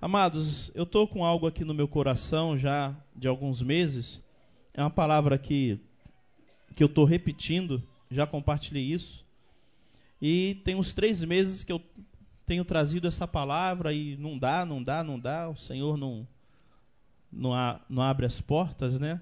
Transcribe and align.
Amados, 0.00 0.70
eu 0.76 0.84
estou 0.84 1.08
com 1.08 1.24
algo 1.24 1.44
aqui 1.44 1.64
no 1.64 1.74
meu 1.74 1.88
coração 1.88 2.56
já 2.56 2.94
de 3.16 3.26
alguns 3.26 3.60
meses. 3.60 4.22
É 4.72 4.80
uma 4.80 4.90
palavra 4.90 5.36
que, 5.36 5.80
que 6.76 6.84
eu 6.84 6.86
estou 6.86 7.04
repetindo, 7.04 7.82
já 8.08 8.24
compartilhei 8.24 8.84
isso. 8.84 9.26
E 10.22 10.60
tem 10.64 10.76
uns 10.76 10.94
três 10.94 11.24
meses 11.24 11.64
que 11.64 11.72
eu 11.72 11.82
tenho 12.46 12.64
trazido 12.64 13.08
essa 13.08 13.26
palavra 13.26 13.92
e 13.92 14.16
não 14.18 14.38
dá, 14.38 14.64
não 14.64 14.80
dá, 14.80 15.02
não 15.02 15.18
dá. 15.18 15.48
O 15.48 15.56
Senhor 15.56 15.96
não, 15.96 16.28
não, 17.32 17.50
não 17.88 18.00
abre 18.00 18.24
as 18.24 18.40
portas, 18.40 19.00
né? 19.00 19.20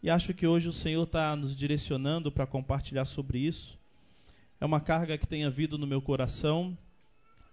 E 0.00 0.08
acho 0.08 0.32
que 0.32 0.46
hoje 0.46 0.68
o 0.68 0.72
Senhor 0.72 1.02
está 1.02 1.34
nos 1.34 1.54
direcionando 1.54 2.30
para 2.30 2.46
compartilhar 2.46 3.06
sobre 3.06 3.40
isso. 3.40 3.76
É 4.60 4.64
uma 4.64 4.80
carga 4.80 5.18
que 5.18 5.26
tem 5.26 5.44
havido 5.44 5.76
no 5.76 5.86
meu 5.86 6.00
coração. 6.00 6.78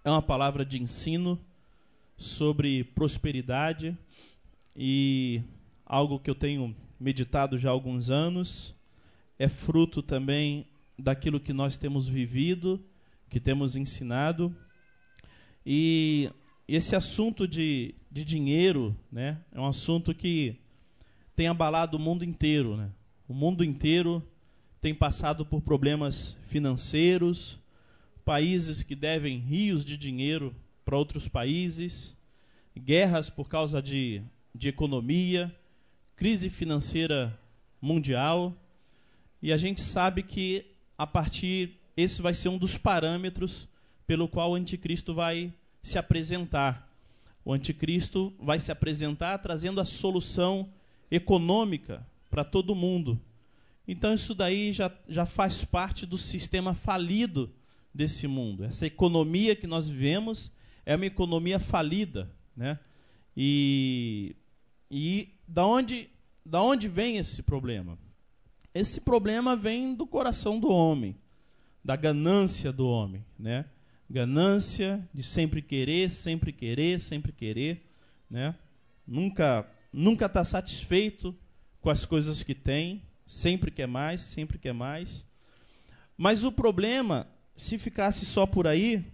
É 0.04 0.10
uma 0.10 0.22
palavra 0.22 0.64
de 0.64 0.80
ensino 0.80 1.36
sobre 2.18 2.82
prosperidade 2.82 3.96
e 4.76 5.40
algo 5.86 6.18
que 6.18 6.28
eu 6.28 6.34
tenho 6.34 6.76
meditado 6.98 7.56
já 7.56 7.70
há 7.70 7.72
alguns 7.72 8.10
anos. 8.10 8.74
É 9.38 9.48
fruto 9.48 10.02
também 10.02 10.66
daquilo 10.98 11.38
que 11.38 11.52
nós 11.52 11.78
temos 11.78 12.08
vivido, 12.08 12.84
que 13.30 13.38
temos 13.38 13.76
ensinado. 13.76 14.54
E 15.64 16.28
esse 16.66 16.96
assunto 16.96 17.46
de, 17.46 17.94
de 18.10 18.24
dinheiro 18.24 18.96
né, 19.12 19.38
é 19.52 19.60
um 19.60 19.66
assunto 19.66 20.12
que 20.12 20.56
tem 21.36 21.46
abalado 21.46 21.96
o 21.96 22.00
mundo 22.00 22.24
inteiro. 22.24 22.76
Né? 22.76 22.90
O 23.28 23.32
mundo 23.32 23.62
inteiro 23.62 24.26
tem 24.80 24.92
passado 24.92 25.46
por 25.46 25.60
problemas 25.60 26.36
financeiros, 26.46 27.60
países 28.24 28.82
que 28.82 28.96
devem 28.96 29.38
rios 29.38 29.84
de 29.84 29.96
dinheiro 29.96 30.52
para 30.88 30.96
outros 30.96 31.28
países, 31.28 32.16
guerras 32.74 33.28
por 33.28 33.46
causa 33.46 33.82
de, 33.82 34.22
de 34.54 34.68
economia, 34.68 35.54
crise 36.16 36.48
financeira 36.48 37.38
mundial. 37.78 38.56
E 39.42 39.52
a 39.52 39.58
gente 39.58 39.82
sabe 39.82 40.22
que 40.22 40.64
a 40.96 41.06
partir 41.06 41.76
esse 41.94 42.22
vai 42.22 42.32
ser 42.32 42.48
um 42.48 42.56
dos 42.56 42.78
parâmetros 42.78 43.68
pelo 44.06 44.26
qual 44.26 44.52
o 44.52 44.54
anticristo 44.54 45.12
vai 45.12 45.52
se 45.82 45.98
apresentar. 45.98 46.90
O 47.44 47.52
anticristo 47.52 48.32
vai 48.40 48.58
se 48.58 48.72
apresentar 48.72 49.36
trazendo 49.40 49.82
a 49.82 49.84
solução 49.84 50.70
econômica 51.10 52.02
para 52.30 52.44
todo 52.44 52.74
mundo. 52.74 53.20
Então 53.86 54.14
isso 54.14 54.34
daí 54.34 54.72
já, 54.72 54.90
já 55.06 55.26
faz 55.26 55.66
parte 55.66 56.06
do 56.06 56.16
sistema 56.16 56.72
falido 56.72 57.52
desse 57.92 58.26
mundo. 58.26 58.64
Essa 58.64 58.86
economia 58.86 59.54
que 59.54 59.66
nós 59.66 59.86
vivemos 59.86 60.50
é 60.88 60.96
uma 60.96 61.04
economia 61.04 61.60
falida, 61.60 62.30
né? 62.56 62.78
E 63.36 64.34
e 64.90 65.28
da 65.46 65.66
onde 65.66 66.08
da 66.46 66.62
onde 66.62 66.88
vem 66.88 67.18
esse 67.18 67.42
problema? 67.42 67.98
Esse 68.74 68.98
problema 68.98 69.54
vem 69.54 69.94
do 69.94 70.06
coração 70.06 70.58
do 70.58 70.70
homem, 70.70 71.14
da 71.84 71.94
ganância 71.94 72.72
do 72.72 72.88
homem, 72.88 73.22
né? 73.38 73.66
Ganância 74.08 75.06
de 75.12 75.22
sempre 75.22 75.60
querer, 75.60 76.10
sempre 76.10 76.54
querer, 76.54 77.02
sempre 77.02 77.32
querer, 77.32 77.82
né? 78.30 78.54
Nunca 79.06 79.70
nunca 79.92 80.24
está 80.24 80.42
satisfeito 80.42 81.36
com 81.82 81.90
as 81.90 82.06
coisas 82.06 82.42
que 82.42 82.54
tem, 82.54 83.02
sempre 83.26 83.70
quer 83.70 83.86
mais, 83.86 84.22
sempre 84.22 84.56
quer 84.56 84.72
mais. 84.72 85.22
Mas 86.16 86.44
o 86.44 86.50
problema, 86.50 87.28
se 87.54 87.76
ficasse 87.76 88.24
só 88.24 88.46
por 88.46 88.66
aí, 88.66 89.04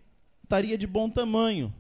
estaria 0.45 0.79
de 0.79 0.87
bom 0.87 1.11
tamanho. 1.11 1.75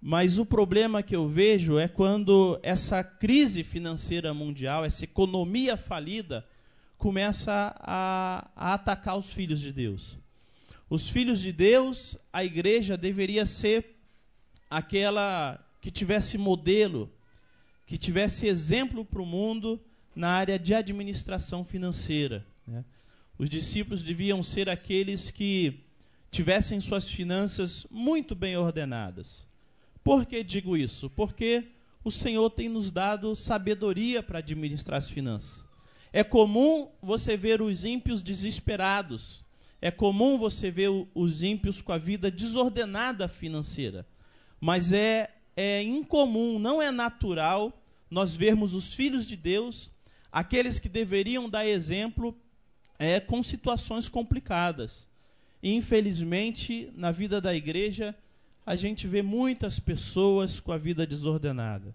Mas 0.00 0.38
o 0.38 0.46
problema 0.46 1.02
que 1.02 1.16
eu 1.16 1.26
vejo 1.26 1.78
é 1.78 1.88
quando 1.88 2.60
essa 2.62 3.02
crise 3.02 3.64
financeira 3.64 4.32
mundial, 4.32 4.84
essa 4.84 5.04
economia 5.04 5.76
falida, 5.76 6.46
começa 6.96 7.74
a, 7.80 8.48
a, 8.54 8.74
atacar 8.74 9.16
os 9.16 9.32
filhos 9.32 9.60
de 9.60 9.72
Deus. 9.72 10.16
Os 10.88 11.08
filhos 11.08 11.40
de 11.40 11.50
Deus, 11.50 12.16
a 12.32 12.44
igreja 12.44 12.96
deveria 12.96 13.44
ser 13.44 13.96
aquela 14.70 15.58
que 15.80 15.90
tivesse 15.90 16.38
modelo, 16.38 17.10
que 17.86 17.98
tivesse 17.98 18.46
exemplo 18.46 19.04
para 19.04 19.22
o 19.22 19.26
mundo 19.26 19.80
na 20.14 20.30
área 20.30 20.58
de 20.58 20.74
administração 20.74 21.64
financeira. 21.64 22.46
Né? 22.66 22.84
Os 23.36 23.48
discípulos 23.48 24.02
deviam 24.02 24.42
ser 24.42 24.68
aqueles 24.68 25.30
que 25.30 25.87
tivessem 26.30 26.80
suas 26.80 27.08
finanças 27.08 27.86
muito 27.90 28.34
bem 28.34 28.56
ordenadas. 28.56 29.46
Por 30.02 30.26
que 30.26 30.42
digo 30.42 30.76
isso? 30.76 31.10
Porque 31.10 31.68
o 32.04 32.10
Senhor 32.10 32.48
tem 32.50 32.68
nos 32.68 32.90
dado 32.90 33.34
sabedoria 33.34 34.22
para 34.22 34.38
administrar 34.38 34.98
as 34.98 35.08
finanças. 35.08 35.64
É 36.12 36.24
comum 36.24 36.88
você 37.02 37.36
ver 37.36 37.60
os 37.60 37.84
ímpios 37.84 38.22
desesperados. 38.22 39.44
É 39.80 39.90
comum 39.90 40.38
você 40.38 40.70
ver 40.70 40.90
os 41.14 41.42
ímpios 41.42 41.80
com 41.80 41.92
a 41.92 41.98
vida 41.98 42.30
desordenada 42.30 43.28
financeira. 43.28 44.06
Mas 44.60 44.92
é, 44.92 45.30
é 45.56 45.82
incomum, 45.82 46.58
não 46.58 46.80
é 46.80 46.90
natural 46.90 47.72
nós 48.10 48.34
vermos 48.34 48.74
os 48.74 48.94
filhos 48.94 49.26
de 49.26 49.36
Deus, 49.36 49.90
aqueles 50.32 50.78
que 50.78 50.88
deveriam 50.88 51.48
dar 51.48 51.66
exemplo, 51.66 52.36
é, 52.98 53.20
com 53.20 53.42
situações 53.42 54.08
complicadas. 54.08 55.07
Infelizmente, 55.62 56.92
na 56.94 57.10
vida 57.10 57.40
da 57.40 57.54
igreja, 57.54 58.14
a 58.64 58.76
gente 58.76 59.06
vê 59.06 59.22
muitas 59.22 59.80
pessoas 59.80 60.60
com 60.60 60.72
a 60.72 60.78
vida 60.78 61.06
desordenada. 61.06 61.94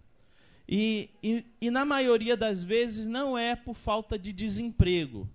E, 0.68 1.10
e, 1.22 1.46
e, 1.62 1.70
na 1.70 1.86
maioria 1.86 2.36
das 2.36 2.64
vezes 2.64 3.06
não 3.06 3.38
é 3.38 3.56
por 3.56 3.76
falta 3.76 4.18
de 4.18 4.32
desemprego, 4.32 5.30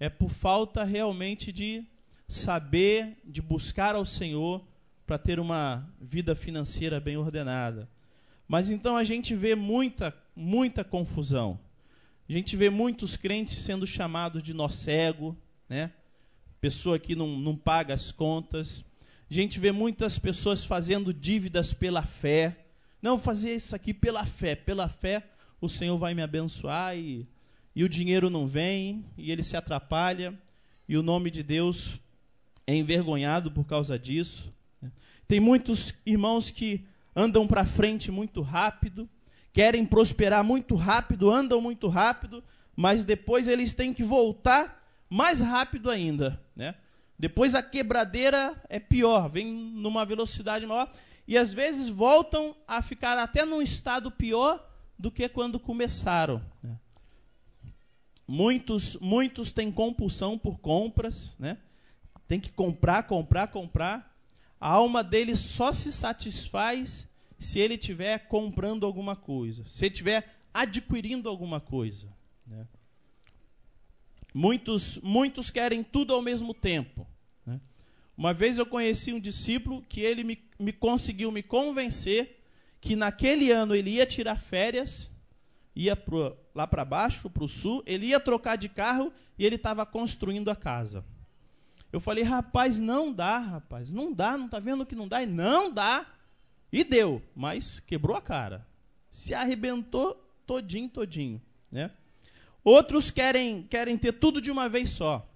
é 0.00 0.08
por 0.08 0.30
falta 0.30 0.82
realmente 0.82 1.52
de 1.52 1.84
saber, 2.26 3.18
de 3.24 3.42
buscar 3.42 3.94
ao 3.94 4.04
Senhor 4.04 4.64
para 5.06 5.18
ter 5.18 5.38
uma 5.38 5.86
vida 6.00 6.34
financeira 6.34 6.98
bem 6.98 7.16
ordenada. 7.16 7.88
Mas 8.48 8.70
então 8.70 8.96
a 8.96 9.04
gente 9.04 9.34
vê 9.34 9.54
muita, 9.54 10.14
muita 10.34 10.82
confusão. 10.82 11.60
A 12.28 12.32
gente 12.32 12.56
vê 12.56 12.70
muitos 12.70 13.16
crentes 13.16 13.60
sendo 13.60 13.86
chamados 13.86 14.42
de 14.42 14.54
nó 14.54 14.68
cego, 14.68 15.36
né? 15.68 15.92
Pessoa 16.64 16.98
que 16.98 17.14
não, 17.14 17.38
não 17.38 17.54
paga 17.54 17.92
as 17.92 18.10
contas. 18.10 18.82
A 19.30 19.34
gente 19.34 19.60
vê 19.60 19.70
muitas 19.70 20.18
pessoas 20.18 20.64
fazendo 20.64 21.12
dívidas 21.12 21.74
pela 21.74 22.02
fé. 22.02 22.56
Não, 23.02 23.18
fazer 23.18 23.54
isso 23.54 23.76
aqui 23.76 23.92
pela 23.92 24.24
fé. 24.24 24.54
Pela 24.54 24.88
fé, 24.88 25.22
o 25.60 25.68
Senhor 25.68 25.98
vai 25.98 26.14
me 26.14 26.22
abençoar 26.22 26.96
e, 26.96 27.28
e 27.76 27.84
o 27.84 27.88
dinheiro 27.88 28.30
não 28.30 28.46
vem, 28.46 29.04
e 29.18 29.30
ele 29.30 29.42
se 29.42 29.58
atrapalha, 29.58 30.32
e 30.88 30.96
o 30.96 31.02
nome 31.02 31.30
de 31.30 31.42
Deus 31.42 32.00
é 32.66 32.74
envergonhado 32.74 33.50
por 33.50 33.66
causa 33.66 33.98
disso. 33.98 34.50
Tem 35.28 35.40
muitos 35.40 35.92
irmãos 36.06 36.50
que 36.50 36.82
andam 37.14 37.46
para 37.46 37.66
frente 37.66 38.10
muito 38.10 38.40
rápido, 38.40 39.06
querem 39.52 39.84
prosperar 39.84 40.42
muito 40.42 40.76
rápido, 40.76 41.30
andam 41.30 41.60
muito 41.60 41.88
rápido, 41.88 42.42
mas 42.74 43.04
depois 43.04 43.48
eles 43.48 43.74
têm 43.74 43.92
que 43.92 44.02
voltar 44.02 44.82
mais 45.08 45.40
rápido 45.40 45.90
ainda, 45.90 46.40
né? 46.54 46.74
Depois 47.18 47.54
a 47.54 47.62
quebradeira 47.62 48.60
é 48.68 48.80
pior, 48.80 49.28
vem 49.28 49.46
numa 49.46 50.04
velocidade 50.04 50.66
maior 50.66 50.92
e 51.26 51.38
às 51.38 51.52
vezes 51.52 51.88
voltam 51.88 52.54
a 52.66 52.82
ficar 52.82 53.16
até 53.18 53.44
num 53.44 53.62
estado 53.62 54.10
pior 54.10 54.64
do 54.98 55.10
que 55.10 55.28
quando 55.28 55.58
começaram. 55.58 56.44
Né? 56.62 56.76
Muitos, 58.26 58.96
muitos 58.96 59.52
têm 59.52 59.70
compulsão 59.70 60.38
por 60.38 60.58
compras, 60.58 61.36
né? 61.38 61.58
Tem 62.26 62.40
que 62.40 62.50
comprar, 62.50 63.02
comprar, 63.04 63.48
comprar. 63.48 64.16
A 64.58 64.68
alma 64.68 65.04
dele 65.04 65.36
só 65.36 65.72
se 65.72 65.92
satisfaz 65.92 67.06
se 67.38 67.58
ele 67.58 67.74
estiver 67.74 68.26
comprando 68.28 68.86
alguma 68.86 69.14
coisa, 69.14 69.62
se 69.66 69.84
ele 69.84 69.92
estiver 69.92 70.34
adquirindo 70.52 71.28
alguma 71.28 71.60
coisa. 71.60 72.08
Muitos, 74.34 74.98
muitos 74.98 75.48
querem 75.48 75.84
tudo 75.84 76.12
ao 76.12 76.20
mesmo 76.20 76.52
tempo. 76.52 77.06
Né? 77.46 77.60
Uma 78.16 78.34
vez 78.34 78.58
eu 78.58 78.66
conheci 78.66 79.12
um 79.12 79.20
discípulo 79.20 79.80
que 79.88 80.00
ele 80.00 80.24
me, 80.24 80.42
me 80.58 80.72
conseguiu 80.72 81.30
me 81.30 81.40
convencer 81.40 82.40
que 82.80 82.96
naquele 82.96 83.52
ano 83.52 83.76
ele 83.76 83.90
ia 83.90 84.04
tirar 84.04 84.36
férias, 84.36 85.08
ia 85.74 85.94
pro, 85.94 86.36
lá 86.52 86.66
para 86.66 86.84
baixo, 86.84 87.30
para 87.30 87.44
o 87.44 87.48
sul, 87.48 87.82
ele 87.86 88.06
ia 88.06 88.18
trocar 88.18 88.56
de 88.56 88.68
carro 88.68 89.12
e 89.38 89.46
ele 89.46 89.54
estava 89.54 89.86
construindo 89.86 90.50
a 90.50 90.56
casa. 90.56 91.04
Eu 91.92 92.00
falei, 92.00 92.24
rapaz, 92.24 92.80
não 92.80 93.12
dá, 93.12 93.38
rapaz, 93.38 93.92
não 93.92 94.12
dá, 94.12 94.36
não 94.36 94.46
está 94.46 94.58
vendo 94.58 94.84
que 94.84 94.96
não 94.96 95.06
dá? 95.06 95.22
E 95.22 95.26
não 95.26 95.72
dá. 95.72 96.04
E 96.72 96.82
deu, 96.82 97.22
mas 97.36 97.78
quebrou 97.78 98.16
a 98.16 98.20
cara. 98.20 98.66
Se 99.12 99.32
arrebentou 99.32 100.14
todinho, 100.44 100.88
todinho, 100.88 101.40
né? 101.70 101.92
Outros 102.64 103.10
querem, 103.10 103.62
querem 103.64 103.98
ter 103.98 104.12
tudo 104.12 104.40
de 104.40 104.50
uma 104.50 104.70
vez 104.70 104.90
só. 104.90 105.30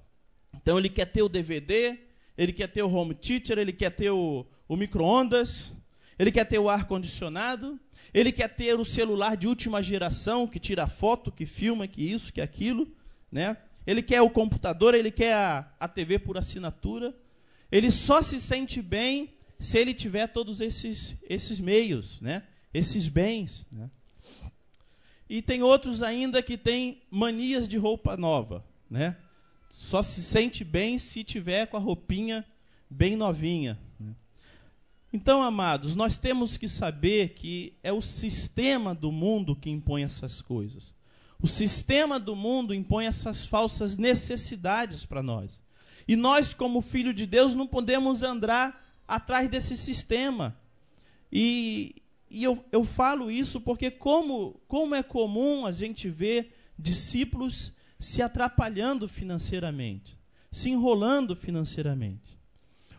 Então 0.56 0.78
ele 0.78 0.88
quer 0.88 1.04
ter 1.04 1.22
o 1.22 1.28
DVD, 1.28 1.98
ele 2.36 2.54
quer 2.54 2.69
ter 2.69 2.82
o 2.82 2.90
home 2.90 3.14
teacher, 3.14 3.58
ele 3.58 3.72
quer 3.72 3.90
ter 3.90 4.10
o, 4.10 4.46
o 4.66 4.76
micro-ondas. 4.76 5.75
ele 6.19 6.32
quer 6.32 6.44
ter 6.44 6.58
o 6.58 6.70
ar 6.70 6.86
condicionado, 6.86 7.78
ele 8.14 8.32
quer 8.32 8.48
ter 8.48 8.80
o 8.80 8.84
celular 8.84 9.36
de 9.36 9.46
última 9.46 9.82
geração 9.82 10.46
que 10.46 10.58
tira 10.58 10.86
foto, 10.86 11.30
que 11.30 11.44
filma, 11.44 11.86
que 11.86 12.02
isso, 12.02 12.32
que 12.32 12.40
aquilo, 12.40 12.90
né? 13.30 13.58
Ele 13.86 14.02
quer 14.02 14.20
o 14.22 14.30
computador, 14.30 14.94
ele 14.94 15.10
quer 15.10 15.34
a, 15.34 15.70
a 15.78 15.88
TV 15.88 16.19
por 16.19 16.36
assinatura. 16.36 17.14
Ele 17.70 17.90
só 17.90 18.22
se 18.22 18.40
sente 18.40 18.80
bem 18.80 19.34
se 19.58 19.78
ele 19.78 19.92
tiver 19.92 20.28
todos 20.28 20.60
esses, 20.60 21.14
esses 21.28 21.60
meios, 21.60 22.20
né? 22.20 22.42
Esses 22.72 23.08
bens, 23.08 23.66
né? 23.70 23.90
E 25.28 25.42
tem 25.42 25.62
outros 25.62 26.02
ainda 26.02 26.42
que 26.42 26.56
têm 26.56 27.02
manias 27.10 27.69
de 27.69 27.76
roupa 27.76 28.16
nova, 28.16 28.64
né? 28.90 29.16
Só 29.70 30.02
se 30.02 30.22
sente 30.22 30.64
bem 30.64 30.98
se 30.98 31.22
tiver 31.22 31.66
com 31.66 31.76
a 31.76 31.80
roupinha 31.80 32.44
bem 32.88 33.16
novinha. 33.16 33.78
Né? 34.00 34.14
Então, 35.12 35.42
amados, 35.42 35.94
nós 35.94 36.19
temos 36.19 36.56
que 36.56 36.69
saber 36.69 37.30
que 37.30 37.75
é 37.82 37.92
o 37.92 38.00
sistema 38.00 38.94
do 38.94 39.12
mundo 39.12 39.54
que 39.54 39.70
impõe 39.70 40.04
essas 40.04 40.40
coisas. 40.40 40.94
O 41.40 41.46
sistema 41.46 42.19
do 42.19 42.34
mundo 42.34 42.75
impõe 42.75 43.06
essas 43.06 43.44
falsas 43.44 43.96
necessidades 43.96 45.04
para 45.04 45.22
nós. 45.22 45.60
E 46.06 46.16
nós, 46.16 46.52
como 46.52 46.80
filho 46.80 47.12
de 47.12 47.26
Deus, 47.26 47.54
não 47.54 47.66
podemos 47.66 48.22
andar 48.22 48.84
atrás 49.06 49.48
desse 49.48 49.76
sistema. 49.76 50.56
E, 51.32 51.94
e 52.30 52.44
eu, 52.44 52.64
eu 52.70 52.84
falo 52.84 53.30
isso 53.30 53.60
porque, 53.60 53.90
como, 53.90 54.60
como 54.69 54.94
é 54.94 55.02
comum 55.02 55.66
a 55.66 55.72
gente 55.72 56.08
ver 56.10 56.52
discípulos 56.78 57.72
se 57.98 58.22
atrapalhando 58.22 59.08
financeiramente, 59.08 60.19
se 60.50 60.70
enrolando 60.70 61.34
financeiramente. 61.34 62.38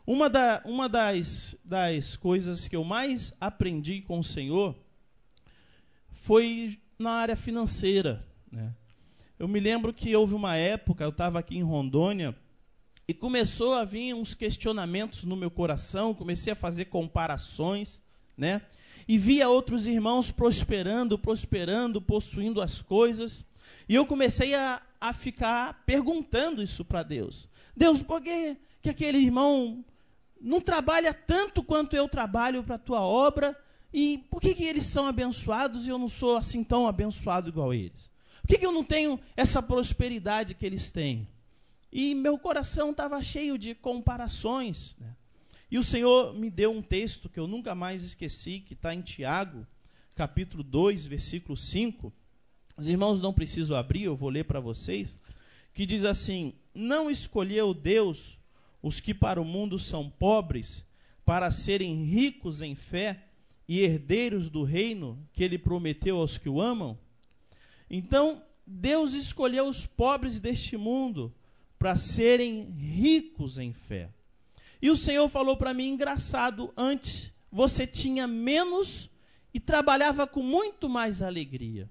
Uma, 0.05 0.29
da, 0.29 0.61
uma 0.65 0.89
das, 0.89 1.55
das 1.63 2.15
coisas 2.15 2.67
que 2.67 2.75
eu 2.75 2.83
mais 2.83 3.33
aprendi 3.39 4.01
com 4.01 4.19
o 4.19 4.23
Senhor 4.23 4.75
foi 6.11 6.79
na 6.97 7.11
área 7.11 7.35
financeira. 7.35 8.25
Né? 8.51 8.73
Eu 9.37 9.47
me 9.47 9.59
lembro 9.59 9.93
que 9.93 10.15
houve 10.15 10.33
uma 10.33 10.55
época, 10.55 11.03
eu 11.03 11.09
estava 11.09 11.39
aqui 11.39 11.57
em 11.57 11.63
Rondônia, 11.63 12.35
e 13.07 13.13
começou 13.13 13.73
a 13.73 13.83
vir 13.83 14.13
uns 14.13 14.35
questionamentos 14.35 15.23
no 15.23 15.35
meu 15.35 15.49
coração, 15.49 16.13
comecei 16.13 16.53
a 16.53 16.55
fazer 16.55 16.85
comparações, 16.85 18.01
né? 18.37 18.61
E 19.09 19.17
via 19.17 19.49
outros 19.49 19.87
irmãos 19.87 20.29
prosperando, 20.29 21.17
prosperando, 21.17 21.99
possuindo 21.99 22.61
as 22.61 22.79
coisas. 22.79 23.43
E 23.87 23.95
eu 23.95 24.05
comecei 24.05 24.53
a, 24.53 24.79
a 25.01 25.11
ficar 25.13 25.81
perguntando 25.83 26.61
isso 26.61 26.85
para 26.85 27.01
Deus. 27.01 27.49
Deus, 27.75 28.03
por 28.03 28.21
que, 28.21 28.55
que 28.83 28.89
aquele 28.91 29.17
irmão 29.17 29.83
não 30.39 30.61
trabalha 30.61 31.11
tanto 31.11 31.63
quanto 31.63 31.95
eu 31.95 32.07
trabalho 32.07 32.63
para 32.63 32.75
a 32.75 32.79
tua 32.79 33.01
obra, 33.01 33.59
e 33.91 34.19
por 34.29 34.39
que, 34.39 34.53
que 34.53 34.63
eles 34.63 34.85
são 34.85 35.07
abençoados 35.07 35.87
e 35.87 35.89
eu 35.89 35.97
não 35.97 36.07
sou 36.07 36.37
assim 36.37 36.63
tão 36.63 36.87
abençoado 36.87 37.49
igual 37.49 37.73
eles? 37.73 38.11
Por 38.41 38.49
que, 38.49 38.59
que 38.59 38.65
eu 38.65 38.71
não 38.71 38.83
tenho 38.83 39.19
essa 39.35 39.59
prosperidade 39.59 40.53
que 40.53 40.67
eles 40.67 40.91
têm? 40.91 41.27
E 41.91 42.13
meu 42.13 42.37
coração 42.37 42.91
estava 42.91 43.21
cheio 43.23 43.57
de 43.57 43.73
comparações. 43.73 44.95
Né? 44.99 45.15
E 45.71 45.77
o 45.77 45.83
Senhor 45.83 46.33
me 46.33 46.49
deu 46.49 46.71
um 46.71 46.81
texto 46.81 47.29
que 47.29 47.39
eu 47.39 47.47
nunca 47.47 47.75
mais 47.75 48.03
esqueci, 48.03 48.59
que 48.59 48.73
está 48.73 48.93
em 48.93 49.01
Tiago, 49.01 49.67
capítulo 50.15 50.63
2, 50.63 51.05
versículo 51.05 51.55
5. 51.55 52.11
Os 52.75 52.89
irmãos 52.89 53.21
não 53.21 53.31
precisam 53.31 53.77
abrir, 53.77 54.03
eu 54.03 54.15
vou 54.15 54.29
ler 54.29 54.45
para 54.45 54.59
vocês. 54.59 55.17
Que 55.73 55.85
diz 55.85 56.05
assim: 56.05 56.53
Não 56.73 57.09
escolheu 57.09 57.73
Deus 57.73 58.39
os 58.81 58.99
que 58.99 59.13
para 59.13 59.39
o 59.39 59.45
mundo 59.45 59.77
são 59.77 60.09
pobres, 60.09 60.83
para 61.23 61.51
serem 61.51 62.03
ricos 62.03 62.61
em 62.61 62.73
fé 62.73 63.25
e 63.67 63.81
herdeiros 63.81 64.49
do 64.49 64.63
reino 64.63 65.23
que 65.31 65.43
ele 65.43 65.59
prometeu 65.59 66.17
aos 66.17 66.37
que 66.37 66.49
o 66.49 66.59
amam? 66.59 66.97
Então, 67.87 68.41
Deus 68.65 69.13
escolheu 69.13 69.67
os 69.67 69.85
pobres 69.85 70.39
deste 70.39 70.75
mundo 70.77 71.31
para 71.77 71.95
serem 71.95 72.71
ricos 72.71 73.59
em 73.59 73.71
fé. 73.71 74.09
E 74.81 74.89
o 74.89 74.95
Senhor 74.95 75.27
falou 75.29 75.57
para 75.57 75.73
mim, 75.73 75.89
engraçado, 75.89 76.73
antes 76.75 77.31
você 77.51 77.85
tinha 77.85 78.27
menos 78.27 79.09
e 79.53 79.59
trabalhava 79.59 80.25
com 80.27 80.41
muito 80.41 80.87
mais 80.87 81.21
alegria. 81.21 81.89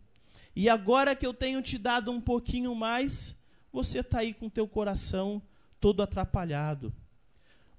E 0.55 0.69
agora 0.69 1.15
que 1.15 1.27
eu 1.27 1.35
tenho 1.35 1.63
te 1.63 1.79
dado 1.79 2.11
um 2.11 2.21
pouquinho 2.21 2.75
mais, 2.75 3.37
você 3.73 4.01
está 4.01 4.21
aí 4.21 4.33
com 4.33 4.49
teu 4.49 4.67
coração 4.67 5.43
todo 5.81 6.03
atrapalhado. 6.03 6.93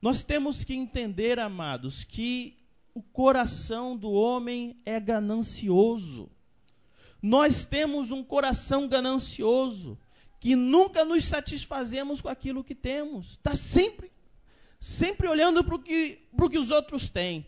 Nós 0.01 0.23
temos 0.23 0.63
que 0.63 0.73
entender, 0.73 1.39
amados, 1.39 2.03
que 2.03 2.57
o 2.93 3.01
coração 3.01 3.97
do 3.97 4.11
homem 4.11 4.77
é 4.85 4.99
ganancioso. 4.99 6.29
Nós 7.21 7.65
temos 7.65 8.11
um 8.11 8.23
coração 8.23 8.87
ganancioso, 8.87 9.97
que 10.39 10.55
nunca 10.55 11.03
nos 11.03 11.25
satisfazemos 11.25 12.21
com 12.21 12.29
aquilo 12.29 12.63
que 12.63 12.75
temos. 12.75 13.31
Está 13.31 13.55
sempre, 13.55 14.08
sempre 14.79 15.27
olhando 15.27 15.63
para 15.63 15.75
o 15.75 15.79
que, 15.79 16.19
que 16.49 16.57
os 16.57 16.71
outros 16.71 17.09
têm. 17.09 17.45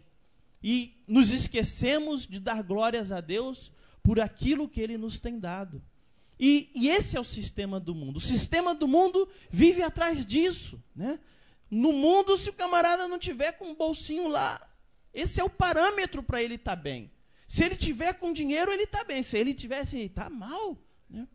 E 0.64 1.02
nos 1.08 1.32
esquecemos 1.32 2.28
de 2.28 2.40
dar 2.40 2.62
glórias 2.62 3.12
a 3.12 3.22
Deus 3.22 3.72
por 4.04 4.20
aquilo 4.20 4.68
que 4.68 4.82
Ele 4.82 4.98
nos 4.98 5.20
tem 5.20 5.40
dado. 5.40 5.82
E, 6.40 6.72
e, 6.74 6.90
esse 6.90 7.16
é 7.16 7.20
o 7.20 7.24
sistema 7.24 7.80
do 7.80 7.94
mundo. 7.94 8.18
O 8.18 8.22
sistema 8.22 8.74
do 8.74 8.88
mundo 8.88 9.30
vive 9.50 9.84
atrás 9.84 10.26
disso. 10.26 10.82
Né? 10.96 11.20
No 11.70 11.94
mundo, 11.94 12.36
se 12.36 12.50
o 12.50 12.54
camarada 12.54 13.08
não 13.08 13.20
tiver 13.20 13.52
com 13.54 13.66
um 13.66 13.76
bolsinho 13.76 14.28
lá, 14.28 14.60
esse 15.14 15.40
é 15.40 15.44
o 15.44 15.50
parâmetro 15.50 16.24
para 16.24 16.42
ele 16.42 16.56
estar 16.56 16.76
tá 16.76 16.82
bem. 16.82 17.12
Se 17.48 17.64
ele 17.64 17.76
tiver 17.76 18.14
com 18.14 18.34
dinheiro, 18.34 18.72
ele 18.72 18.84
está 18.84 19.04
bem. 19.04 19.22
Se 19.22 19.38
ele 19.38 19.54
tivesse, 19.54 19.98
assim, 19.98 20.06
está 20.06 20.30
mal. 20.30 20.78
Né? 21.08 21.28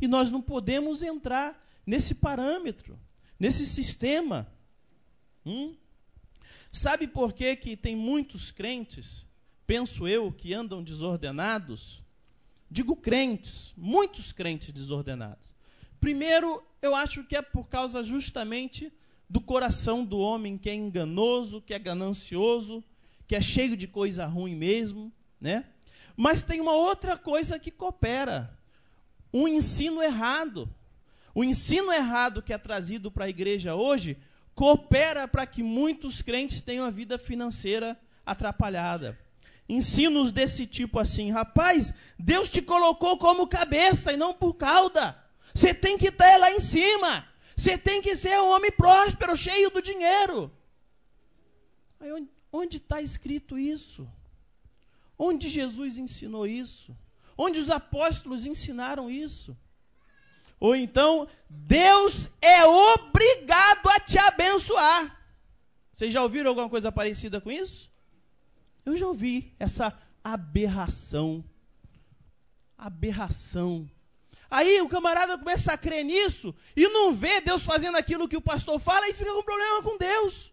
E 0.00 0.08
nós 0.08 0.30
não 0.30 0.40
podemos 0.40 1.02
entrar 1.02 1.62
nesse 1.84 2.14
parâmetro, 2.14 2.98
nesse 3.38 3.66
sistema. 3.66 4.50
Hum? 5.46 5.76
Sabe 6.72 7.06
por 7.06 7.32
que, 7.32 7.54
que 7.54 7.76
tem 7.76 7.94
muitos 7.94 8.50
crentes, 8.50 9.24
penso 9.66 10.08
eu, 10.08 10.32
que 10.32 10.52
andam 10.52 10.82
desordenados? 10.82 12.02
Digo 12.68 12.96
crentes, 12.96 13.72
muitos 13.76 14.32
crentes 14.32 14.72
desordenados. 14.72 15.54
Primeiro, 16.00 16.62
eu 16.82 16.94
acho 16.94 17.22
que 17.24 17.36
é 17.36 17.42
por 17.42 17.68
causa 17.68 18.02
justamente 18.02 18.92
do 19.30 19.40
coração 19.40 20.04
do 20.04 20.18
homem 20.18 20.58
que 20.58 20.68
é 20.68 20.74
enganoso, 20.74 21.62
que 21.62 21.72
é 21.72 21.78
ganancioso, 21.78 22.82
que 23.26 23.36
é 23.36 23.40
cheio 23.40 23.76
de 23.76 23.86
coisa 23.86 24.26
ruim 24.26 24.54
mesmo, 24.54 25.12
né? 25.40 25.64
Mas 26.16 26.44
tem 26.44 26.60
uma 26.60 26.74
outra 26.74 27.16
coisa 27.16 27.58
que 27.58 27.70
coopera: 27.70 28.56
um 29.32 29.46
ensino 29.46 30.02
errado. 30.02 30.68
O 31.34 31.44
ensino 31.44 31.92
errado 31.92 32.42
que 32.42 32.52
é 32.52 32.58
trazido 32.58 33.10
para 33.10 33.26
a 33.26 33.28
igreja 33.28 33.74
hoje 33.74 34.16
coopera 34.56 35.28
para 35.28 35.46
que 35.46 35.62
muitos 35.62 36.20
crentes 36.20 36.60
tenham 36.60 36.84
a 36.84 36.90
vida 36.90 37.16
financeira 37.16 37.96
atrapalhada 38.24 39.16
ensinos 39.68 40.30
desse 40.30 40.66
tipo 40.66 40.98
assim, 40.98 41.30
rapaz, 41.30 41.92
Deus 42.18 42.48
te 42.48 42.62
colocou 42.62 43.18
como 43.18 43.48
cabeça 43.48 44.12
e 44.12 44.16
não 44.16 44.32
por 44.32 44.54
cauda. 44.54 45.20
Você 45.54 45.74
tem 45.74 45.98
que 45.98 46.08
estar 46.08 46.38
lá 46.38 46.52
em 46.52 46.60
cima. 46.60 47.26
Você 47.56 47.76
tem 47.76 48.02
que 48.02 48.14
ser 48.14 48.38
um 48.40 48.48
homem 48.48 48.70
próspero, 48.70 49.36
cheio 49.36 49.70
do 49.70 49.80
dinheiro. 49.80 50.52
Aí 51.98 52.10
onde 52.52 52.76
está 52.76 53.00
escrito 53.00 53.58
isso? 53.58 54.08
Onde 55.18 55.48
Jesus 55.48 55.98
ensinou 55.98 56.46
isso? 56.46 56.96
Onde 57.36 57.58
os 57.58 57.70
apóstolos 57.70 58.46
ensinaram 58.46 59.10
isso? 59.10 59.56
Ou 60.58 60.74
então, 60.74 61.28
Deus 61.48 62.30
é 62.40 62.64
obrigado 62.64 63.88
a 63.88 64.00
te 64.00 64.18
abençoar. 64.18 65.16
Vocês 65.92 66.12
já 66.12 66.22
ouviram 66.22 66.50
alguma 66.50 66.68
coisa 66.68 66.90
parecida 66.90 67.40
com 67.40 67.50
isso? 67.50 67.90
Eu 68.84 68.96
já 68.96 69.06
ouvi 69.06 69.54
essa 69.58 69.96
aberração. 70.22 71.44
Aberração. 72.76 73.88
Aí 74.50 74.80
o 74.80 74.88
camarada 74.88 75.36
começa 75.36 75.72
a 75.72 75.78
crer 75.78 76.04
nisso 76.04 76.54
e 76.76 76.88
não 76.88 77.12
vê 77.12 77.40
Deus 77.40 77.64
fazendo 77.64 77.96
aquilo 77.96 78.28
que 78.28 78.36
o 78.36 78.42
pastor 78.42 78.78
fala 78.78 79.08
e 79.08 79.14
fica 79.14 79.32
com 79.32 79.42
problema 79.42 79.82
com 79.82 79.98
Deus. 79.98 80.52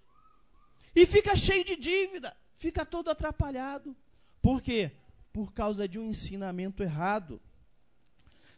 E 0.96 1.06
fica 1.06 1.36
cheio 1.36 1.64
de 1.64 1.76
dívida, 1.76 2.36
fica 2.56 2.86
todo 2.86 3.10
atrapalhado. 3.10 3.96
Por 4.42 4.62
quê? 4.62 4.92
Por 5.32 5.54
causa 5.54 5.88
de 5.88 6.00
um 6.00 6.10
ensinamento 6.10 6.84
errado. 6.84 7.42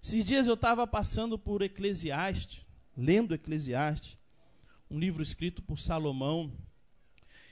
Esses 0.06 0.24
dias 0.24 0.46
eu 0.46 0.54
estava 0.54 0.86
passando 0.86 1.36
por 1.36 1.64
Eclesiastes, 1.64 2.64
lendo 2.96 3.34
Eclesiastes, 3.34 4.16
um 4.88 5.00
livro 5.00 5.24
escrito 5.24 5.64
por 5.64 5.80
Salomão, 5.80 6.54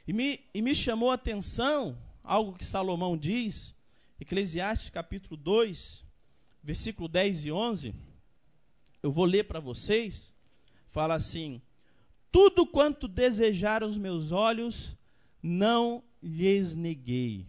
e 0.07 0.13
me, 0.13 0.39
e 0.53 0.61
me 0.61 0.75
chamou 0.75 1.09
a 1.09 1.15
atenção 1.15 1.97
algo 2.23 2.53
que 2.53 2.63
Salomão 2.63 3.17
diz, 3.17 3.73
Eclesiastes 4.21 4.91
capítulo 4.91 5.35
2, 5.35 6.05
versículo 6.61 7.07
10 7.07 7.45
e 7.45 7.51
11. 7.51 7.95
Eu 9.01 9.11
vou 9.11 9.25
ler 9.25 9.45
para 9.45 9.59
vocês. 9.59 10.31
Fala 10.91 11.15
assim: 11.15 11.59
Tudo 12.31 12.67
quanto 12.67 13.07
desejaram 13.07 13.87
os 13.87 13.97
meus 13.97 14.31
olhos, 14.31 14.95
não 15.41 16.03
lhes 16.21 16.75
neguei. 16.75 17.47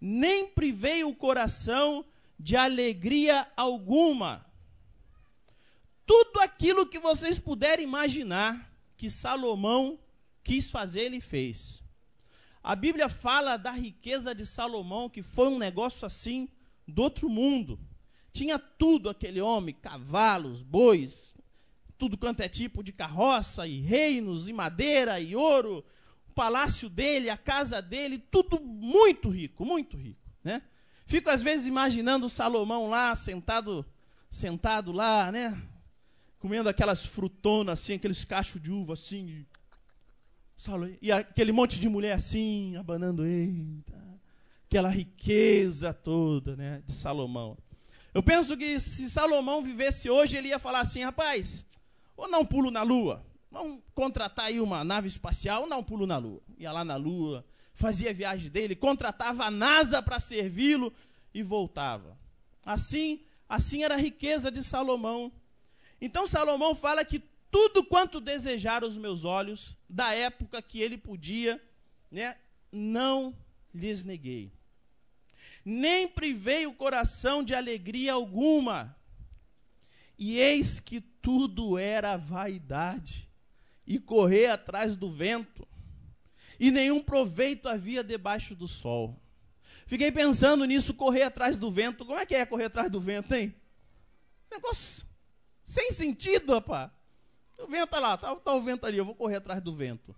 Nem 0.00 0.46
privei 0.46 1.02
o 1.02 1.12
coração 1.12 2.06
de 2.44 2.56
alegria 2.56 3.50
alguma. 3.56 4.44
Tudo 6.04 6.40
aquilo 6.40 6.86
que 6.86 6.98
vocês 6.98 7.38
puderem 7.38 7.84
imaginar 7.84 8.70
que 8.98 9.08
Salomão 9.08 9.98
quis 10.42 10.70
fazer, 10.70 11.04
ele 11.04 11.22
fez. 11.22 11.82
A 12.62 12.76
Bíblia 12.76 13.08
fala 13.08 13.56
da 13.56 13.70
riqueza 13.70 14.34
de 14.34 14.44
Salomão, 14.44 15.08
que 15.08 15.22
foi 15.22 15.48
um 15.48 15.58
negócio 15.58 16.04
assim 16.04 16.46
do 16.86 17.00
outro 17.00 17.30
mundo. 17.30 17.80
Tinha 18.30 18.58
tudo 18.58 19.08
aquele 19.08 19.40
homem: 19.40 19.74
cavalos, 19.74 20.60
bois, 20.60 21.34
tudo 21.96 22.18
quanto 22.18 22.40
é 22.40 22.48
tipo 22.48 22.84
de 22.84 22.92
carroça, 22.92 23.66
e 23.66 23.80
reinos, 23.80 24.50
e 24.50 24.52
madeira, 24.52 25.18
e 25.18 25.34
ouro. 25.34 25.82
O 26.28 26.32
palácio 26.34 26.90
dele, 26.90 27.30
a 27.30 27.38
casa 27.38 27.80
dele, 27.80 28.18
tudo 28.18 28.60
muito 28.60 29.30
rico, 29.30 29.64
muito 29.64 29.96
rico. 29.96 30.30
Né? 30.44 30.60
Fico 31.14 31.30
às 31.30 31.44
vezes 31.44 31.68
imaginando 31.68 32.26
o 32.26 32.28
Salomão 32.28 32.88
lá, 32.88 33.14
sentado, 33.14 33.86
sentado 34.28 34.90
lá, 34.90 35.30
né? 35.30 35.56
Comendo 36.40 36.68
aquelas 36.68 37.06
frutonas, 37.06 37.78
assim, 37.78 37.94
aqueles 37.94 38.24
cachos 38.24 38.60
de 38.60 38.72
uva, 38.72 38.94
assim. 38.94 39.46
E 41.00 41.12
aquele 41.12 41.52
monte 41.52 41.78
de 41.78 41.88
mulher 41.88 42.14
assim, 42.14 42.74
abanando, 42.74 43.24
eita. 43.24 43.94
Aquela 44.66 44.88
riqueza 44.88 45.94
toda, 45.94 46.56
né? 46.56 46.82
De 46.84 46.92
Salomão. 46.92 47.56
Eu 48.12 48.20
penso 48.20 48.56
que 48.56 48.76
se 48.80 49.08
Salomão 49.08 49.62
vivesse 49.62 50.10
hoje, 50.10 50.36
ele 50.36 50.48
ia 50.48 50.58
falar 50.58 50.80
assim, 50.80 51.04
rapaz, 51.04 51.64
ou 52.16 52.26
não 52.28 52.44
pulo 52.44 52.72
na 52.72 52.82
lua, 52.82 53.24
vamos 53.52 53.80
contratar 53.94 54.46
aí 54.46 54.60
uma 54.60 54.82
nave 54.82 55.06
espacial, 55.06 55.62
ou 55.62 55.68
não 55.68 55.80
pulo 55.80 56.08
na 56.08 56.18
lua. 56.18 56.42
Ia 56.58 56.72
lá 56.72 56.84
na 56.84 56.96
lua, 56.96 57.46
fazia 57.74 58.10
a 58.10 58.14
viagem 58.14 58.48
dele, 58.48 58.76
contratava 58.76 59.44
a 59.44 59.50
NASA 59.50 60.00
para 60.00 60.20
servi-lo 60.20 60.92
e 61.34 61.42
voltava. 61.42 62.16
Assim, 62.64 63.20
assim 63.48 63.82
era 63.82 63.94
a 63.94 63.98
riqueza 63.98 64.50
de 64.50 64.62
Salomão. 64.62 65.30
Então 66.00 66.26
Salomão 66.26 66.74
fala 66.74 67.04
que 67.04 67.22
tudo 67.50 67.84
quanto 67.84 68.20
desejaram 68.20 68.88
os 68.88 68.96
meus 68.96 69.24
olhos, 69.24 69.76
da 69.88 70.12
época 70.12 70.62
que 70.62 70.80
ele 70.80 70.96
podia, 70.96 71.62
né, 72.10 72.36
não 72.72 73.36
lhes 73.72 74.02
neguei. 74.02 74.52
Nem 75.64 76.08
privei 76.08 76.66
o 76.66 76.74
coração 76.74 77.42
de 77.42 77.54
alegria 77.54 78.12
alguma. 78.12 78.96
E 80.18 80.38
eis 80.38 80.78
que 80.78 81.00
tudo 81.00 81.78
era 81.78 82.16
vaidade 82.16 83.28
e 83.86 83.98
correr 83.98 84.46
atrás 84.46 84.94
do 84.96 85.10
vento 85.10 85.66
e 86.58 86.70
nenhum 86.70 87.02
proveito 87.02 87.68
havia 87.68 88.02
debaixo 88.04 88.54
do 88.54 88.68
sol. 88.68 89.20
Fiquei 89.86 90.10
pensando 90.10 90.64
nisso, 90.64 90.94
correr 90.94 91.22
atrás 91.22 91.58
do 91.58 91.70
vento. 91.70 92.04
Como 92.04 92.18
é 92.18 92.24
que 92.24 92.34
é 92.34 92.46
correr 92.46 92.64
atrás 92.64 92.90
do 92.90 93.00
vento, 93.00 93.34
hein? 93.34 93.54
Negócio 94.50 95.04
sem 95.64 95.90
sentido, 95.90 96.52
rapaz. 96.54 96.90
O 97.58 97.66
vento 97.66 97.84
está 97.84 98.00
lá, 98.00 98.14
está 98.14 98.36
tá 98.36 98.52
o 98.52 98.62
vento 98.62 98.86
ali, 98.86 98.98
eu 98.98 99.04
vou 99.04 99.14
correr 99.14 99.36
atrás 99.36 99.60
do 99.60 99.74
vento. 99.74 100.14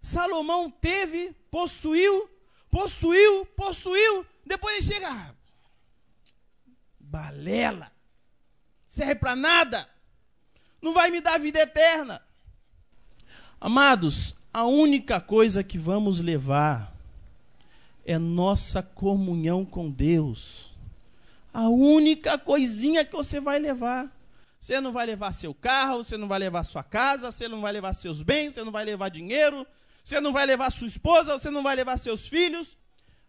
Salomão 0.00 0.70
teve, 0.70 1.32
possuiu, 1.50 2.28
possuiu, 2.70 3.46
possuiu, 3.46 4.26
depois 4.44 4.76
ele 4.76 4.94
chega. 4.94 5.08
Ah, 5.08 5.34
balela. 6.98 7.92
Serve 8.86 9.14
para 9.16 9.36
nada. 9.36 9.88
Não 10.80 10.92
vai 10.92 11.10
me 11.10 11.20
dar 11.20 11.38
vida 11.38 11.60
eterna. 11.60 12.20
Amados, 13.60 14.34
a 14.52 14.64
única 14.66 15.20
coisa 15.20 15.64
que 15.64 15.78
vamos 15.78 16.20
levar 16.20 16.94
é 18.04 18.18
nossa 18.18 18.82
comunhão 18.82 19.64
com 19.64 19.90
Deus. 19.90 20.70
A 21.54 21.68
única 21.68 22.36
coisinha 22.38 23.04
que 23.04 23.12
você 23.12 23.40
vai 23.40 23.58
levar. 23.58 24.10
Você 24.60 24.80
não 24.80 24.92
vai 24.92 25.06
levar 25.06 25.32
seu 25.32 25.52
carro, 25.52 26.04
você 26.04 26.16
não 26.16 26.28
vai 26.28 26.38
levar 26.38 26.64
sua 26.64 26.84
casa, 26.84 27.30
você 27.30 27.48
não 27.48 27.60
vai 27.60 27.72
levar 27.72 27.94
seus 27.94 28.22
bens, 28.22 28.54
você 28.54 28.62
não 28.62 28.70
vai 28.70 28.84
levar 28.84 29.08
dinheiro, 29.08 29.66
você 30.04 30.20
não 30.20 30.32
vai 30.32 30.46
levar 30.46 30.70
sua 30.70 30.86
esposa, 30.86 31.36
você 31.36 31.50
não 31.50 31.62
vai 31.62 31.74
levar 31.74 31.96
seus 31.96 32.28
filhos. 32.28 32.76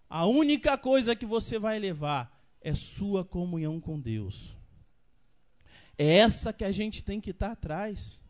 A 0.09 0.25
única 0.25 0.77
coisa 0.77 1.15
que 1.15 1.25
você 1.25 1.57
vai 1.57 1.79
levar 1.79 2.31
é 2.61 2.73
sua 2.73 3.25
comunhão 3.25 3.79
com 3.79 3.99
Deus. 3.99 4.55
É 5.97 6.17
essa 6.17 6.53
que 6.53 6.63
a 6.63 6.71
gente 6.71 7.03
tem 7.03 7.19
que 7.19 7.31
estar 7.31 7.51
atrás. 7.51 8.21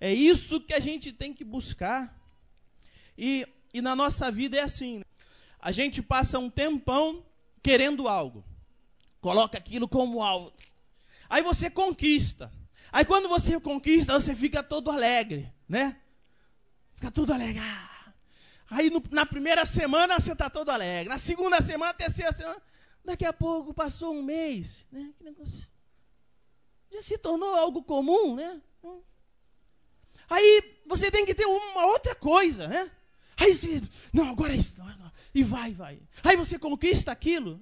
É 0.00 0.12
isso 0.12 0.60
que 0.60 0.74
a 0.74 0.80
gente 0.80 1.12
tem 1.12 1.32
que 1.32 1.44
buscar. 1.44 2.23
E, 3.16 3.46
e 3.72 3.80
na 3.80 3.94
nossa 3.94 4.30
vida 4.30 4.56
é 4.56 4.60
assim: 4.60 4.98
né? 4.98 5.04
a 5.60 5.72
gente 5.72 6.02
passa 6.02 6.38
um 6.38 6.50
tempão 6.50 7.24
querendo 7.62 8.08
algo, 8.08 8.44
coloca 9.20 9.56
aquilo 9.56 9.88
como 9.88 10.22
algo, 10.22 10.52
aí 11.28 11.42
você 11.42 11.70
conquista. 11.70 12.52
Aí 12.92 13.04
quando 13.04 13.28
você 13.28 13.58
conquista, 13.58 14.12
você 14.12 14.34
fica 14.34 14.62
todo 14.62 14.90
alegre, 14.90 15.52
né? 15.68 15.96
Fica 16.94 17.10
todo 17.10 17.32
alegre. 17.32 17.60
Ah. 17.60 18.12
Aí 18.70 18.90
no, 18.90 19.02
na 19.10 19.26
primeira 19.26 19.64
semana 19.66 20.20
você 20.20 20.32
está 20.32 20.48
todo 20.48 20.70
alegre, 20.70 21.08
na 21.08 21.18
segunda 21.18 21.60
semana, 21.60 21.92
terceira 21.94 22.32
semana, 22.32 22.62
daqui 23.04 23.24
a 23.24 23.32
pouco 23.32 23.74
passou 23.74 24.14
um 24.14 24.22
mês, 24.22 24.86
né? 24.92 25.12
Que 25.16 25.24
negócio. 25.24 25.66
Já 26.92 27.02
se 27.02 27.18
tornou 27.18 27.54
algo 27.56 27.82
comum, 27.82 28.36
né? 28.36 28.60
Aí 30.28 30.80
você 30.86 31.10
tem 31.10 31.26
que 31.26 31.34
ter 31.34 31.46
uma 31.46 31.86
outra 31.86 32.14
coisa, 32.14 32.68
né? 32.68 32.90
Aí 33.36 33.54
você, 33.54 33.80
não, 34.12 34.30
agora 34.30 34.52
é 34.52 34.56
isso. 34.56 34.78
Não, 34.78 34.86
não. 34.86 35.12
E 35.34 35.42
vai, 35.42 35.72
vai. 35.72 36.00
Aí 36.22 36.36
você 36.36 36.58
conquista 36.58 37.10
aquilo. 37.10 37.60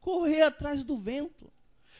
Correr 0.00 0.42
atrás 0.42 0.82
do 0.82 0.96
vento. 0.96 1.50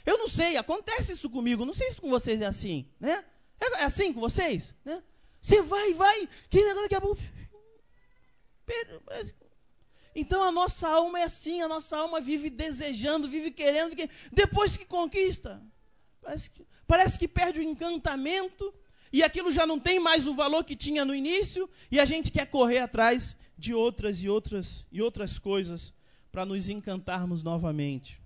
Eu 0.05 0.19
não 0.19 0.29
sei, 0.29 0.57
acontece 0.57 1.13
isso 1.13 1.29
comigo. 1.29 1.65
Não 1.65 1.75
sei 1.75 1.91
se 1.93 2.01
com 2.01 2.09
vocês 2.09 2.41
é 2.41 2.47
assim, 2.47 2.89
né? 2.99 3.25
É, 3.61 3.81
é 3.81 3.85
assim 3.85 4.13
com 4.13 4.21
vocês, 4.21 4.75
né? 4.85 5.03
Você 5.41 5.63
vai, 5.63 5.95
vai. 5.95 6.29
Que 6.49 6.89
que 6.89 6.95
é 6.95 7.01
bom. 7.01 7.17
Então 10.15 10.43
a 10.43 10.51
nossa 10.51 10.89
alma 10.89 11.21
é 11.21 11.25
assim, 11.25 11.63
a 11.63 11.69
nossa 11.69 11.97
alma 11.97 12.21
vive 12.21 12.51
desejando, 12.51 13.29
vive 13.29 13.51
querendo, 13.51 13.95
depois 14.33 14.77
que 14.77 14.85
conquista, 14.85 15.63
parece 16.21 16.51
que, 16.51 16.67
parece 16.87 17.19
que 17.19 17.29
perde 17.29 17.61
o 17.61 17.63
encantamento 17.63 18.75
e 19.13 19.23
aquilo 19.23 19.51
já 19.51 19.67
não 19.67 19.79
tem 19.79 19.99
mais 19.99 20.27
o 20.27 20.35
valor 20.35 20.65
que 20.65 20.77
tinha 20.77 21.05
no 21.05 21.15
início, 21.15 21.69
e 21.91 21.99
a 21.99 22.05
gente 22.05 22.31
quer 22.31 22.47
correr 22.47 22.79
atrás 22.79 23.37
de 23.57 23.75
outras 23.75 24.23
e 24.23 24.29
outras 24.29 24.87
e 24.93 25.03
outras 25.03 25.39
coisas 25.39 25.93
para 26.31 26.45
nos 26.45 26.69
encantarmos 26.69 27.43
novamente. 27.43 28.21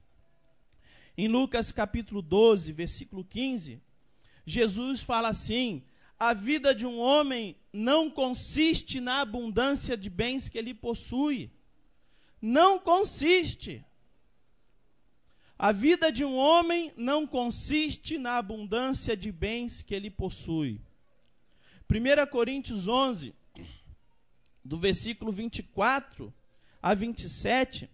Em 1.17 1.29
Lucas 1.29 1.73
capítulo 1.73 2.23
12, 2.23 2.73
versículo 2.73 3.25
15, 3.25 3.81
Jesus 4.47 5.03
fala 5.03 5.29
assim: 5.29 5.83
A 6.19 6.33
vida 6.33 6.75
de 6.75 6.87
um 6.87 6.99
homem 6.99 7.57
não 7.73 8.11
consiste 8.11 9.01
na 9.01 9.21
abundância 9.21 9.97
de 9.97 10.11
bens 10.11 10.49
que 10.49 10.59
ele 10.59 10.75
possui. 10.75 11.51
Não 12.41 12.79
consiste. 12.79 13.85
A 15.63 15.71
vida 15.71 16.11
de 16.11 16.25
um 16.25 16.35
homem 16.35 16.93
não 16.97 17.25
consiste 17.25 18.19
na 18.19 18.37
abundância 18.37 19.17
de 19.17 19.31
bens 19.31 19.81
que 19.81 19.95
ele 19.95 20.11
possui. 20.11 20.81
1 21.89 22.27
Coríntios 22.33 22.89
11, 22.89 23.33
do 24.65 24.77
versículo 24.77 25.31
24 25.31 26.35
a 26.83 26.95
27, 26.95 27.89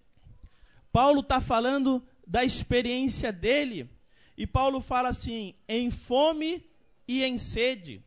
Paulo 0.91 1.21
está 1.21 1.43
falando 1.43 2.03
da 2.27 2.43
experiência 2.43 3.31
dele, 3.31 3.87
e 4.35 4.47
Paulo 4.47 4.81
fala 4.81 5.11
assim: 5.11 5.55
em 5.69 5.91
fome 5.91 6.65
e 7.07 7.23
em 7.23 7.37
sede, 7.37 8.03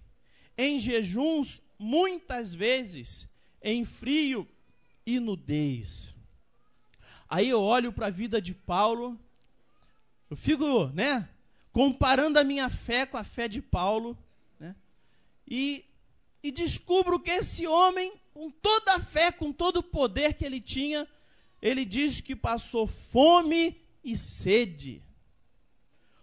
em 0.58 0.80
jejuns 0.80 1.62
muitas 1.77 2.51
vezes, 2.51 3.30
em 3.62 3.86
frio 3.86 4.48
e 5.06 5.20
nudez. 5.20 6.15
Aí 7.30 7.48
eu 7.48 7.62
olho 7.62 7.94
para 7.94 8.08
a 8.08 8.10
vida 8.10 8.41
de 8.41 8.56
Paulo 8.56 9.20
eu 10.31 10.38
fico, 10.38 10.88
né, 10.93 11.27
comparando 11.73 12.39
a 12.39 12.43
minha 12.45 12.69
fé 12.69 13.05
com 13.05 13.17
a 13.17 13.23
fé 13.23 13.50
de 13.50 13.61
Paulo, 13.61 14.17
né, 14.57 14.73
e, 15.45 15.83
e 16.41 16.53
descubro 16.53 17.19
que 17.19 17.29
esse 17.29 17.67
homem, 17.67 18.13
com 18.33 18.50
toda 18.50 18.93
a 18.93 19.00
fé, 19.01 19.29
com 19.29 19.51
todo 19.51 19.77
o 19.77 19.83
poder 19.83 20.35
que 20.35 20.45
ele 20.45 20.61
tinha, 20.61 21.05
ele 21.61 21.83
diz 21.83 22.21
que 22.21 22.33
passou 22.33 22.88
fome 22.88 23.81
e 24.01 24.15
sede. 24.15 25.03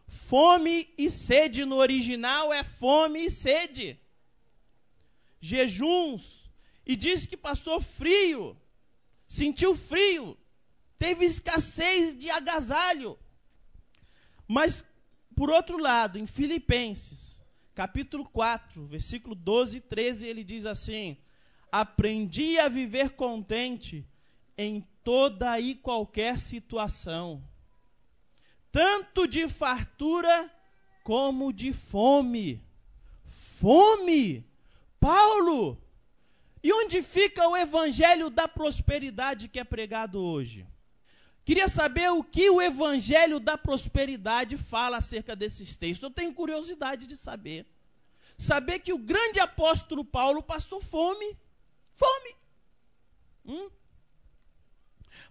Fome 0.07 0.89
e 0.97 1.11
sede 1.11 1.67
no 1.67 1.77
original 1.77 2.51
é 2.51 2.65
fome 2.65 3.27
e 3.27 3.31
sede. 3.31 4.01
Jejuns. 5.39 6.51
E 6.87 6.97
diz 6.97 7.27
que 7.27 7.37
passou 7.37 7.79
frio. 7.79 8.57
Sentiu 9.27 9.75
frio. 9.75 10.35
Teve 10.99 11.27
escassez 11.27 12.17
de 12.17 12.31
agasalho. 12.31 13.19
Mas, 14.49 14.83
por 15.37 15.51
outro 15.51 15.77
lado, 15.77 16.19
em 16.19 16.27
Filipenses, 16.27 17.39
capítulo 17.75 18.25
4, 18.25 18.87
versículo 18.87 19.35
12 19.35 19.77
e 19.77 19.81
13, 19.81 20.27
ele 20.27 20.43
diz 20.43 20.65
assim: 20.65 21.19
aprendi 21.71 22.59
a 22.59 22.67
viver 22.67 23.11
contente 23.11 24.07
em 24.57 24.85
toda 25.05 25.61
e 25.61 25.75
qualquer 25.75 26.41
situação, 26.41 27.45
tanto 28.73 29.29
de 29.29 29.47
fartura 29.47 30.51
como 31.05 31.53
de 31.53 31.73
fome. 31.73 32.63
Fome! 33.27 34.45
Paulo! 34.99 35.79
E 36.63 36.73
onde 36.73 37.03
fica 37.03 37.47
o 37.49 37.57
evangelho 37.57 38.31
da 38.31 38.49
prosperidade 38.49 39.47
que 39.47 39.61
é 39.61 39.65
pregado 39.65 40.21
hoje? 40.21 40.67
Queria 41.49 41.67
saber 41.67 42.11
o 42.11 42.23
que 42.23 42.51
o 42.51 42.61
evangelho 42.61 43.41
da 43.41 43.57
prosperidade 43.57 44.59
fala 44.59 44.99
acerca 44.99 45.35
desses 45.35 45.79
textos. 45.79 46.03
Eu 46.03 46.15
tenho 46.15 46.35
curiosidade 46.35 47.07
de 47.07 47.17
saber. 47.17 47.67
Saber 48.37 48.81
que 48.81 48.93
o 48.93 48.99
grande 48.99 49.41
apóstolo 49.41 50.05
Paulo 50.05 50.43
passou 50.43 50.79
fome. 50.79 51.39
Fome. 51.95 52.37
Hum? 53.47 53.71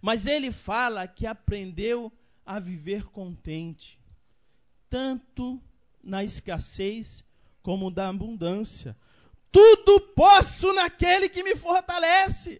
Mas 0.01 0.25
ele 0.25 0.51
fala 0.51 1.07
que 1.07 1.27
aprendeu 1.27 2.11
a 2.43 2.57
viver 2.57 3.05
contente, 3.11 3.99
tanto 4.89 5.61
na 6.03 6.23
escassez 6.23 7.23
como 7.61 7.91
da 7.91 8.09
abundância. 8.09 8.97
Tudo 9.51 10.01
posso 10.15 10.73
naquele 10.73 11.29
que 11.29 11.43
me 11.43 11.55
fortalece. 11.55 12.59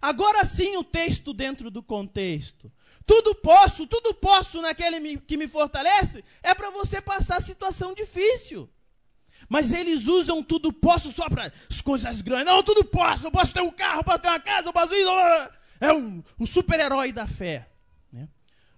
Agora 0.00 0.44
sim 0.44 0.76
o 0.76 0.84
texto 0.84 1.32
dentro 1.32 1.70
do 1.70 1.82
contexto. 1.82 2.70
Tudo 3.06 3.34
posso, 3.34 3.86
tudo 3.86 4.12
posso 4.14 4.60
naquele 4.60 5.18
que 5.18 5.36
me 5.36 5.48
fortalece, 5.48 6.22
é 6.42 6.54
para 6.54 6.70
você 6.70 7.00
passar 7.00 7.40
situação 7.40 7.94
difícil. 7.94 8.68
Mas 9.48 9.72
eles 9.72 10.06
usam 10.06 10.42
tudo 10.42 10.72
posso 10.72 11.10
só 11.10 11.28
para 11.28 11.50
as 11.70 11.80
coisas 11.80 12.20
grandes. 12.20 12.52
Não, 12.52 12.62
tudo 12.62 12.84
posso, 12.84 13.26
eu 13.26 13.30
posso 13.30 13.52
ter 13.54 13.62
um 13.62 13.70
carro, 13.70 14.00
eu 14.00 14.04
posso 14.04 14.18
ter 14.18 14.28
uma 14.28 14.40
casa, 14.40 14.68
eu 14.68 14.72
posso 14.72 14.92
isso. 14.92 15.10
É 15.80 15.92
o, 16.38 16.46
super-herói 16.46 17.12
da 17.12 17.26
fé. 17.26 17.68
Né? 18.12 18.28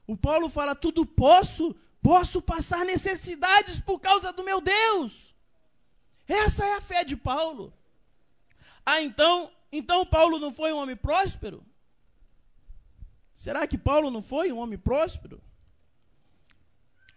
O 0.06 0.16
Paulo 0.16 0.48
fala: 0.48 0.74
tudo 0.74 1.04
posso, 1.04 1.74
posso 2.02 2.40
passar 2.40 2.84
necessidades 2.84 3.80
por 3.80 3.98
causa 3.98 4.32
do 4.32 4.44
meu 4.44 4.60
Deus. 4.60 5.34
Essa 6.28 6.64
é 6.64 6.74
a 6.74 6.80
fé 6.80 7.04
de 7.04 7.16
Paulo. 7.16 7.72
Ah, 8.86 9.00
então 9.02 9.50
então 9.72 10.04
Paulo 10.04 10.38
não 10.38 10.50
foi 10.50 10.72
um 10.72 10.76
homem 10.76 10.96
próspero? 10.96 11.64
Será 13.34 13.66
que 13.66 13.78
Paulo 13.78 14.10
não 14.10 14.20
foi 14.20 14.52
um 14.52 14.58
homem 14.58 14.78
próspero? 14.78 15.42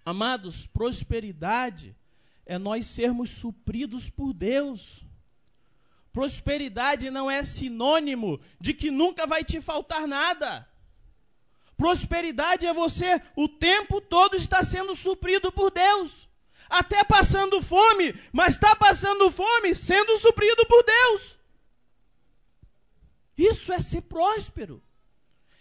Amados, 0.05 0.67
prosperidade 0.67 1.95
é 2.45 2.57
nós 2.57 2.85
sermos 2.85 3.29
supridos 3.29 4.09
por 4.09 4.33
Deus. 4.33 5.03
Prosperidade 6.11 7.09
não 7.09 7.29
é 7.29 7.43
sinônimo 7.43 8.39
de 8.59 8.73
que 8.73 8.91
nunca 8.91 9.25
vai 9.25 9.43
te 9.43 9.59
faltar 9.59 10.07
nada. 10.07 10.67
Prosperidade 11.75 12.65
é 12.67 12.73
você 12.73 13.19
o 13.35 13.47
tempo 13.47 13.99
todo 13.99 14.35
estar 14.35 14.63
sendo 14.63 14.95
suprido 14.95 15.51
por 15.51 15.71
Deus. 15.71 16.29
Até 16.69 17.03
passando 17.03 17.61
fome, 17.61 18.13
mas 18.31 18.53
está 18.53 18.75
passando 18.75 19.29
fome 19.31 19.75
sendo 19.75 20.17
suprido 20.17 20.65
por 20.67 20.83
Deus. 20.83 21.35
Isso 23.37 23.71
é 23.73 23.79
ser 23.79 24.01
próspero. 24.01 24.81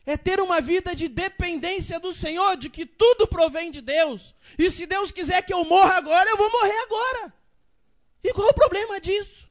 É 0.04 0.16
ter 0.16 0.40
uma 0.40 0.60
vida 0.60 0.94
de 0.94 1.08
dependência 1.08 2.00
do 2.00 2.12
Senhor, 2.12 2.56
de 2.56 2.68
que 2.68 2.84
tudo 2.84 3.26
provém 3.26 3.70
de 3.70 3.80
Deus. 3.80 4.34
E 4.58 4.70
se 4.70 4.84
Deus 4.84 5.12
quiser 5.12 5.42
que 5.42 5.54
eu 5.54 5.64
morra 5.64 5.96
agora, 5.96 6.28
eu 6.28 6.36
vou 6.36 6.50
morrer 6.50 6.78
agora. 6.82 7.32
E 8.24 8.32
qual 8.32 8.48
o 8.48 8.54
problema 8.54 9.00
disso? 9.00 9.42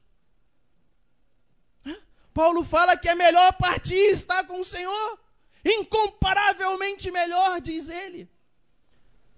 Paulo 2.34 2.64
fala 2.64 2.98
que 2.98 3.10
é 3.10 3.16
melhor 3.16 3.54
partir 3.54 3.96
e 3.96 4.12
estar 4.12 4.46
com 4.46 4.62
o 4.62 4.66
Senhor. 4.66 5.20
Incomparavelmente 5.64 7.12
melhor, 7.12 7.62
diz 7.62 7.90
ele. 7.90 8.30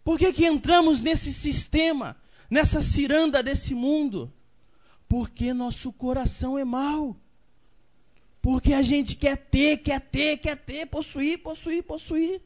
Por 0.03 0.17
que, 0.17 0.31
que 0.33 0.45
entramos 0.45 1.01
nesse 1.01 1.33
sistema, 1.33 2.15
nessa 2.49 2.81
ciranda 2.81 3.41
desse 3.41 3.73
mundo? 3.73 4.31
Porque 5.07 5.53
nosso 5.53 5.91
coração 5.91 6.57
é 6.57 6.65
mau. 6.65 7.17
Porque 8.43 8.73
a 8.73 8.81
gente 8.81 9.15
quer 9.15 9.37
ter, 9.37 9.77
quer 9.77 10.01
ter, 10.01 10.35
quer 10.35 10.57
ter, 10.57 10.85
possuir, 10.87 11.39
possuir, 11.39 11.81
possuir. 11.81 12.41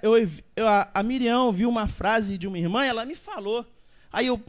Eu, 0.00 0.16
eu, 0.54 0.68
a 0.68 1.02
Miriam 1.02 1.42
ouviu 1.42 1.68
uma 1.68 1.88
frase 1.88 2.38
de 2.38 2.46
uma 2.46 2.56
irmã, 2.56 2.84
ela 2.84 3.04
me 3.04 3.16
falou. 3.16 3.66
Aí 4.12 4.28
eu 4.28 4.40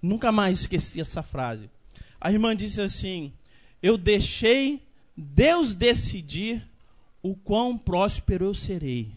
nunca 0.00 0.32
mais 0.32 0.60
esqueci 0.60 1.02
essa 1.02 1.22
frase. 1.22 1.68
A 2.18 2.32
irmã 2.32 2.56
disse 2.56 2.80
assim: 2.80 3.30
Eu 3.82 3.98
deixei 3.98 4.82
Deus 5.14 5.74
decidir 5.74 6.66
o 7.22 7.36
quão 7.36 7.76
próspero 7.76 8.46
eu 8.46 8.54
serei. 8.54 9.12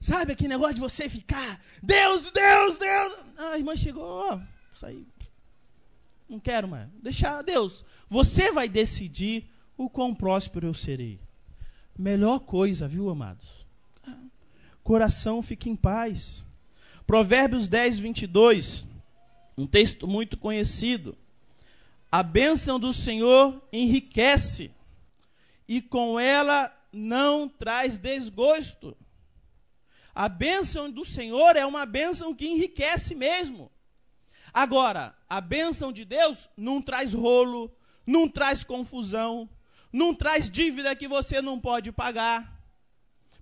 Sabe 0.00 0.32
aquele 0.32 0.48
negócio 0.48 0.74
de 0.74 0.80
você 0.80 1.08
ficar, 1.08 1.60
Deus, 1.80 2.32
Deus, 2.32 2.78
Deus. 2.78 3.20
A 3.38 3.58
irmã 3.58 3.76
chegou, 3.76 4.02
ó, 4.02 4.40
isso 4.74 4.86
aí 4.86 5.06
não 6.30 6.38
quero 6.38 6.68
mais. 6.68 6.88
Deixar 7.02 7.38
a 7.38 7.42
Deus. 7.42 7.84
Você 8.08 8.52
vai 8.52 8.68
decidir 8.68 9.50
o 9.76 9.90
quão 9.90 10.14
próspero 10.14 10.68
eu 10.68 10.74
serei. 10.74 11.18
Melhor 11.98 12.38
coisa, 12.38 12.86
viu, 12.86 13.10
amados? 13.10 13.66
Coração 14.82 15.42
fica 15.42 15.68
em 15.68 15.74
paz. 15.74 16.44
Provérbios 17.06 17.66
10, 17.66 17.98
22. 17.98 18.86
Um 19.58 19.66
texto 19.66 20.06
muito 20.06 20.36
conhecido. 20.36 21.18
A 22.10 22.22
bênção 22.22 22.78
do 22.78 22.92
Senhor 22.92 23.62
enriquece, 23.72 24.70
e 25.68 25.80
com 25.80 26.18
ela 26.18 26.74
não 26.92 27.48
traz 27.48 27.98
desgosto. 27.98 28.96
A 30.14 30.28
bênção 30.28 30.90
do 30.90 31.04
Senhor 31.04 31.56
é 31.56 31.64
uma 31.64 31.86
bênção 31.86 32.34
que 32.34 32.46
enriquece 32.46 33.14
mesmo. 33.14 33.70
Agora, 34.52 35.14
a 35.28 35.40
bênção 35.40 35.92
de 35.92 36.04
Deus 36.04 36.48
não 36.56 36.82
traz 36.82 37.12
rolo, 37.12 37.72
não 38.06 38.28
traz 38.28 38.64
confusão, 38.64 39.48
não 39.92 40.14
traz 40.14 40.50
dívida 40.50 40.94
que 40.96 41.08
você 41.08 41.40
não 41.40 41.58
pode 41.58 41.92
pagar. 41.92 42.60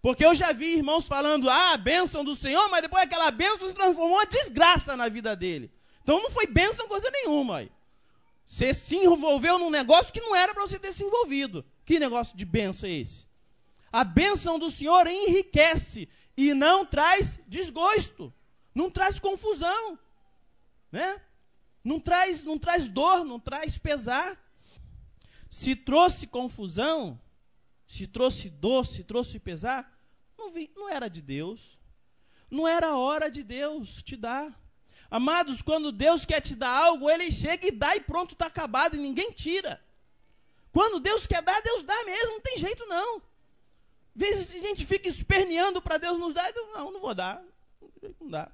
Porque 0.00 0.24
eu 0.24 0.34
já 0.34 0.52
vi 0.52 0.76
irmãos 0.76 1.08
falando, 1.08 1.50
ah, 1.50 1.72
a 1.72 1.76
bênção 1.76 2.24
do 2.24 2.34
Senhor, 2.34 2.68
mas 2.70 2.82
depois 2.82 3.02
aquela 3.02 3.30
bênção 3.30 3.68
se 3.68 3.74
transformou 3.74 4.22
em 4.22 4.28
desgraça 4.28 4.96
na 4.96 5.08
vida 5.08 5.34
dele. 5.34 5.72
Então 6.02 6.22
não 6.22 6.30
foi 6.30 6.46
bênção 6.46 6.86
coisa 6.86 7.10
nenhuma. 7.10 7.58
Aí. 7.58 7.72
Você 8.46 8.72
se 8.72 8.96
envolveu 8.96 9.58
num 9.58 9.70
negócio 9.70 10.12
que 10.12 10.20
não 10.20 10.34
era 10.34 10.54
para 10.54 10.66
você 10.66 10.78
ter 10.78 10.92
se 10.92 11.04
envolvido. 11.04 11.64
Que 11.84 11.98
negócio 11.98 12.36
de 12.36 12.44
bênção 12.44 12.88
é 12.88 12.92
esse? 12.92 13.26
A 13.92 14.04
bênção 14.04 14.58
do 14.58 14.70
Senhor 14.70 15.06
enriquece 15.06 16.08
e 16.36 16.54
não 16.54 16.84
traz 16.84 17.40
desgosto, 17.48 18.32
não 18.74 18.90
traz 18.90 19.18
confusão 19.18 19.98
né? 20.90 21.20
Não 21.82 21.98
traz, 22.00 22.42
não 22.42 22.58
traz 22.58 22.88
dor, 22.88 23.24
não 23.24 23.38
traz 23.40 23.78
pesar. 23.78 24.38
Se 25.48 25.74
trouxe 25.74 26.26
confusão, 26.26 27.20
se 27.86 28.06
trouxe 28.06 28.50
dor, 28.50 28.86
se 28.86 29.02
trouxe 29.02 29.38
pesar, 29.38 29.90
não, 30.36 30.50
vi, 30.50 30.70
não 30.76 30.88
era 30.88 31.08
de 31.08 31.22
Deus. 31.22 31.78
Não 32.50 32.66
era 32.66 32.88
a 32.88 32.96
hora 32.96 33.30
de 33.30 33.42
Deus 33.42 34.02
te 34.02 34.16
dar. 34.16 34.58
Amados, 35.10 35.62
quando 35.62 35.90
Deus 35.90 36.24
quer 36.24 36.40
te 36.40 36.54
dar 36.54 36.70
algo, 36.70 37.08
Ele 37.08 37.30
chega 37.32 37.66
e 37.66 37.70
dá 37.70 37.96
e 37.96 38.00
pronto, 38.00 38.32
está 38.32 38.46
acabado 38.46 38.96
e 38.96 39.00
ninguém 39.00 39.32
tira. 39.32 39.82
Quando 40.70 41.00
Deus 41.00 41.26
quer 41.26 41.42
dar, 41.42 41.60
Deus 41.62 41.82
dá 41.82 42.04
mesmo, 42.04 42.32
não 42.32 42.40
tem 42.40 42.58
jeito 42.58 42.84
não. 42.86 43.16
Às 43.16 43.22
vezes 44.14 44.50
a 44.50 44.66
gente 44.66 44.84
fica 44.84 45.08
esperneando 45.08 45.80
para 45.80 45.98
Deus 45.98 46.18
nos 46.18 46.34
dar, 46.34 46.52
Deus, 46.52 46.68
não, 46.74 46.92
não 46.92 47.00
vou 47.00 47.14
dar, 47.14 47.42
não 48.20 48.28
dá. 48.28 48.50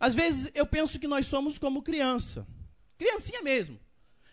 Às 0.00 0.14
vezes 0.14 0.50
eu 0.54 0.66
penso 0.66 0.98
que 0.98 1.08
nós 1.08 1.26
somos 1.26 1.58
como 1.58 1.82
criança. 1.82 2.46
Criancinha 2.96 3.42
mesmo. 3.42 3.78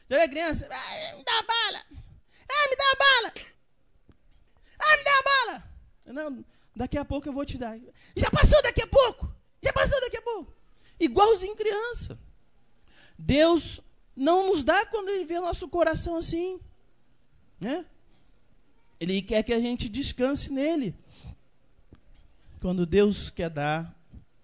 Já 0.10 0.19
é 0.19 0.28
criança? 0.28 0.67
Ah, 0.69 1.15
me 1.17 1.23
dá 1.23 1.43
bala. 1.43 1.86
Ah, 2.49 2.69
me 2.69 2.75
dá 2.75 2.95
bala. 2.99 3.34
Ah, 4.80 4.97
me 4.97 5.04
dá 5.04 5.23
bala. 5.23 5.63
Não, 6.06 6.45
daqui 6.75 6.97
a 6.97 7.06
pouco 7.06 7.28
eu 7.28 7.34
vou 7.34 7.45
te 7.45 7.58
dar. 7.58 7.78
Já 8.15 8.30
passou 8.30 8.62
daqui 8.62 8.82
a 8.82 8.88
pouco. 8.88 9.32
Já 9.62 9.73
passou 9.73 9.99
daqui 10.01 10.17
a 10.17 10.21
pouco. 10.21 10.54
Igualzinho 10.99 11.56
criança. 11.56 12.19
Deus 13.17 13.82
não 14.15 14.47
nos 14.47 14.63
dá 14.63 14.86
quando 14.86 15.10
ele 15.10 15.25
vê 15.25 15.39
nosso 15.39 15.67
coração 15.67 16.17
assim. 16.17 16.60
Né? 17.60 17.86
Ele 18.99 19.21
quer 19.21 19.43
que 19.43 19.54
a 19.54 19.60
gente 19.60 19.89
descanse 19.89 20.51
nele. 20.51 20.95
Quando 22.62 22.86
Deus 22.86 23.30
quer 23.30 23.49
dar, 23.49 23.93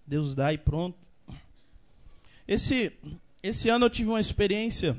Deus 0.06 0.34
dá 0.34 0.52
e 0.52 0.58
pronto. 0.58 0.98
Esse, 2.46 2.92
esse 3.42 3.68
ano 3.68 3.86
eu 3.86 3.90
tive 3.90 4.10
uma 4.10 4.20
experiência 4.20 4.98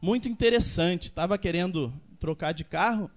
muito 0.00 0.28
interessante. 0.28 1.04
Estava 1.04 1.38
querendo 1.38 1.92
trocar 2.18 2.52
de 2.52 2.64
carro 2.64 3.10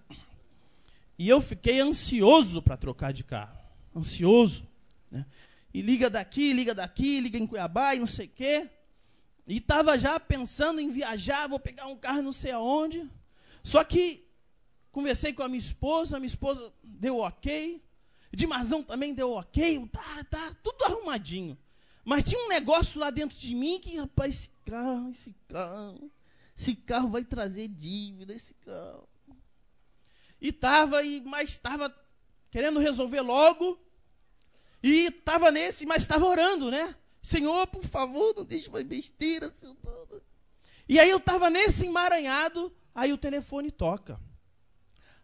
e 1.17 1.27
eu 1.27 1.41
fiquei 1.41 1.79
ansioso 1.79 2.61
para 2.61 2.77
trocar 2.77 3.11
de 3.11 3.23
carro. 3.23 3.57
Ansioso. 3.95 4.65
Né? 5.11 5.25
E 5.73 5.81
liga 5.81 6.09
daqui, 6.09 6.53
liga 6.53 6.73
daqui, 6.73 7.19
liga 7.19 7.37
em 7.37 7.47
Cuiabá 7.47 7.95
e 7.95 7.99
não 7.99 8.07
sei 8.07 8.27
o 8.27 8.29
quê. 8.29 8.69
E 9.47 9.57
estava 9.57 9.97
já 9.97 10.19
pensando 10.19 10.79
em 10.79 10.89
viajar, 10.89 11.47
vou 11.47 11.59
pegar 11.59 11.87
um 11.87 11.95
carro 11.95 12.21
não 12.21 12.31
sei 12.31 12.51
aonde. 12.51 13.09
Só 13.63 13.83
que 13.83 14.23
conversei 14.91 15.33
com 15.33 15.43
a 15.43 15.47
minha 15.47 15.59
esposa, 15.59 16.15
a 16.15 16.19
minha 16.19 16.27
esposa 16.27 16.71
deu 16.83 17.17
ok. 17.17 17.83
Dimarzão 18.31 18.83
também 18.83 19.13
deu 19.13 19.31
ok. 19.31 19.89
Tá, 19.91 20.23
tá, 20.29 20.55
tudo 20.63 20.85
arrumadinho. 20.85 21.57
Mas 22.03 22.23
tinha 22.23 22.43
um 22.43 22.49
negócio 22.49 22.99
lá 22.99 23.09
dentro 23.09 23.37
de 23.37 23.53
mim 23.53 23.79
que, 23.79 23.97
rapaz, 23.97 24.35
esse 24.35 24.49
carro, 24.65 25.09
esse 25.09 25.35
carro, 25.47 26.11
esse 26.57 26.75
carro 26.75 27.09
vai 27.09 27.23
trazer 27.23 27.67
dívida, 27.67 28.33
esse 28.33 28.53
carro. 28.55 29.07
E 30.41 30.49
estava, 30.49 30.97
mas 31.25 31.51
estava 31.51 31.93
querendo 32.49 32.79
resolver 32.79 33.21
logo. 33.21 33.79
E 34.81 35.07
estava 35.07 35.51
nesse, 35.51 35.85
mas 35.85 36.03
estava 36.03 36.25
orando, 36.25 36.71
né? 36.71 36.95
Senhor, 37.21 37.67
por 37.67 37.83
favor, 37.83 38.33
não 38.35 38.45
deixe 38.45 38.69
mais 38.69 38.85
besteira. 38.85 39.53
E 40.87 40.99
aí 40.99 41.09
eu 41.09 41.17
estava 41.17 41.49
nesse 41.49 41.85
emaranhado, 41.85 42.73
aí 42.95 43.11
o 43.11 43.17
telefone 43.17 43.71
toca. 43.71 44.19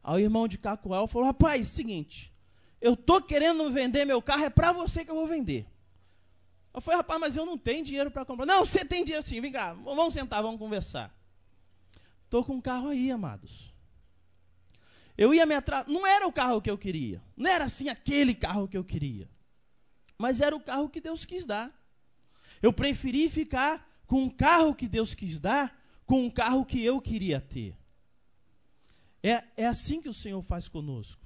Aí 0.03 0.21
o 0.21 0.25
irmão 0.25 0.47
de 0.47 0.57
Cacoal 0.57 1.07
falou, 1.07 1.27
rapaz, 1.27 1.69
seguinte, 1.69 2.33
eu 2.79 2.95
tô 2.95 3.21
querendo 3.21 3.71
vender 3.71 4.05
meu 4.05 4.21
carro, 4.21 4.43
é 4.43 4.49
para 4.49 4.71
você 4.71 5.03
que 5.03 5.09
eu 5.09 5.15
vou 5.15 5.25
vender. 5.25 5.65
Eu 6.75 6.81
falei, 6.81 6.97
rapaz, 6.97 7.19
mas 7.21 7.35
eu 7.38 7.45
não 7.45 7.57
tenho 7.57 7.85
dinheiro 7.85 8.11
para 8.11 8.25
comprar. 8.25 8.45
Não, 8.45 8.65
você 8.65 8.83
tem 8.83 9.05
dinheiro 9.05 9.25
sim, 9.25 9.39
vem 9.39 9.49
cá, 9.49 9.71
vamos 9.71 10.13
sentar, 10.13 10.43
vamos 10.43 10.59
conversar. 10.59 11.15
Estou 12.25 12.43
com 12.43 12.55
um 12.55 12.61
carro 12.61 12.89
aí, 12.89 13.09
amados. 13.09 13.73
Eu 15.17 15.33
ia 15.33 15.45
me 15.45 15.55
atrasar, 15.55 15.89
não 15.89 16.05
era 16.05 16.27
o 16.27 16.33
carro 16.33 16.61
que 16.61 16.69
eu 16.69 16.77
queria, 16.77 17.23
não 17.38 17.49
era 17.49 17.63
assim 17.63 17.88
aquele 17.88 18.35
carro 18.35 18.67
que 18.67 18.75
eu 18.75 18.83
queria, 18.83 19.29
mas 20.17 20.41
era 20.41 20.53
o 20.53 20.59
carro 20.59 20.89
que 20.89 20.99
Deus 20.99 21.23
quis 21.23 21.45
dar. 21.45 21.73
Eu 22.61 22.73
preferi 22.73 23.29
ficar 23.29 23.89
com 24.05 24.23
um 24.23 24.29
carro 24.29 24.75
que 24.75 24.89
Deus 24.89 25.15
quis 25.15 25.39
dar, 25.39 25.81
com 26.05 26.25
um 26.25 26.29
carro 26.29 26.65
que 26.65 26.83
eu 26.83 26.99
queria 26.99 27.39
ter. 27.39 27.73
É, 29.23 29.45
é 29.55 29.65
assim 29.65 30.01
que 30.01 30.09
o 30.09 30.13
Senhor 30.13 30.41
faz 30.41 30.67
conosco. 30.67 31.25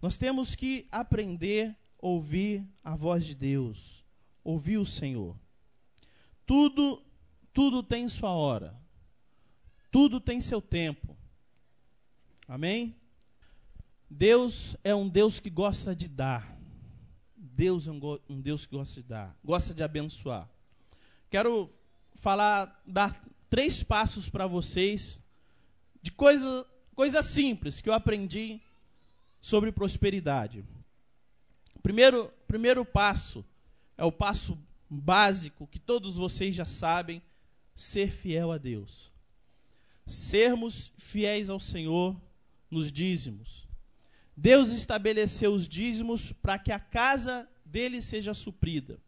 Nós 0.00 0.16
temos 0.16 0.54
que 0.54 0.88
aprender 0.90 1.76
a 2.02 2.06
ouvir 2.06 2.66
a 2.82 2.96
voz 2.96 3.26
de 3.26 3.34
Deus, 3.34 3.97
ouvir 4.48 4.78
o 4.78 4.86
Senhor. 4.86 5.36
Tudo, 6.46 7.02
tudo 7.52 7.82
tem 7.82 8.08
sua 8.08 8.30
hora. 8.30 8.74
Tudo 9.90 10.18
tem 10.18 10.40
seu 10.40 10.62
tempo. 10.62 11.14
Amém? 12.46 12.96
Deus 14.08 14.74
é 14.82 14.94
um 14.94 15.06
Deus 15.06 15.38
que 15.38 15.50
gosta 15.50 15.94
de 15.94 16.08
dar. 16.08 16.56
Deus 17.36 17.86
é 17.86 17.92
um, 17.92 18.00
um 18.26 18.40
Deus 18.40 18.64
que 18.64 18.74
gosta 18.74 19.02
de 19.02 19.06
dar, 19.06 19.36
gosta 19.44 19.74
de 19.74 19.82
abençoar. 19.82 20.48
Quero 21.28 21.70
falar, 22.14 22.82
dar 22.86 23.22
três 23.50 23.82
passos 23.82 24.30
para 24.30 24.46
vocês 24.46 25.20
de 26.00 26.10
coisas 26.10 26.64
coisa 26.94 27.22
simples 27.22 27.80
que 27.80 27.88
eu 27.88 27.92
aprendi 27.92 28.60
sobre 29.40 29.70
prosperidade. 29.70 30.64
Primeiro, 31.82 32.32
primeiro 32.46 32.84
passo 32.84 33.44
é 33.98 34.04
o 34.04 34.12
passo 34.12 34.56
básico 34.88 35.66
que 35.66 35.78
todos 35.78 36.16
vocês 36.16 36.54
já 36.54 36.64
sabem: 36.64 37.20
ser 37.74 38.10
fiel 38.10 38.52
a 38.52 38.56
Deus. 38.56 39.12
Sermos 40.06 40.90
fiéis 40.96 41.50
ao 41.50 41.60
Senhor 41.60 42.18
nos 42.70 42.90
dízimos. 42.90 43.68
Deus 44.34 44.70
estabeleceu 44.70 45.52
os 45.52 45.68
dízimos 45.68 46.32
para 46.32 46.58
que 46.58 46.70
a 46.70 46.78
casa 46.78 47.46
dele 47.64 48.00
seja 48.00 48.32
suprida. 48.32 48.98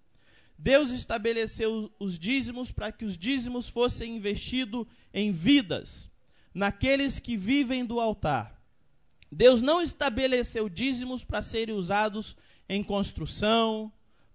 Deus 0.58 0.90
estabeleceu 0.90 1.90
os 1.98 2.18
dízimos 2.18 2.70
para 2.70 2.92
que 2.92 3.04
os 3.04 3.16
dízimos 3.16 3.66
fossem 3.66 4.16
investidos 4.16 4.86
em 5.14 5.32
vidas, 5.32 6.10
naqueles 6.52 7.18
que 7.18 7.34
vivem 7.34 7.86
do 7.86 7.98
altar. 7.98 8.60
Deus 9.32 9.62
não 9.62 9.80
estabeleceu 9.80 10.68
dízimos 10.68 11.24
para 11.24 11.42
serem 11.42 11.74
usados 11.74 12.36
em 12.68 12.82
construção, 12.82 13.90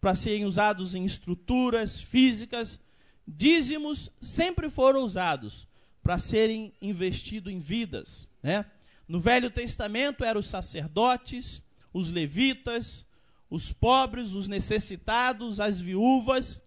para 0.06 0.14
serem 0.14 0.46
usados 0.46 0.94
em 0.94 1.04
estruturas 1.04 2.00
físicas. 2.00 2.80
Dízimos 3.28 4.12
sempre 4.22 4.70
foram 4.70 5.04
usados 5.04 5.68
para 6.04 6.20
serem 6.20 6.72
investidos 6.80 7.52
em 7.52 7.58
vidas. 7.58 8.28
Né? 8.44 8.68
No 9.08 9.20
Velho 9.20 9.50
Testamento 9.50 10.24
eram 10.24 10.42
os 10.42 10.46
sacerdotes, 10.46 11.60
os 11.92 12.12
levitas, 12.12 13.04
os 13.50 13.74
pobres, 13.74 14.34
os 14.34 14.48
necessitados, 14.48 15.60
as 15.60 15.80
viúvas, 15.80 16.62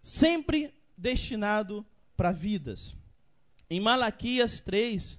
sempre 0.00 0.72
destinado 0.96 1.84
para 2.16 2.30
vidas. 2.30 2.94
Em 3.68 3.80
Malaquias 3.80 4.60
3, 4.60 5.18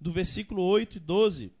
do 0.00 0.10
versículo 0.10 0.62
8 0.62 0.96
e 0.96 1.00
12, 1.00 1.52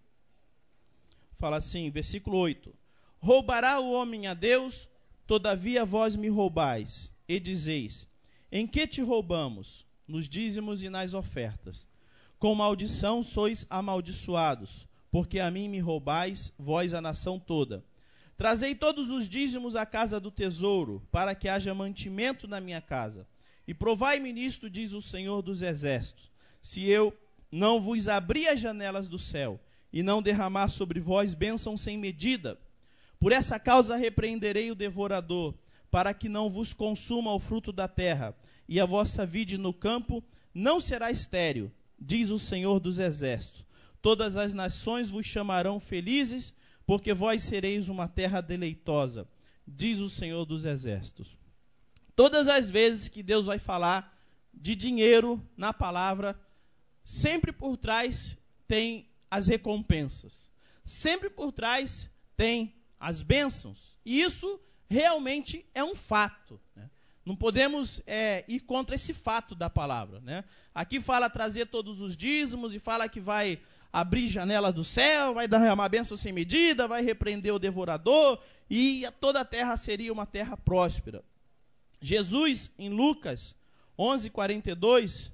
fala 1.38 1.58
assim, 1.58 1.90
versículo 1.90 2.38
8: 2.38 2.74
Roubará 3.18 3.78
o 3.78 3.92
homem 3.92 4.26
a 4.26 4.32
Deus, 4.32 4.88
todavia 5.30 5.84
vós 5.84 6.16
me 6.16 6.28
roubais, 6.28 7.08
e 7.28 7.38
dizeis: 7.38 8.04
Em 8.50 8.66
que 8.66 8.84
te 8.84 9.00
roubamos? 9.00 9.86
Nos 10.04 10.28
dízimos 10.28 10.82
e 10.82 10.88
nas 10.90 11.14
ofertas. 11.14 11.86
Com 12.36 12.52
maldição 12.52 13.22
sois 13.22 13.64
amaldiçoados, 13.70 14.88
porque 15.08 15.38
a 15.38 15.48
mim 15.48 15.68
me 15.68 15.78
roubais, 15.78 16.52
vós 16.58 16.92
a 16.94 17.00
nação 17.00 17.38
toda. 17.38 17.84
Trazei 18.36 18.74
todos 18.74 19.10
os 19.10 19.28
dízimos 19.28 19.76
à 19.76 19.86
casa 19.86 20.18
do 20.18 20.32
tesouro, 20.32 21.00
para 21.12 21.32
que 21.32 21.48
haja 21.48 21.72
mantimento 21.72 22.48
na 22.48 22.60
minha 22.60 22.80
casa. 22.80 23.24
E 23.68 23.72
provai-me 23.72 24.32
nisto, 24.32 24.68
diz 24.68 24.92
o 24.92 25.00
Senhor 25.00 25.42
dos 25.42 25.62
Exércitos, 25.62 26.28
se 26.60 26.88
eu 26.88 27.16
não 27.52 27.78
vos 27.78 28.08
abrir 28.08 28.48
as 28.48 28.58
janelas 28.58 29.08
do 29.08 29.18
céu 29.18 29.60
e 29.92 30.02
não 30.02 30.20
derramar 30.20 30.70
sobre 30.70 30.98
vós 30.98 31.34
bênção 31.34 31.76
sem 31.76 31.96
medida. 31.96 32.58
Por 33.20 33.32
essa 33.32 33.60
causa 33.60 33.96
repreenderei 33.96 34.70
o 34.70 34.74
devorador, 34.74 35.54
para 35.90 36.14
que 36.14 36.26
não 36.26 36.48
vos 36.48 36.72
consuma 36.72 37.34
o 37.34 37.38
fruto 37.38 37.70
da 37.70 37.86
terra, 37.86 38.34
e 38.66 38.80
a 38.80 38.86
vossa 38.86 39.26
vide 39.26 39.58
no 39.58 39.74
campo 39.74 40.24
não 40.54 40.80
será 40.80 41.10
estéril, 41.10 41.70
diz 41.98 42.30
o 42.30 42.38
Senhor 42.38 42.80
dos 42.80 42.98
Exércitos. 42.98 43.66
Todas 44.00 44.38
as 44.38 44.54
nações 44.54 45.10
vos 45.10 45.26
chamarão 45.26 45.78
felizes, 45.78 46.54
porque 46.86 47.12
vós 47.12 47.42
sereis 47.42 47.90
uma 47.90 48.08
terra 48.08 48.40
deleitosa, 48.40 49.28
diz 49.66 49.98
o 49.98 50.08
Senhor 50.08 50.46
dos 50.46 50.64
Exércitos. 50.64 51.36
Todas 52.16 52.48
as 52.48 52.70
vezes 52.70 53.08
que 53.08 53.22
Deus 53.22 53.44
vai 53.44 53.58
falar 53.58 54.18
de 54.52 54.74
dinheiro 54.74 55.46
na 55.56 55.74
palavra, 55.74 56.40
sempre 57.04 57.52
por 57.52 57.76
trás 57.76 58.36
tem 58.66 59.06
as 59.30 59.46
recompensas, 59.46 60.50
sempre 60.84 61.28
por 61.28 61.52
trás 61.52 62.10
tem 62.34 62.79
as 63.00 63.22
bênçãos. 63.22 63.96
E 64.04 64.20
isso 64.20 64.60
realmente 64.88 65.64
é 65.74 65.82
um 65.82 65.94
fato. 65.94 66.60
Né? 66.76 66.88
Não 67.24 67.34
podemos 67.34 68.02
é, 68.06 68.44
ir 68.46 68.60
contra 68.60 68.94
esse 68.94 69.14
fato 69.14 69.54
da 69.54 69.70
palavra. 69.70 70.20
Né? 70.20 70.44
Aqui 70.74 71.00
fala 71.00 71.30
trazer 71.30 71.66
todos 71.66 72.00
os 72.00 72.16
dízimos 72.16 72.74
e 72.74 72.78
fala 72.78 73.08
que 73.08 73.20
vai 73.20 73.58
abrir 73.92 74.28
janela 74.28 74.72
do 74.72 74.84
céu, 74.84 75.34
vai 75.34 75.48
derramar 75.48 75.88
bênção 75.88 76.16
sem 76.16 76.32
medida, 76.32 76.86
vai 76.86 77.02
repreender 77.02 77.52
o 77.52 77.58
devorador, 77.58 78.40
e 78.68 79.04
toda 79.20 79.40
a 79.40 79.44
terra 79.44 79.76
seria 79.76 80.12
uma 80.12 80.26
terra 80.26 80.56
próspera. 80.56 81.24
Jesus, 82.00 82.70
em 82.78 82.88
Lucas 82.88 83.54
11, 83.98 84.30
42, 84.30 85.32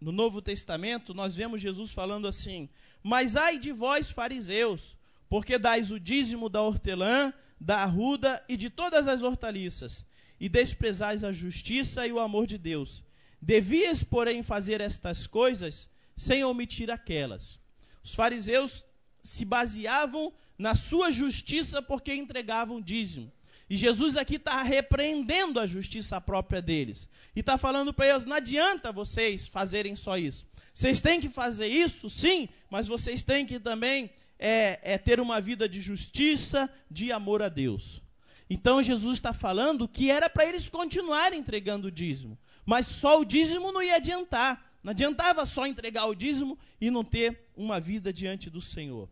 no 0.00 0.12
Novo 0.12 0.42
Testamento, 0.42 1.14
nós 1.14 1.34
vemos 1.34 1.60
Jesus 1.60 1.92
falando 1.92 2.26
assim: 2.26 2.68
Mas 3.02 3.36
ai 3.36 3.58
de 3.58 3.72
vós, 3.72 4.10
fariseus, 4.10 4.97
porque 5.28 5.58
dais 5.58 5.90
o 5.90 6.00
dízimo 6.00 6.48
da 6.48 6.62
hortelã, 6.62 7.32
da 7.60 7.78
arruda 7.78 8.42
e 8.48 8.56
de 8.56 8.70
todas 8.70 9.06
as 9.08 9.22
hortaliças, 9.22 10.04
e 10.40 10.48
desprezais 10.48 11.24
a 11.24 11.32
justiça 11.32 12.06
e 12.06 12.12
o 12.12 12.20
amor 12.20 12.46
de 12.46 12.56
Deus. 12.56 13.02
Devias, 13.40 14.02
porém, 14.02 14.42
fazer 14.42 14.80
estas 14.80 15.26
coisas 15.26 15.88
sem 16.16 16.44
omitir 16.44 16.90
aquelas. 16.90 17.58
Os 18.02 18.14
fariseus 18.14 18.84
se 19.22 19.44
baseavam 19.44 20.32
na 20.56 20.74
sua 20.74 21.10
justiça 21.10 21.80
porque 21.82 22.14
entregavam 22.14 22.80
dízimo. 22.80 23.30
E 23.70 23.76
Jesus 23.76 24.16
aqui 24.16 24.36
está 24.36 24.62
repreendendo 24.62 25.60
a 25.60 25.66
justiça 25.66 26.20
própria 26.20 26.62
deles. 26.62 27.08
E 27.36 27.40
está 27.40 27.58
falando 27.58 27.92
para 27.92 28.08
eles: 28.08 28.24
não 28.24 28.36
adianta 28.36 28.90
vocês 28.90 29.46
fazerem 29.46 29.94
só 29.94 30.16
isso. 30.16 30.46
Vocês 30.72 31.00
têm 31.00 31.20
que 31.20 31.28
fazer 31.28 31.66
isso, 31.66 32.08
sim, 32.08 32.48
mas 32.70 32.86
vocês 32.86 33.22
têm 33.22 33.44
que 33.44 33.58
também 33.58 34.10
é, 34.38 34.78
é 34.82 34.98
ter 34.98 35.20
uma 35.20 35.40
vida 35.40 35.68
de 35.68 35.80
justiça, 35.80 36.70
de 36.90 37.10
amor 37.10 37.42
a 37.42 37.48
Deus. 37.48 38.02
Então 38.48 38.82
Jesus 38.82 39.18
está 39.18 39.32
falando 39.32 39.88
que 39.88 40.10
era 40.10 40.30
para 40.30 40.46
eles 40.46 40.68
continuarem 40.68 41.40
entregando 41.40 41.88
o 41.88 41.90
dízimo. 41.90 42.38
Mas 42.64 42.86
só 42.86 43.20
o 43.20 43.24
dízimo 43.24 43.72
não 43.72 43.82
ia 43.82 43.96
adiantar. 43.96 44.72
Não 44.82 44.90
adiantava 44.90 45.44
só 45.44 45.66
entregar 45.66 46.06
o 46.06 46.14
dízimo 46.14 46.58
e 46.80 46.90
não 46.90 47.04
ter 47.04 47.46
uma 47.56 47.80
vida 47.80 48.12
diante 48.12 48.48
do 48.48 48.60
Senhor. 48.60 49.08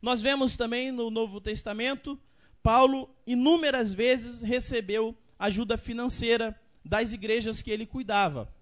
Nós 0.00 0.22
vemos 0.22 0.56
também 0.56 0.90
no 0.90 1.10
Novo 1.10 1.40
Testamento, 1.40 2.18
Paulo 2.62 3.14
inúmeras 3.26 3.92
vezes 3.92 4.40
recebeu 4.40 5.16
ajuda 5.38 5.76
financeira 5.76 6.58
das 6.84 7.12
igrejas 7.12 7.62
que 7.62 7.70
ele 7.70 7.86
cuidava. 7.86 8.52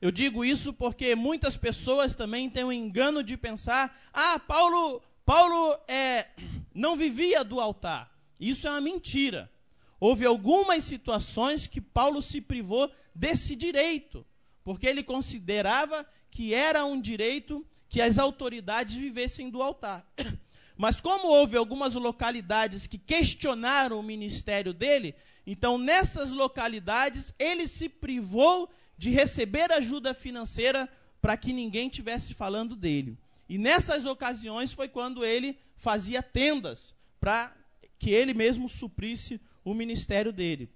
Eu 0.00 0.10
digo 0.10 0.44
isso 0.44 0.72
porque 0.72 1.14
muitas 1.14 1.58
pessoas 1.58 2.14
também 2.14 2.48
têm 2.48 2.64
o 2.64 2.72
engano 2.72 3.22
de 3.22 3.36
pensar: 3.36 3.94
ah, 4.12 4.38
Paulo, 4.38 5.02
Paulo 5.26 5.78
é, 5.86 6.28
não 6.74 6.96
vivia 6.96 7.44
do 7.44 7.60
altar. 7.60 8.10
Isso 8.38 8.66
é 8.66 8.70
uma 8.70 8.80
mentira. 8.80 9.50
Houve 9.98 10.24
algumas 10.24 10.84
situações 10.84 11.66
que 11.66 11.80
Paulo 11.80 12.22
se 12.22 12.40
privou 12.40 12.90
desse 13.14 13.54
direito, 13.54 14.26
porque 14.64 14.86
ele 14.86 15.02
considerava 15.02 16.06
que 16.30 16.54
era 16.54 16.86
um 16.86 16.98
direito 16.98 17.66
que 17.86 18.00
as 18.00 18.18
autoridades 18.18 18.94
vivessem 18.94 19.50
do 19.50 19.62
altar. 19.62 20.06
Mas 20.78 20.98
como 20.98 21.28
houve 21.28 21.58
algumas 21.58 21.94
localidades 21.94 22.86
que 22.86 22.96
questionaram 22.96 24.00
o 24.00 24.02
ministério 24.02 24.72
dele, 24.72 25.14
então 25.46 25.76
nessas 25.76 26.30
localidades 26.30 27.34
ele 27.38 27.66
se 27.66 27.86
privou 27.86 28.70
de 29.00 29.08
receber 29.08 29.72
ajuda 29.72 30.12
financeira 30.12 30.86
para 31.22 31.34
que 31.34 31.54
ninguém 31.54 31.88
tivesse 31.88 32.34
falando 32.34 32.76
dele. 32.76 33.16
E 33.48 33.56
nessas 33.56 34.04
ocasiões 34.04 34.74
foi 34.74 34.88
quando 34.88 35.24
ele 35.24 35.58
fazia 35.74 36.22
tendas 36.22 36.94
para 37.18 37.50
que 37.98 38.10
ele 38.10 38.34
mesmo 38.34 38.68
suprisse 38.68 39.40
o 39.64 39.72
ministério 39.72 40.30
dele. 40.30 40.70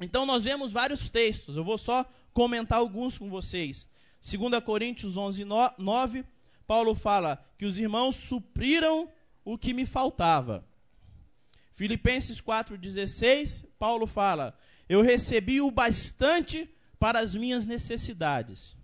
Então 0.00 0.24
nós 0.24 0.44
vemos 0.44 0.72
vários 0.72 1.10
textos, 1.10 1.58
eu 1.58 1.62
vou 1.62 1.76
só 1.76 2.10
comentar 2.32 2.78
alguns 2.78 3.18
com 3.18 3.28
vocês. 3.28 3.86
2 4.22 4.64
Coríntios 4.64 5.18
11, 5.18 5.44
9, 5.76 6.24
Paulo 6.66 6.94
fala 6.94 7.44
que 7.58 7.66
os 7.66 7.78
irmãos 7.78 8.16
supriram 8.16 9.10
o 9.44 9.58
que 9.58 9.74
me 9.74 9.84
faltava. 9.84 10.66
Filipenses 11.74 12.40
4,16, 12.40 13.66
Paulo 13.78 14.06
fala: 14.06 14.58
Eu 14.88 15.02
recebi 15.02 15.60
o 15.60 15.70
bastante 15.70 16.66
para 16.98 17.20
as 17.20 17.34
minhas 17.34 17.66
necessidades. 17.66 18.76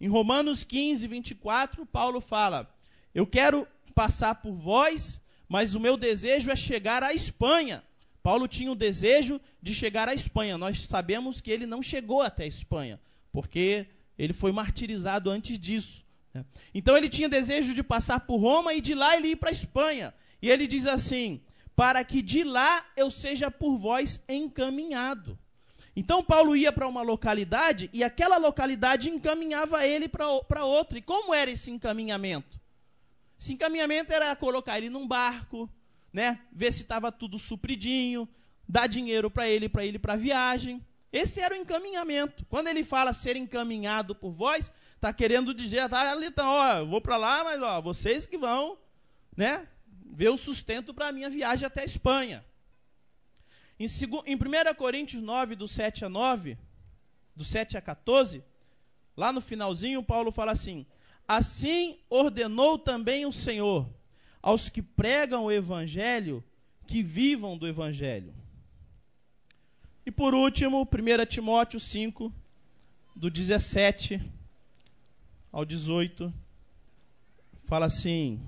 Em 0.00 0.08
Romanos 0.08 0.64
15, 0.64 1.06
24, 1.06 1.86
Paulo 1.86 2.20
fala: 2.20 2.72
Eu 3.14 3.26
quero 3.26 3.66
passar 3.94 4.34
por 4.36 4.52
vós, 4.52 5.20
mas 5.48 5.74
o 5.74 5.80
meu 5.80 5.96
desejo 5.96 6.50
é 6.50 6.56
chegar 6.56 7.02
à 7.02 7.14
Espanha. 7.14 7.82
Paulo 8.22 8.48
tinha 8.48 8.72
o 8.72 8.76
desejo 8.76 9.40
de 9.62 9.72
chegar 9.72 10.08
à 10.08 10.14
Espanha. 10.14 10.58
Nós 10.58 10.82
sabemos 10.82 11.40
que 11.40 11.50
ele 11.50 11.64
não 11.64 11.82
chegou 11.82 12.22
até 12.22 12.44
a 12.44 12.48
Espanha, 12.48 13.00
porque 13.32 13.86
ele 14.18 14.32
foi 14.32 14.52
martirizado 14.52 15.30
antes 15.30 15.58
disso. 15.58 16.04
Né? 16.34 16.44
Então 16.74 16.96
ele 16.96 17.08
tinha 17.08 17.28
desejo 17.28 17.72
de 17.72 17.82
passar 17.82 18.20
por 18.20 18.38
Roma 18.38 18.74
e 18.74 18.80
de 18.80 18.94
lá 18.94 19.16
ele 19.16 19.28
ir 19.28 19.36
para 19.36 19.50
a 19.50 19.52
Espanha. 19.52 20.12
E 20.42 20.50
ele 20.50 20.66
diz 20.66 20.86
assim: 20.86 21.40
para 21.74 22.02
que 22.02 22.20
de 22.20 22.42
lá 22.42 22.84
eu 22.96 23.10
seja 23.10 23.50
por 23.50 23.76
vós 23.76 24.20
encaminhado. 24.28 25.38
Então 25.96 26.22
Paulo 26.22 26.54
ia 26.54 26.70
para 26.70 26.86
uma 26.86 27.00
localidade 27.00 27.88
e 27.90 28.04
aquela 28.04 28.36
localidade 28.36 29.08
encaminhava 29.08 29.86
ele 29.86 30.06
para 30.06 30.64
outra. 30.64 30.98
E 30.98 31.02
como 31.02 31.32
era 31.32 31.50
esse 31.50 31.70
encaminhamento? 31.70 32.60
Esse 33.40 33.54
encaminhamento 33.54 34.12
era 34.12 34.36
colocar 34.36 34.76
ele 34.76 34.90
num 34.90 35.08
barco, 35.08 35.70
né? 36.12 36.40
Ver 36.52 36.70
se 36.70 36.82
estava 36.82 37.10
tudo 37.10 37.38
supridinho, 37.38 38.28
dar 38.68 38.86
dinheiro 38.86 39.30
para 39.30 39.48
ele 39.48 39.70
para 39.70 39.86
ele 39.86 39.98
para 39.98 40.12
a 40.12 40.16
viagem. 40.16 40.84
Esse 41.10 41.40
era 41.40 41.54
o 41.54 41.58
encaminhamento. 41.58 42.44
Quando 42.44 42.68
ele 42.68 42.84
fala 42.84 43.14
ser 43.14 43.34
encaminhado 43.34 44.14
por 44.14 44.32
vós, 44.32 44.70
está 44.96 45.14
querendo 45.14 45.54
dizer, 45.54 45.88
tá 45.88 46.14
então, 46.22 46.46
ó, 46.46 46.78
eu 46.78 46.86
vou 46.86 47.00
para 47.00 47.16
lá, 47.16 47.42
mas 47.42 47.62
ó, 47.62 47.80
vocês 47.80 48.26
que 48.26 48.36
vão, 48.36 48.76
né, 49.34 49.66
ver 50.12 50.28
o 50.28 50.36
sustento 50.36 50.92
para 50.92 51.08
a 51.08 51.12
minha 51.12 51.30
viagem 51.30 51.66
até 51.66 51.82
a 51.82 51.86
Espanha. 51.86 52.44
Em, 53.78 53.86
em 54.26 54.34
1 54.34 54.74
Coríntios 54.76 55.22
9, 55.22 55.54
do 55.54 55.68
7 55.68 56.04
a 56.04 56.08
9, 56.08 56.56
do 57.34 57.44
7 57.44 57.76
a 57.76 57.80
14, 57.80 58.42
lá 59.16 59.32
no 59.32 59.40
finalzinho, 59.40 60.02
Paulo 60.02 60.32
fala 60.32 60.52
assim: 60.52 60.86
Assim 61.28 61.98
ordenou 62.08 62.78
também 62.78 63.26
o 63.26 63.32
Senhor 63.32 63.88
aos 64.40 64.68
que 64.68 64.80
pregam 64.80 65.44
o 65.44 65.52
evangelho 65.52 66.42
que 66.86 67.02
vivam 67.02 67.58
do 67.58 67.66
evangelho. 67.66 68.32
E 70.04 70.10
por 70.10 70.34
último, 70.34 70.82
1 70.82 71.26
Timóteo 71.26 71.80
5, 71.80 72.32
do 73.14 73.28
17 73.28 74.22
ao 75.50 75.64
18, 75.64 76.32
fala 77.64 77.86
assim: 77.86 78.40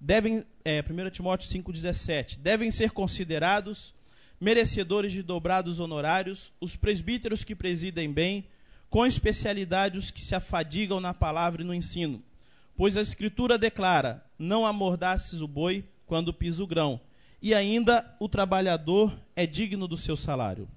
devem, 0.00 0.44
é, 0.64 0.80
1 0.80 1.10
Timóteo 1.10 1.48
5,17, 1.50 2.38
devem 2.38 2.70
ser 2.70 2.90
considerados 2.90 3.94
merecedores 4.40 5.12
de 5.12 5.22
dobrados 5.22 5.80
honorários 5.80 6.52
os 6.60 6.76
presbíteros 6.76 7.44
que 7.44 7.54
presidem 7.54 8.12
bem, 8.12 8.46
com 8.88 9.04
especialidade 9.04 9.98
os 9.98 10.10
que 10.10 10.20
se 10.20 10.34
afadigam 10.34 11.00
na 11.00 11.12
palavra 11.12 11.62
e 11.62 11.64
no 11.64 11.74
ensino. 11.74 12.22
Pois 12.76 12.96
a 12.96 13.00
Escritura 13.00 13.58
declara: 13.58 14.24
não 14.38 14.66
amordaces 14.66 15.40
o 15.40 15.48
boi 15.48 15.84
quando 16.06 16.32
pisa 16.32 16.62
o 16.62 16.66
grão, 16.66 17.00
e 17.40 17.54
ainda 17.54 18.14
o 18.20 18.28
trabalhador 18.28 19.18
é 19.34 19.46
digno 19.46 19.88
do 19.88 19.96
seu 19.96 20.16
salário. 20.16 20.68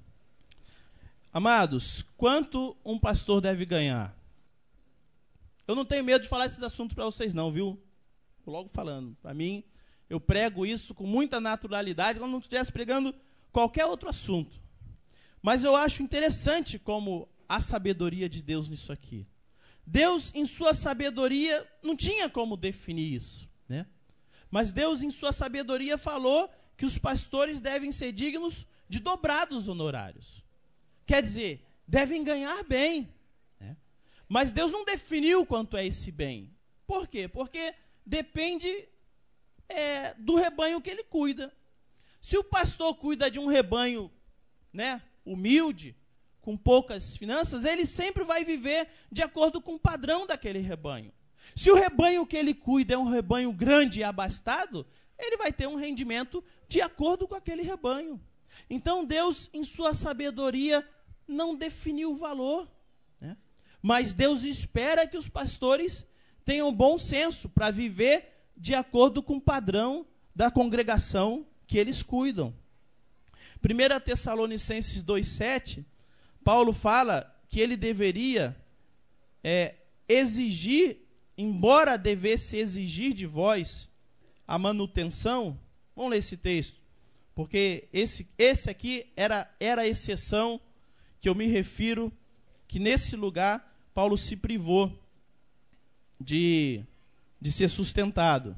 Amados, 1.32 2.04
quanto 2.18 2.76
um 2.84 2.98
pastor 2.98 3.40
deve 3.40 3.66
ganhar? 3.66 4.18
Eu 5.68 5.76
não 5.76 5.86
tenho 5.86 6.04
medo 6.04 6.24
de 6.24 6.28
falar 6.28 6.48
esses 6.48 6.64
assuntos 6.64 6.96
para 6.96 7.06
vocês, 7.06 7.34
não, 7.34 7.52
viu? 7.52 7.80
Logo 8.48 8.70
falando. 8.74 9.16
Para 9.22 9.36
mim, 9.36 9.64
eu 10.10 10.20
prego 10.20 10.66
isso 10.66 10.96
com 10.96 11.06
muita 11.06 11.40
naturalidade, 11.40 12.18
como 12.18 12.32
não 12.32 12.40
estivesse 12.40 12.72
pregando 12.72 13.14
qualquer 13.52 13.86
outro 13.86 14.10
assunto. 14.10 14.60
Mas 15.42 15.64
eu 15.64 15.76
acho 15.76 16.04
interessante 16.04 16.78
como 16.78 17.28
a 17.48 17.62
sabedoria 17.62 18.28
de 18.28 18.42
Deus 18.42 18.70
nisso 18.70 18.92
aqui. 18.92 19.28
Deus, 19.86 20.32
em 20.36 20.46
sua 20.46 20.74
sabedoria, 20.74 21.68
não 21.82 21.96
tinha 21.96 22.30
como 22.30 22.56
definir 22.56 23.14
isso, 23.14 23.50
né? 23.68 23.88
Mas 24.52 24.72
Deus, 24.72 25.02
em 25.02 25.10
sua 25.10 25.32
sabedoria, 25.32 25.98
falou 25.98 26.50
que 26.78 26.86
os 26.86 26.98
pastores 26.98 27.60
devem 27.60 27.92
ser 27.92 28.12
dignos 28.12 28.68
de 28.88 29.00
dobrados 29.00 29.68
honorários. 29.68 30.44
Quer 31.06 31.22
dizer, 31.22 31.66
devem 31.88 32.24
ganhar 32.24 32.64
bem. 32.64 33.12
Mas 34.30 34.52
Deus 34.52 34.72
não 34.72 34.86
definiu 34.86 35.44
quanto 35.44 35.76
é 35.76 35.88
esse 35.88 36.12
bem. 36.12 36.56
Por 36.86 37.08
quê? 37.08 37.28
Porque 37.28 37.74
depende 38.06 38.88
é, 39.68 40.14
do 40.14 40.36
rebanho 40.36 40.80
que 40.80 40.90
ele 40.92 41.04
cuida. 41.04 41.52
Se 42.22 42.38
o 42.38 42.44
pastor 42.44 42.96
cuida 42.96 43.30
de 43.30 43.40
um 43.40 43.48
rebanho 43.48 44.12
né, 44.72 45.02
humilde, 45.26 45.96
com 46.42 46.58
poucas 46.58 47.16
finanças, 47.16 47.66
ele 47.66 47.86
sempre 47.86 48.24
vai 48.24 48.44
viver 48.44 48.88
de 49.12 49.22
acordo 49.22 49.62
com 49.62 49.76
o 49.76 49.80
padrão 49.80 50.26
daquele 50.26 50.60
rebanho. 50.60 51.14
Se 51.56 51.70
o 51.70 51.76
rebanho 51.76 52.26
que 52.26 52.38
ele 52.38 52.54
cuida 52.54 52.94
é 52.94 52.98
um 52.98 53.10
rebanho 53.10 53.52
grande 53.52 54.00
e 54.00 54.04
abastado, 54.04 54.86
ele 55.18 55.38
vai 55.38 55.52
ter 55.52 55.68
um 55.68 55.76
rendimento 55.76 56.44
de 56.68 56.82
acordo 56.82 57.28
com 57.28 57.36
aquele 57.36 57.62
rebanho. 57.62 58.20
Então 58.70 59.06
Deus, 59.06 59.50
em 59.54 59.64
sua 59.64 59.94
sabedoria, 59.94 60.88
não 61.28 61.56
definiu 61.56 62.12
o 62.12 62.16
valor. 62.16 62.70
Mas 63.82 64.14
Deus 64.14 64.44
espera 64.44 65.08
que 65.08 65.18
os 65.18 65.30
pastores 65.30 66.06
tenham 66.44 66.74
bom 66.74 67.00
senso 67.00 67.48
para 67.48 67.72
viver 67.72 68.50
de 68.56 68.76
acordo 68.76 69.24
com 69.24 69.38
o 69.38 69.42
padrão 69.42 70.06
da 70.36 70.52
congregação 70.52 71.46
que 71.70 71.78
eles 71.78 72.02
cuidam. 72.02 72.52
1 73.64 74.00
Tessalonicenses 74.04 75.04
2,7, 75.04 75.86
Paulo 76.44 76.74
fala 76.74 77.32
que 77.48 77.60
ele 77.60 77.78
deveria 77.78 78.58
é, 79.44 79.76
exigir, 80.08 80.98
embora 81.38 81.96
devesse 81.96 82.58
exigir 82.58 83.14
de 83.14 83.28
vós 83.28 83.88
a 84.48 84.58
manutenção. 84.58 85.60
Vamos 85.96 86.10
ler 86.10 86.18
esse 86.18 86.36
texto, 86.36 86.82
porque 87.36 87.88
esse, 87.94 88.28
esse 88.36 88.68
aqui 88.68 89.06
era, 89.16 89.48
era 89.60 89.84
a 89.84 89.88
exceção 89.88 90.60
que 91.22 91.30
eu 91.30 91.36
me 91.36 91.46
refiro, 91.46 92.12
que 92.68 92.80
nesse 92.80 93.16
lugar 93.16 93.80
Paulo 93.94 94.18
se 94.18 94.36
privou 94.36 94.92
de, 96.20 96.84
de 97.40 97.52
ser 97.52 97.68
sustentado. 97.68 98.56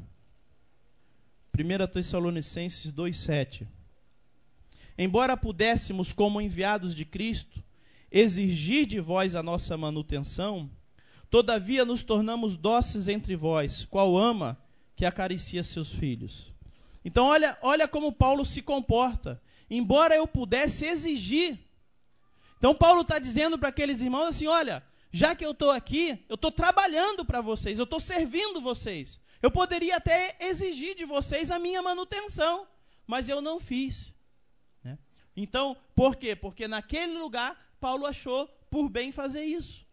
1 1.58 1.88
Tessalonicenses 1.88 2.92
2,7. 2.92 3.68
Embora 4.98 5.36
pudéssemos, 5.36 6.14
como 6.14 6.42
enviados 6.42 6.96
de 6.96 7.06
Cristo, 7.06 7.64
exigir 8.12 8.86
de 8.86 9.00
vós 9.00 9.36
a 9.36 9.44
nossa 9.44 9.76
manutenção, 9.78 10.70
todavia 11.30 11.86
nos 11.86 12.04
tornamos 12.04 12.58
dóceis 12.58 13.08
entre 13.08 13.36
vós, 13.36 13.86
qual 13.86 14.18
ama 14.18 14.58
que 14.96 15.06
acaricia 15.06 15.64
seus 15.64 15.90
filhos. 15.90 16.52
Então, 17.04 17.26
olha, 17.26 17.58
olha 17.62 17.88
como 17.88 18.12
Paulo 18.12 18.46
se 18.46 18.62
comporta. 18.62 19.42
Embora 19.70 20.16
eu 20.16 20.28
pudesse 20.28 20.86
exigir. 20.86 21.58
Então, 22.58 22.76
Paulo 22.76 23.02
está 23.02 23.18
dizendo 23.18 23.58
para 23.58 23.70
aqueles 23.70 24.02
irmãos 24.02 24.28
assim: 24.28 24.48
olha, 24.48 24.84
já 25.12 25.34
que 25.34 25.46
eu 25.46 25.52
estou 25.52 25.72
aqui, 25.72 26.24
eu 26.30 26.36
estou 26.36 26.52
trabalhando 26.52 27.26
para 27.26 27.42
vocês, 27.42 27.80
eu 27.80 27.86
estou 27.86 28.00
servindo 28.00 28.62
vocês. 28.62 29.20
Eu 29.42 29.50
poderia 29.50 29.98
até 29.98 30.38
exigir 30.40 30.96
de 30.96 31.06
vocês 31.06 31.50
a 31.50 31.58
minha 31.58 31.82
manutenção, 31.82 32.68
mas 33.08 33.28
eu 33.28 33.42
não 33.42 33.60
fiz. 33.60 34.14
Né? 34.84 34.98
Então, 35.36 35.76
por 35.96 36.16
quê? 36.16 36.36
Porque 36.36 36.68
naquele 36.68 37.18
lugar 37.18 37.76
Paulo 37.80 38.06
achou 38.06 38.48
por 38.70 38.88
bem 38.88 39.12
fazer 39.12 39.44
isso. 39.44 39.86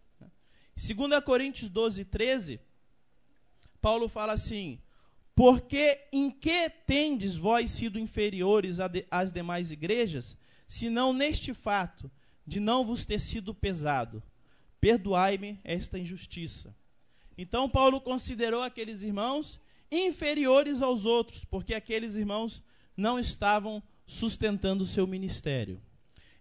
2 0.76 1.24
Coríntios 1.24 1.68
12, 1.68 2.04
13, 2.04 2.60
Paulo 3.80 4.08
fala 4.08 4.34
assim: 4.34 4.80
Porque 5.34 6.06
em 6.12 6.30
que 6.30 6.70
tendes 6.86 7.34
vós 7.34 7.70
sido 7.70 7.98
inferiores 7.98 8.78
às 9.10 9.32
demais 9.32 9.72
igrejas, 9.72 10.36
senão 10.68 11.12
neste 11.12 11.52
fato 11.54 12.10
de 12.46 12.60
não 12.60 12.84
vos 12.84 13.04
ter 13.04 13.18
sido 13.18 13.54
pesado? 13.54 14.22
Perdoai-me 14.80 15.58
esta 15.64 15.98
injustiça. 15.98 16.74
Então, 17.38 17.70
Paulo 17.70 18.00
considerou 18.00 18.62
aqueles 18.62 19.02
irmãos 19.02 19.60
inferiores 19.90 20.82
aos 20.82 21.06
outros, 21.06 21.44
porque 21.44 21.72
aqueles 21.72 22.16
irmãos 22.16 22.60
não 22.96 23.16
estavam 23.16 23.80
sustentando 24.04 24.82
o 24.82 24.86
seu 24.86 25.06
ministério. 25.06 25.80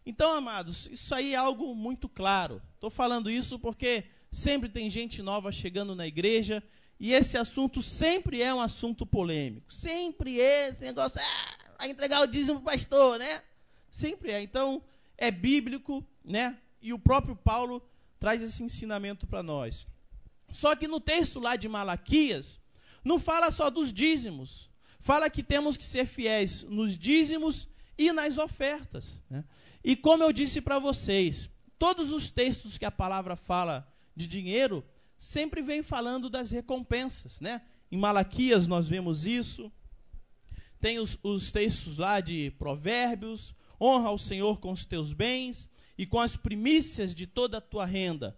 Então, 0.03 0.33
amados, 0.33 0.88
isso 0.91 1.13
aí 1.13 1.33
é 1.33 1.38
algo 1.38 1.75
muito 1.75 2.10
claro. 2.10 2.62
Estou 2.73 2.89
falando 2.89 3.29
isso 3.29 3.60
porque 3.60 4.05
sempre 4.31 4.69
tem 4.69 4.89
gente 4.89 5.21
nova 5.21 5.51
chegando 5.51 5.93
na 5.93 6.07
igreja 6.07 6.63
e 6.99 7.13
esse 7.13 7.38
assunto 7.38 7.81
sempre 7.81 8.41
é 8.41 8.51
um 8.51 8.60
assunto 8.60 9.05
polêmico. 9.05 9.71
Sempre 9.71 10.41
é 10.41 10.69
esse 10.69 10.81
negócio, 10.81 11.21
ah, 11.21 11.75
vai 11.77 11.91
entregar 11.91 12.21
o 12.21 12.27
dízimo 12.27 12.60
para 12.60 12.73
o 12.73 12.75
pastor, 12.75 13.19
né? 13.19 13.43
Sempre 13.91 14.31
é. 14.31 14.41
Então, 14.41 14.81
é 15.15 15.29
bíblico, 15.29 16.03
né? 16.23 16.57
E 16.81 16.91
o 16.91 16.97
próprio 16.97 17.36
Paulo 17.36 17.88
traz 18.19 18.41
esse 18.41 18.63
ensinamento 18.63 19.27
para 19.27 19.43
nós. 19.43 19.86
Só 20.51 20.75
que 20.75 20.88
no 20.88 20.99
texto 20.99 21.39
lá 21.39 21.55
de 21.55 21.67
Malaquias, 21.67 22.60
não 23.03 23.19
fala 23.19 23.51
só 23.51 23.69
dos 23.69 23.93
dízimos. 23.93 24.69
Fala 24.99 25.29
que 25.29 25.43
temos 25.43 25.77
que 25.77 25.83
ser 25.83 26.05
fiéis 26.05 26.63
nos 26.63 26.97
dízimos 26.97 27.67
e 27.97 28.12
nas 28.12 28.38
ofertas. 28.38 29.19
Né? 29.29 29.43
E 29.83 29.95
como 29.95 30.23
eu 30.23 30.33
disse 30.33 30.60
para 30.60 30.79
vocês, 30.79 31.49
todos 31.79 32.12
os 32.12 32.29
textos 32.29 32.77
que 32.77 32.86
a 32.86 32.91
palavra 32.91 33.36
fala 33.36 33.88
de 34.15 34.27
dinheiro 34.27 34.83
sempre 35.17 35.62
vem 35.62 35.81
falando 35.81 36.29
das 36.29 36.51
recompensas. 36.51 37.39
Né? 37.39 37.62
Em 37.91 37.97
Malaquias 37.97 38.67
nós 38.67 38.88
vemos 38.88 39.25
isso. 39.25 39.71
Tem 40.79 40.99
os, 40.99 41.17
os 41.23 41.51
textos 41.51 41.97
lá 41.97 42.19
de 42.19 42.51
Provérbios: 42.51 43.53
honra 43.79 44.12
o 44.12 44.17
Senhor 44.17 44.60
com 44.60 44.71
os 44.71 44.86
teus 44.86 45.13
bens 45.13 45.67
e 45.97 46.05
com 46.05 46.19
as 46.19 46.36
primícias 46.36 47.15
de 47.15 47.25
toda 47.25 47.57
a 47.57 47.62
tua 47.62 47.86
renda. 47.86 48.38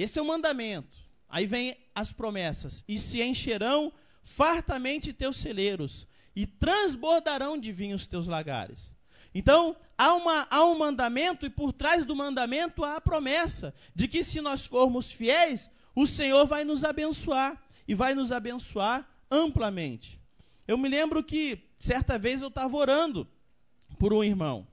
Esse 0.00 0.18
é 0.18 0.22
o 0.22 0.26
mandamento. 0.26 0.98
Aí 1.28 1.46
vem 1.46 1.76
as 1.94 2.12
promessas: 2.12 2.82
e 2.88 2.98
se 2.98 3.22
encherão 3.22 3.92
fartamente 4.22 5.12
teus 5.12 5.36
celeiros, 5.36 6.06
e 6.34 6.46
transbordarão 6.46 7.58
de 7.58 7.72
vinho 7.72 7.96
os 7.96 8.06
teus 8.06 8.26
lagares. 8.26 8.90
Então, 9.34 9.76
há, 9.96 10.14
uma, 10.14 10.46
há 10.50 10.64
um 10.64 10.78
mandamento, 10.78 11.46
e 11.46 11.50
por 11.50 11.72
trás 11.72 12.04
do 12.04 12.16
mandamento 12.16 12.84
há 12.84 12.96
a 12.96 13.00
promessa 13.00 13.74
de 13.94 14.08
que 14.08 14.24
se 14.24 14.40
nós 14.40 14.66
formos 14.66 15.12
fiéis, 15.12 15.70
o 15.94 16.06
Senhor 16.06 16.46
vai 16.46 16.64
nos 16.64 16.82
abençoar, 16.82 17.62
e 17.86 17.94
vai 17.94 18.14
nos 18.14 18.32
abençoar 18.32 19.08
amplamente. 19.30 20.20
Eu 20.66 20.78
me 20.78 20.88
lembro 20.88 21.22
que, 21.22 21.62
certa 21.78 22.18
vez, 22.18 22.42
eu 22.42 22.48
estava 22.48 22.76
orando 22.76 23.28
por 23.98 24.12
um 24.12 24.24
irmão, 24.24 24.66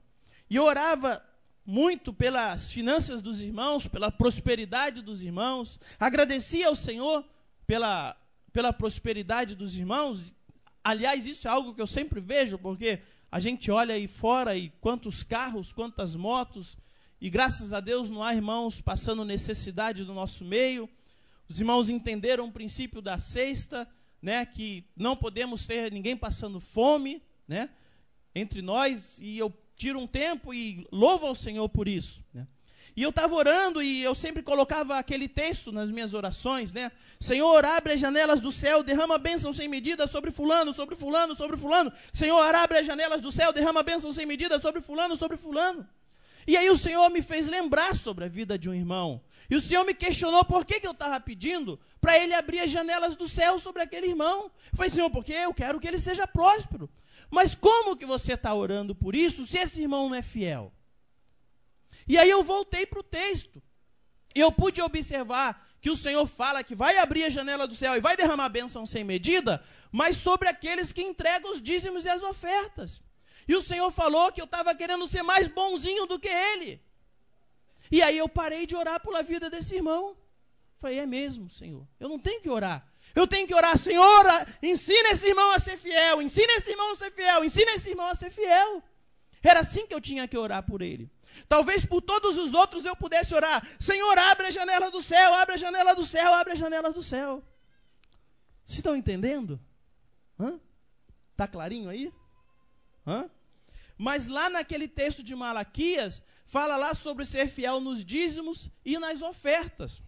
e 0.48 0.56
eu 0.56 0.64
orava 0.64 1.22
muito 1.68 2.14
pelas 2.14 2.72
finanças 2.72 3.20
dos 3.20 3.42
irmãos, 3.42 3.86
pela 3.86 4.10
prosperidade 4.10 5.02
dos 5.02 5.22
irmãos, 5.22 5.78
agradecia 6.00 6.66
ao 6.66 6.74
Senhor 6.74 7.22
pela, 7.66 8.16
pela 8.54 8.72
prosperidade 8.72 9.54
dos 9.54 9.76
irmãos. 9.76 10.34
Aliás, 10.82 11.26
isso 11.26 11.46
é 11.46 11.50
algo 11.50 11.74
que 11.74 11.82
eu 11.82 11.86
sempre 11.86 12.20
vejo, 12.20 12.56
porque 12.56 13.00
a 13.30 13.38
gente 13.38 13.70
olha 13.70 13.94
aí 13.94 14.08
fora 14.08 14.56
e 14.56 14.70
quantos 14.80 15.22
carros, 15.22 15.70
quantas 15.70 16.16
motos, 16.16 16.78
e 17.20 17.28
graças 17.28 17.74
a 17.74 17.80
Deus 17.80 18.08
não 18.08 18.22
há 18.22 18.34
irmãos 18.34 18.80
passando 18.80 19.22
necessidade 19.22 20.06
no 20.06 20.14
nosso 20.14 20.46
meio. 20.46 20.88
Os 21.46 21.60
irmãos 21.60 21.90
entenderam 21.90 22.46
o 22.46 22.52
princípio 22.52 23.02
da 23.02 23.18
sexta, 23.18 23.86
né, 24.22 24.46
que 24.46 24.86
não 24.96 25.14
podemos 25.14 25.66
ter 25.66 25.92
ninguém 25.92 26.16
passando 26.16 26.60
fome, 26.60 27.22
né, 27.46 27.68
entre 28.34 28.62
nós, 28.62 29.18
e 29.20 29.36
eu 29.36 29.52
tiro 29.78 29.98
um 29.98 30.06
tempo 30.06 30.52
e 30.52 30.86
louvo 30.92 31.26
ao 31.26 31.34
Senhor 31.34 31.68
por 31.68 31.86
isso. 31.88 32.20
Né? 32.34 32.46
E 32.96 33.02
eu 33.02 33.10
estava 33.10 33.32
orando 33.32 33.80
e 33.80 34.02
eu 34.02 34.12
sempre 34.12 34.42
colocava 34.42 34.98
aquele 34.98 35.28
texto 35.28 35.70
nas 35.70 35.88
minhas 35.88 36.14
orações, 36.14 36.72
né? 36.72 36.90
Senhor, 37.20 37.64
abre 37.64 37.92
as 37.92 38.00
janelas 38.00 38.40
do 38.40 38.50
céu, 38.50 38.82
derrama 38.82 39.16
bênção 39.18 39.52
sem 39.52 39.68
medida 39.68 40.08
sobre 40.08 40.32
fulano, 40.32 40.72
sobre 40.72 40.96
fulano, 40.96 41.36
sobre 41.36 41.56
fulano. 41.56 41.92
Senhor, 42.12 42.52
abre 42.52 42.78
as 42.78 42.86
janelas 42.86 43.20
do 43.20 43.30
céu, 43.30 43.52
derrama 43.52 43.84
bênção 43.84 44.12
sem 44.12 44.26
medida 44.26 44.58
sobre 44.58 44.80
fulano, 44.80 45.16
sobre 45.16 45.36
fulano. 45.36 45.86
E 46.44 46.56
aí 46.56 46.68
o 46.70 46.76
Senhor 46.76 47.08
me 47.10 47.22
fez 47.22 47.46
lembrar 47.46 47.94
sobre 47.94 48.24
a 48.24 48.28
vida 48.28 48.58
de 48.58 48.68
um 48.68 48.74
irmão. 48.74 49.20
E 49.48 49.54
o 49.54 49.60
Senhor 49.60 49.84
me 49.84 49.94
questionou 49.94 50.44
por 50.44 50.64
que, 50.64 50.80
que 50.80 50.86
eu 50.86 50.92
estava 50.92 51.20
pedindo 51.20 51.78
para 52.00 52.18
ele 52.18 52.34
abrir 52.34 52.60
as 52.60 52.70
janelas 52.70 53.14
do 53.14 53.28
céu 53.28 53.60
sobre 53.60 53.82
aquele 53.82 54.08
irmão. 54.08 54.50
Eu 54.72 54.76
falei, 54.76 54.90
Senhor, 54.90 55.10
porque 55.10 55.32
eu 55.32 55.54
quero 55.54 55.78
que 55.78 55.86
ele 55.86 56.00
seja 56.00 56.26
próspero. 56.26 56.90
Mas 57.30 57.54
como 57.54 57.96
que 57.96 58.06
você 58.06 58.34
está 58.34 58.54
orando 58.54 58.94
por 58.94 59.14
isso 59.14 59.46
se 59.46 59.58
esse 59.58 59.82
irmão 59.82 60.08
não 60.08 60.14
é 60.14 60.22
fiel? 60.22 60.72
E 62.06 62.16
aí 62.16 62.30
eu 62.30 62.42
voltei 62.42 62.86
para 62.86 63.00
o 63.00 63.02
texto. 63.02 63.62
E 64.34 64.40
eu 64.40 64.50
pude 64.50 64.80
observar 64.80 65.68
que 65.80 65.90
o 65.90 65.96
Senhor 65.96 66.26
fala 66.26 66.64
que 66.64 66.74
vai 66.74 66.98
abrir 66.98 67.24
a 67.24 67.30
janela 67.30 67.66
do 67.66 67.74
céu 67.74 67.96
e 67.96 68.00
vai 68.00 68.16
derramar 68.16 68.48
bênção 68.48 68.84
sem 68.84 69.04
medida, 69.04 69.62
mas 69.92 70.16
sobre 70.16 70.48
aqueles 70.48 70.92
que 70.92 71.02
entregam 71.02 71.52
os 71.52 71.62
dízimos 71.62 72.04
e 72.04 72.08
as 72.08 72.22
ofertas. 72.22 73.00
E 73.46 73.54
o 73.54 73.62
Senhor 73.62 73.90
falou 73.90 74.30
que 74.32 74.40
eu 74.40 74.44
estava 74.44 74.74
querendo 74.74 75.06
ser 75.06 75.22
mais 75.22 75.48
bonzinho 75.48 76.06
do 76.06 76.18
que 76.18 76.28
ele. 76.28 76.82
E 77.90 78.02
aí 78.02 78.18
eu 78.18 78.28
parei 78.28 78.66
de 78.66 78.76
orar 78.76 79.00
pela 79.00 79.22
vida 79.22 79.48
desse 79.48 79.76
irmão. 79.76 80.16
Falei, 80.78 80.98
é 80.98 81.06
mesmo, 81.06 81.48
Senhor. 81.48 81.86
Eu 81.98 82.08
não 82.08 82.18
tenho 82.18 82.40
que 82.40 82.50
orar. 82.50 82.86
Eu 83.18 83.26
tenho 83.26 83.48
que 83.48 83.54
orar, 83.54 83.76
Senhor, 83.76 84.24
ensina 84.62 85.08
esse 85.10 85.26
irmão 85.26 85.50
a 85.50 85.58
ser 85.58 85.76
fiel, 85.76 86.22
ensina 86.22 86.52
esse 86.52 86.70
irmão 86.70 86.92
a 86.92 86.94
ser 86.94 87.10
fiel, 87.10 87.44
ensina 87.44 87.72
esse 87.72 87.88
irmão 87.90 88.06
a 88.06 88.14
ser 88.14 88.30
fiel. 88.30 88.80
Era 89.42 89.60
assim 89.60 89.88
que 89.88 89.94
eu 89.94 90.00
tinha 90.00 90.28
que 90.28 90.38
orar 90.38 90.62
por 90.62 90.82
ele. 90.82 91.10
Talvez 91.48 91.84
por 91.84 92.00
todos 92.00 92.38
os 92.38 92.54
outros 92.54 92.84
eu 92.84 92.94
pudesse 92.94 93.34
orar: 93.34 93.66
Senhor, 93.80 94.16
abre 94.16 94.46
a 94.46 94.50
janela 94.52 94.88
do 94.88 95.02
céu, 95.02 95.34
abre 95.34 95.54
a 95.56 95.58
janela 95.58 95.94
do 95.96 96.04
céu, 96.04 96.32
abre 96.32 96.52
a 96.52 96.56
janela 96.56 96.92
do 96.92 97.02
céu. 97.02 97.42
Vocês 98.64 98.78
estão 98.78 98.94
entendendo? 98.94 99.60
Hã? 100.38 100.60
Tá 101.36 101.48
clarinho 101.48 101.90
aí? 101.90 102.12
Hã? 103.04 103.28
Mas 103.96 104.28
lá 104.28 104.48
naquele 104.48 104.86
texto 104.86 105.24
de 105.24 105.34
Malaquias, 105.34 106.22
fala 106.46 106.76
lá 106.76 106.94
sobre 106.94 107.24
ser 107.24 107.48
fiel 107.48 107.80
nos 107.80 108.04
dízimos 108.04 108.70
e 108.84 108.96
nas 108.96 109.22
ofertas. 109.22 110.00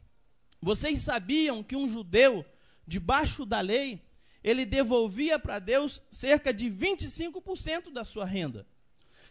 Vocês 0.63 1.01
sabiam 1.01 1.61
que 1.61 1.75
um 1.75 1.89
judeu 1.89 2.45
debaixo 2.91 3.47
da 3.47 3.61
lei, 3.61 4.03
ele 4.43 4.67
devolvia 4.67 5.39
para 5.39 5.61
Deus 5.61 6.03
cerca 6.11 6.53
de 6.53 6.67
25% 6.67 7.93
da 7.93 8.05
sua 8.05 8.25
renda. 8.25 8.67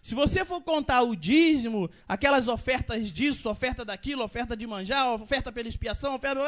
Se 0.01 0.15
você 0.15 0.45
for 0.45 0.61
contar 0.61 1.01
o 1.01 1.13
dízimo, 1.13 1.89
aquelas 2.07 2.47
ofertas 2.47 3.11
disso, 3.11 3.49
oferta 3.49 3.83
daquilo, 3.83 4.23
oferta 4.23 4.55
de 4.55 4.65
manjar, 4.65 5.11
oferta 5.11 5.51
pela 5.51 5.67
expiação, 5.67 6.15
oferta, 6.15 6.41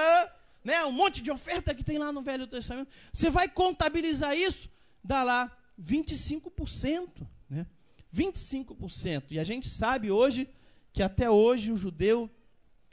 né, 0.64 0.86
um 0.86 0.92
monte 0.94 1.22
de 1.22 1.30
oferta 1.30 1.76
que 1.76 1.84
tem 1.84 1.98
lá 1.98 2.14
no 2.14 2.22
Velho 2.22 2.48
Testamento, 2.48 2.90
você 3.12 3.30
vai 3.30 3.50
contabilizar 3.50 4.38
isso, 4.38 4.70
dá 5.04 5.22
lá 5.22 5.52
25%, 5.78 7.28
né? 7.50 7.68
25%. 8.16 9.32
E 9.32 9.40
a 9.40 9.44
gente 9.44 9.68
sabe 9.68 10.10
hoje 10.10 10.50
que 10.94 11.04
até 11.04 11.30
hoje 11.30 11.74
o 11.74 11.78
judeu 11.78 12.30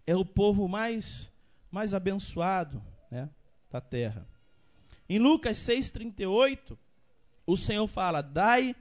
é 0.04 0.16
o 0.16 0.24
povo 0.24 0.66
mais 0.66 1.30
mais 1.70 1.92
abençoado, 1.92 2.82
né? 3.10 3.28
Da 3.70 3.80
terra. 3.80 4.26
Em 5.08 5.18
Lucas 5.18 5.58
6,38, 5.58 6.76
o 7.46 7.56
Senhor 7.56 7.86
fala: 7.86 8.22
Dai 8.22 8.74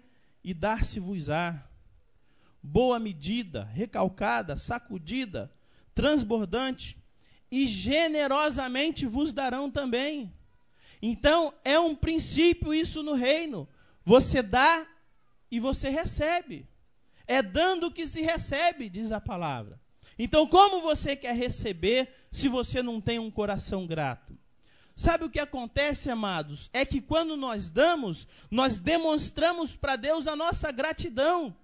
e 0.44 0.54
dar-se-vos-á. 0.54 1.64
Boa 2.62 3.00
medida, 3.00 3.64
recalcada, 3.64 4.58
sacudida, 4.58 5.52
transbordante, 5.96 6.98
e 7.50 7.66
generosamente 7.66 9.06
vos 9.06 9.32
darão 9.32 9.72
também. 9.72 10.34
Então, 11.02 11.54
é 11.64 11.80
um 11.80 11.96
princípio 11.96 12.74
isso 12.74 13.02
no 13.04 13.14
reino. 13.14 13.68
Você 14.04 14.42
dá 14.42 14.86
e 15.50 15.60
você 15.60 15.90
recebe. 15.90 16.68
É 17.26 17.42
dando 17.42 17.92
que 17.92 18.06
se 18.06 18.22
recebe, 18.22 18.90
diz 18.90 19.12
a 19.12 19.22
palavra. 19.22 19.80
Então, 20.18 20.48
como 20.48 20.82
você 20.82 21.16
quer 21.16 21.36
receber 21.36 22.10
se 22.32 22.48
você 22.48 22.82
não 22.82 23.00
tem 23.00 23.20
um 23.20 23.30
coração 23.30 23.86
grato? 23.86 24.38
Sabe 24.98 25.26
o 25.26 25.30
que 25.30 25.40
acontece, 25.40 26.10
amados? 26.10 26.72
É 26.74 26.84
que 26.84 27.00
quando 27.00 27.38
nós 27.38 27.70
damos, 27.70 28.26
nós 28.50 28.80
demonstramos 28.80 29.76
para 29.76 29.96
Deus 29.96 30.26
a 30.26 30.36
nossa 30.36 30.72
gratidão. 30.72 31.56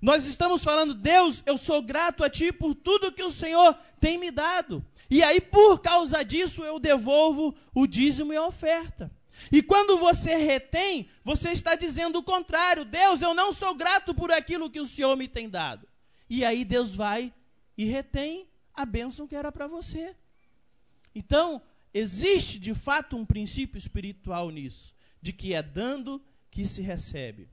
Nós 0.00 0.24
estamos 0.24 0.62
falando, 0.62 0.94
Deus, 0.94 1.42
eu 1.44 1.58
sou 1.58 1.82
grato 1.82 2.22
a 2.22 2.30
Ti 2.30 2.52
por 2.52 2.76
tudo 2.76 3.10
que 3.10 3.24
o 3.24 3.30
Senhor 3.30 3.76
tem 3.98 4.18
me 4.18 4.30
dado. 4.30 4.86
E 5.10 5.20
aí, 5.20 5.40
por 5.40 5.80
causa 5.80 6.22
disso, 6.22 6.62
eu 6.62 6.78
devolvo 6.78 7.56
o 7.74 7.88
dízimo 7.88 8.32
e 8.32 8.36
a 8.36 8.46
oferta. 8.46 9.10
E 9.50 9.60
quando 9.60 9.98
você 9.98 10.36
retém, 10.36 11.10
você 11.24 11.50
está 11.50 11.74
dizendo 11.74 12.20
o 12.20 12.22
contrário: 12.22 12.84
Deus, 12.84 13.20
eu 13.20 13.34
não 13.34 13.52
sou 13.52 13.74
grato 13.74 14.14
por 14.14 14.30
aquilo 14.30 14.70
que 14.70 14.78
o 14.78 14.86
Senhor 14.86 15.16
me 15.16 15.26
tem 15.26 15.50
dado. 15.50 15.88
E 16.30 16.44
aí 16.44 16.64
Deus 16.64 16.94
vai 16.94 17.34
e 17.76 17.84
retém 17.84 18.48
a 18.72 18.86
bênção 18.86 19.26
que 19.26 19.34
era 19.34 19.50
para 19.50 19.66
você. 19.66 20.14
Então, 21.12 21.60
existe 21.92 22.58
de 22.58 22.74
fato 22.74 23.16
um 23.16 23.24
princípio 23.24 23.78
espiritual 23.78 24.50
nisso, 24.50 24.94
de 25.20 25.32
que 25.32 25.54
é 25.54 25.62
dando 25.62 26.22
que 26.50 26.64
se 26.64 26.82
recebe. 26.82 27.48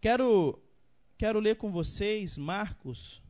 Quero 0.00 0.60
quero 1.16 1.38
ler 1.38 1.56
com 1.56 1.70
vocês 1.70 2.36
Marcos 2.36 3.22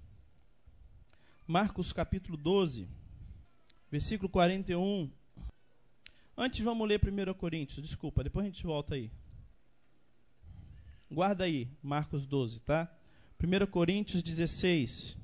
Marcos 1.47 1.93
capítulo 1.93 2.37
12, 2.37 2.89
versículo 3.91 4.29
41. 4.29 5.11
Antes 6.37 6.61
vamos 6.61 6.89
ler 6.89 6.99
1 6.99 7.35
Coríntios, 7.35 7.87
desculpa, 7.87 8.25
depois 8.25 8.47
a 8.47 8.49
gente 8.49 8.65
volta 8.65 8.95
aí. 8.95 9.11
Guarda 11.11 11.45
aí, 11.45 11.69
Marcos 11.83 12.27
12, 12.27 12.61
tá? 12.61 12.91
1 13.39 13.67
Coríntios 13.67 14.23
16, 14.23 15.15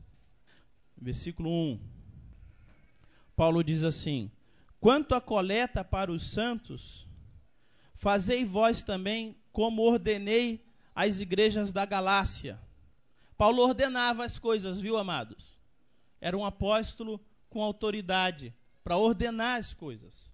versículo 1.00 1.48
1. 1.48 1.97
Paulo 3.38 3.62
diz 3.62 3.84
assim: 3.84 4.32
Quanto 4.80 5.14
à 5.14 5.20
coleta 5.20 5.84
para 5.84 6.10
os 6.10 6.24
santos, 6.24 7.06
fazei 7.94 8.44
vós 8.44 8.82
também 8.82 9.36
como 9.52 9.82
ordenei 9.82 10.66
às 10.92 11.20
igrejas 11.20 11.70
da 11.70 11.86
Galácia. 11.86 12.58
Paulo 13.36 13.62
ordenava 13.62 14.24
as 14.24 14.40
coisas, 14.40 14.80
viu, 14.80 14.96
amados? 14.96 15.56
Era 16.20 16.36
um 16.36 16.44
apóstolo 16.44 17.24
com 17.48 17.62
autoridade 17.62 18.52
para 18.82 18.96
ordenar 18.96 19.56
as 19.56 19.72
coisas. 19.72 20.28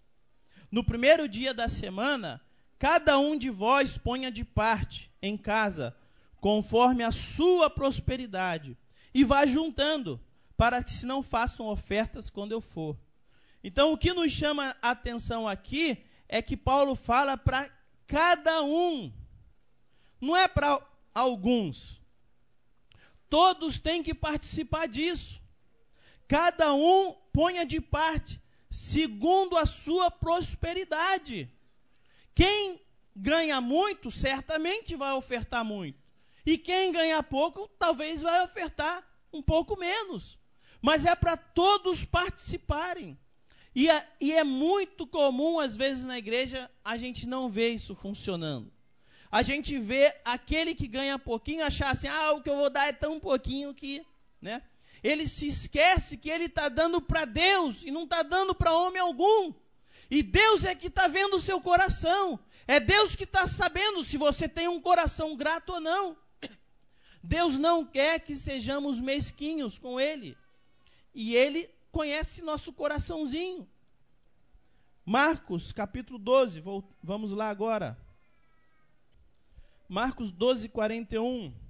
No 0.71 0.83
primeiro 0.83 1.29
dia 1.29 1.53
da 1.53 1.69
semana, 1.69 2.41
cada 2.79 3.19
um 3.19 3.37
de 3.37 3.51
vós 3.51 3.99
ponha 3.99 4.31
de 4.31 4.47
parte 4.47 5.13
em 5.21 5.37
casa, 5.37 5.95
conforme 6.41 7.05
a 7.05 7.13
sua 7.13 7.69
prosperidade, 7.69 8.79
e 9.13 9.25
vá 9.25 9.45
juntando, 9.45 10.19
para 10.57 10.83
que 10.83 10.91
se 10.91 11.07
não 11.07 11.23
façam 11.23 11.67
ofertas 11.67 12.31
quando 12.31 12.53
eu 12.53 12.61
for. 12.61 12.97
Então, 13.63 13.93
o 13.93 13.99
que 13.99 14.13
nos 14.13 14.31
chama 14.31 14.77
a 14.83 14.91
atenção 14.91 15.49
aqui 15.49 16.05
é 16.29 16.43
que 16.43 16.57
Paulo 16.57 16.95
fala 16.95 17.37
para 17.37 17.71
cada 18.07 18.63
um, 18.63 19.13
não 20.21 20.37
é 20.37 20.47
para 20.47 20.81
alguns. 21.15 22.01
Todos 23.29 23.79
têm 23.79 24.03
que 24.03 24.15
participar 24.15 24.87
disso. 24.87 25.41
Cada 26.29 26.75
um 26.75 27.13
ponha 27.33 27.65
de 27.65 27.81
parte, 27.81 28.41
segundo 28.71 29.57
a 29.57 29.67
sua 29.67 30.11
prosperidade. 30.11 31.51
Quem 32.35 32.81
ganha 33.15 33.61
muito, 33.61 34.11
certamente 34.11 34.95
vai 34.97 35.13
ofertar 35.13 35.65
muito. 35.65 36.03
E 36.45 36.59
quem 36.59 36.93
ganha 36.93 37.23
pouco, 37.23 37.69
talvez 37.79 38.23
vai 38.23 38.43
ofertar 38.45 39.03
um 39.33 39.43
pouco 39.43 39.77
menos. 39.79 40.39
Mas 40.85 41.07
é 41.07 41.17
para 41.17 41.35
todos 41.35 42.05
participarem. 42.05 43.19
E 43.75 43.89
é, 43.89 44.07
e 44.21 44.35
é, 44.35 44.45
muito 44.45 45.07
comum, 45.07 45.59
às 45.59 45.75
vezes, 45.75 46.05
na 46.05 46.19
igreja, 46.19 46.71
a 46.85 46.99
gente 46.99 47.27
não 47.27 47.49
ver 47.49 47.71
isso 47.71 47.95
funcionando. 47.95 48.71
A 49.33 49.41
gente 49.41 49.79
vê 49.79 50.15
aquele 50.23 50.75
que 50.75 50.87
ganha 50.87 51.19
pouquinho 51.19 51.65
achar 51.65 51.91
assim, 51.91 52.07
ah, 52.07 52.33
o 52.33 52.43
que 52.43 52.51
eu 52.51 52.57
vou 52.57 52.69
dar 52.69 52.87
é 52.87 52.93
tão 52.93 53.19
pouquinho 53.19 53.73
que, 53.73 54.05
né? 54.43 54.61
ele 55.03 55.27
se 55.27 55.47
esquece 55.47 56.19
que 56.19 56.29
ele 56.29 56.45
está 56.45 56.69
dando 56.69 57.01
para 57.01 57.25
Deus 57.25 57.83
e 57.83 57.91
não 57.91 58.05
está 58.05 58.23
dando 58.23 58.55
para 58.55 58.77
homem 58.77 59.01
algum. 59.01 59.55
E 60.11 60.23
Deus 60.23 60.67
é 60.67 60.75
que 60.75 60.89
está 60.89 61.09
vendo 61.09 61.37
o 61.37 61.41
seu 61.41 61.63
coração. 61.63 62.39
É 62.67 62.79
Deus 62.79 63.17
que 63.17 63.25
está 63.25 63.49
sabendo 63.49 64.05
se 64.05 64.19
você 64.19 64.47
tem 64.47 64.69
um 64.69 64.83
coração 64.83 65.35
grato 65.35 65.73
ou 65.73 65.81
não. 65.81 66.15
Deus 67.23 67.59
não 67.59 67.87
quer 67.87 68.21
que 68.21 68.35
sejamos 68.35 69.01
mesquinhos 69.01 69.79
com 69.79 69.99
Ele. 69.99 70.37
E 71.15 71.35
Ele 71.35 71.71
conhece 71.93 72.43
nosso 72.43 72.73
coraçãozinho. 72.73 73.69
Marcos 75.05 75.73
capítulo 75.73 76.19
12, 76.19 76.63
vamos 77.03 77.33
lá 77.33 77.49
agora. 77.49 77.99
Marcos 79.89 80.33
12, 80.33 80.69
41 80.71 81.65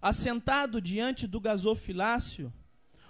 assentado 0.00 0.80
diante 0.80 1.26
do 1.26 1.40
gasofilácio, 1.40 2.52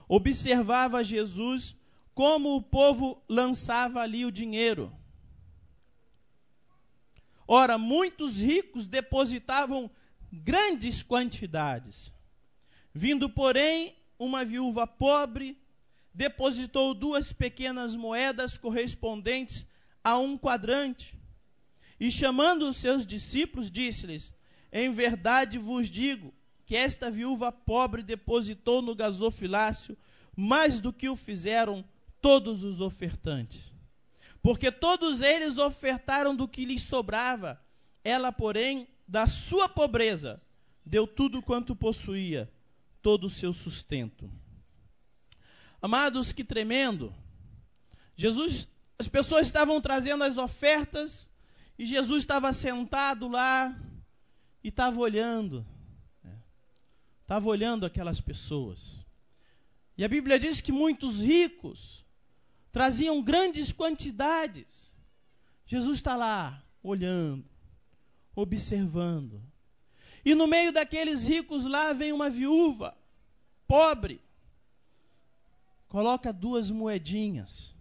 observava 0.09 1.05
Jesus 1.05 1.76
como 2.14 2.57
o 2.57 2.62
povo 2.62 3.22
lançava 3.28 4.01
ali 4.01 4.24
o 4.24 4.33
dinheiro. 4.33 4.93
Ora, 7.47 7.78
muitos 7.78 8.41
ricos 8.41 8.87
depositavam 8.87 9.91
grandes 10.33 11.03
quantidades. 11.03 12.12
Vindo, 12.93 13.31
porém, 13.31 13.97
uma 14.21 14.45
viúva 14.45 14.87
pobre, 14.87 15.57
depositou 16.12 16.93
duas 16.93 17.33
pequenas 17.33 17.97
moedas 17.97 18.59
correspondentes 18.59 19.66
a 20.05 20.18
um 20.18 20.37
quadrante. 20.37 21.18
E 21.99 22.12
chamando 22.12 22.68
os 22.68 22.77
seus 22.77 23.07
discípulos, 23.07 23.71
disse-lhes: 23.71 24.31
Em 24.71 24.91
verdade 24.91 25.57
vos 25.57 25.89
digo 25.89 26.35
que 26.66 26.77
esta 26.77 27.11
viúva 27.11 27.51
pobre 27.51 28.03
depositou 28.03 28.83
no 28.83 28.95
gasofilácio 28.95 29.97
mais 30.37 30.81
do 30.81 30.93
que 30.93 31.09
o 31.09 31.16
fizeram 31.16 31.83
todos 32.21 32.62
os 32.62 32.83
ofertantes. 32.83 33.73
Porque 34.43 34.71
todos 34.71 35.23
eles 35.23 35.57
ofertaram 35.57 36.37
do 36.37 36.47
que 36.47 36.64
lhes 36.66 36.83
sobrava, 36.83 37.61
ela, 38.05 38.31
porém, 38.31 38.87
da 39.09 39.27
sua 39.27 39.68
pobreza, 39.68 40.41
deu 40.85 41.07
tudo 41.07 41.43
quanto 41.43 41.75
possuía, 41.75 42.51
todo 43.03 43.24
o 43.24 43.30
seu 43.30 43.53
sustento. 43.53 44.30
Amados, 45.80 46.32
que 46.32 46.44
tremendo! 46.44 47.14
Jesus, 48.16 48.68
as 48.98 49.09
pessoas 49.09 49.46
estavam 49.46 49.80
trazendo 49.80 50.24
as 50.24 50.36
ofertas 50.36 51.28
e 51.78 51.86
Jesus 51.86 52.22
estava 52.22 52.53
sentado 52.53 53.28
lá 53.28 53.74
e 54.62 54.68
estava 54.68 55.01
olhando 55.01 55.66
estava 57.30 57.48
olhando 57.48 57.86
aquelas 57.86 58.20
pessoas. 58.20 58.98
E 59.96 60.05
a 60.05 60.09
Bíblia 60.09 60.36
diz 60.36 60.61
que 60.61 60.72
muitos 60.72 61.20
ricos 61.20 62.05
traziam 62.72 63.22
grandes 63.22 63.70
quantidades. 63.70 64.92
Jesus 65.64 65.98
está 65.98 66.16
lá, 66.16 66.61
olhando, 66.82 67.44
observando. 68.34 69.40
E 70.25 70.35
no 70.35 70.47
meio 70.47 70.73
daqueles 70.73 71.25
ricos 71.25 71.66
lá 71.66 71.93
vem 71.93 72.12
uma 72.12 72.29
viúva, 72.29 72.97
pobre, 73.66 74.21
coloca 75.89 76.33
duas 76.33 76.71
moedinhas. 76.71 77.75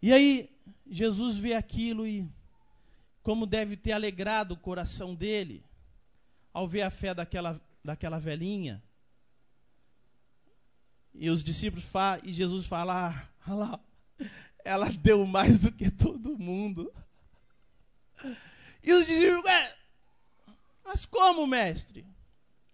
E 0.00 0.12
aí 0.12 0.50
Jesus 0.86 1.36
vê 1.36 1.54
aquilo 1.54 2.06
e 2.06 2.28
como 3.22 3.46
deve 3.46 3.76
ter 3.76 3.92
alegrado 3.92 4.52
o 4.54 4.58
coração 4.58 5.14
dele 5.14 5.64
ao 6.52 6.68
ver 6.68 6.82
a 6.82 6.90
fé 6.90 7.14
daquela 7.14 7.60
daquela 7.84 8.18
velhinha. 8.18 8.82
E 11.14 11.28
os 11.28 11.42
discípulos 11.42 11.84
falam, 11.84 12.22
e 12.24 12.32
Jesus 12.32 12.66
fala: 12.66 13.28
ah, 13.46 13.54
lá, 13.54 13.80
ela 14.64 14.88
deu 14.90 15.26
mais 15.26 15.58
do 15.58 15.72
que 15.72 15.90
todo 15.90 16.38
mundo. 16.38 16.92
E 18.82 18.92
os 18.92 19.06
discípulos, 19.06 19.44
é, 19.44 19.76
mas 20.84 21.06
como, 21.06 21.46
mestre? 21.46 22.06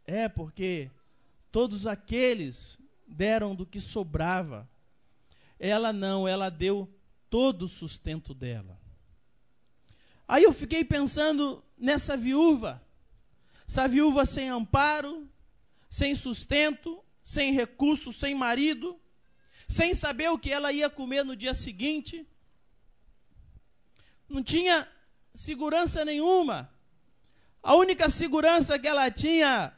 É 0.05 0.29
porque 0.29 0.91
todos 1.53 1.87
aqueles 1.87 2.79
deram 3.07 3.55
do 3.55 3.67
que 3.67 3.81
sobrava. 3.81 4.69
Ela 5.59 5.93
não, 5.93 6.27
ela 6.27 6.51
deu 6.51 6.89
todo 7.29 7.63
o 7.63 7.69
sustento 7.69 8.33
dela. 8.35 8.79
Aí 10.27 10.45
eu 10.45 10.53
fiquei 10.53 10.85
pensando 10.85 11.63
nessa 11.77 12.17
viúva 12.17 12.83
essa 13.69 13.87
viúva 13.87 14.25
sem 14.25 14.49
amparo, 14.49 15.29
sem 15.91 16.15
sustento, 16.15 17.05
sem 17.23 17.53
recurso, 17.53 18.15
sem 18.15 18.35
marido, 18.35 18.99
sem 19.69 19.95
saber 19.95 20.31
o 20.31 20.39
que 20.39 20.51
ela 20.51 20.73
ia 20.73 20.89
comer 20.89 21.23
no 21.23 21.37
dia 21.37 21.53
seguinte. 21.53 22.27
Não 24.27 24.43
tinha 24.43 24.89
segurança 25.35 26.03
nenhuma. 26.03 26.73
A 27.63 27.75
única 27.75 28.09
segurança 28.09 28.79
que 28.79 28.89
ela 28.89 29.11
tinha 29.11 29.73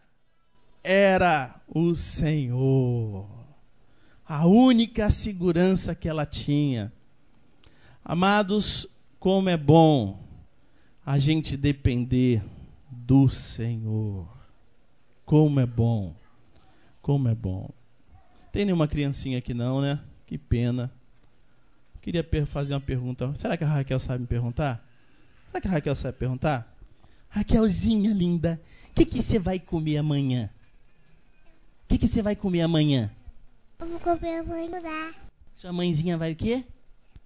era 0.83 1.61
o 1.67 1.95
Senhor. 1.95 3.29
A 4.27 4.47
única 4.47 5.11
segurança 5.11 5.95
que 5.95 6.09
ela 6.09 6.25
tinha. 6.25 6.93
Amados, 8.05 8.87
como 9.19 9.49
é 9.49 9.57
bom 9.57 10.23
a 11.05 11.19
gente 11.19 11.57
depender 11.57 12.43
do 12.91 13.29
Senhor. 13.29 14.29
Como 15.25 15.61
é 15.61 15.67
bom. 15.67 16.15
Como 17.03 17.29
é 17.29 17.35
bom. 17.35 17.71
Tem 18.53 18.65
nenhuma 18.65 18.87
criancinha 18.89 19.39
aqui 19.39 19.55
não, 19.55 19.81
né? 19.81 20.01
Que 20.27 20.39
pena. 20.39 20.93
Queria 22.01 22.25
fazer 22.47 22.75
uma 22.75 22.81
pergunta. 22.81 23.33
Será 23.35 23.57
que 23.57 23.65
a 23.65 23.67
Raquel 23.67 24.01
sabe 24.01 24.21
me 24.21 24.27
perguntar? 24.27 24.85
Será 25.49 25.61
que 25.61 25.69
a 25.69 25.71
Raquel 25.71 25.97
sabe 25.97 26.19
perguntar? 26.19 26.70
Raquelzinha 27.31 28.13
linda, 28.13 28.61
o 28.91 28.95
que, 28.95 29.05
que 29.05 29.23
você 29.23 29.39
vai 29.39 29.59
comer 29.59 29.97
amanhã? 29.99 30.51
O 31.85 31.89
que, 31.89 31.99
que 31.99 32.09
você 32.09 32.21
vai 32.23 32.35
comer 32.37 32.61
amanhã? 32.63 33.11
Eu 33.79 33.87
vou 33.87 34.01
comer 34.01 34.39
amanhã. 34.39 35.15
Sua 35.55 35.73
mãezinha 35.73 36.19
vai 36.19 36.33
o 36.33 36.37
quê? 36.37 36.65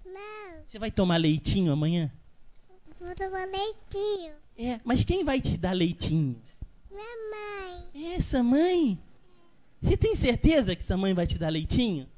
Não, 0.04 0.62
Você 0.64 0.78
vai 0.78 0.90
tomar 0.90 1.16
leitinho 1.16 1.72
amanhã? 1.72 2.10
vou 3.00 3.14
tomar 3.14 3.44
leitinho. 3.46 4.32
É, 4.56 4.80
mas 4.84 5.04
quem 5.04 5.24
vai 5.24 5.40
te 5.40 5.56
dar 5.56 5.72
leitinho? 5.72 6.36
Minha 6.90 7.82
mãe. 7.94 8.14
É 8.14 8.20
sua 8.20 8.42
mãe? 8.42 8.98
Você 9.82 9.96
tem 9.96 10.14
certeza 10.14 10.74
que 10.76 10.82
sua 10.84 10.96
mãe 10.96 11.12
vai 11.12 11.26
te 11.26 11.36
dar 11.38 11.48
leitinho? 11.50 12.08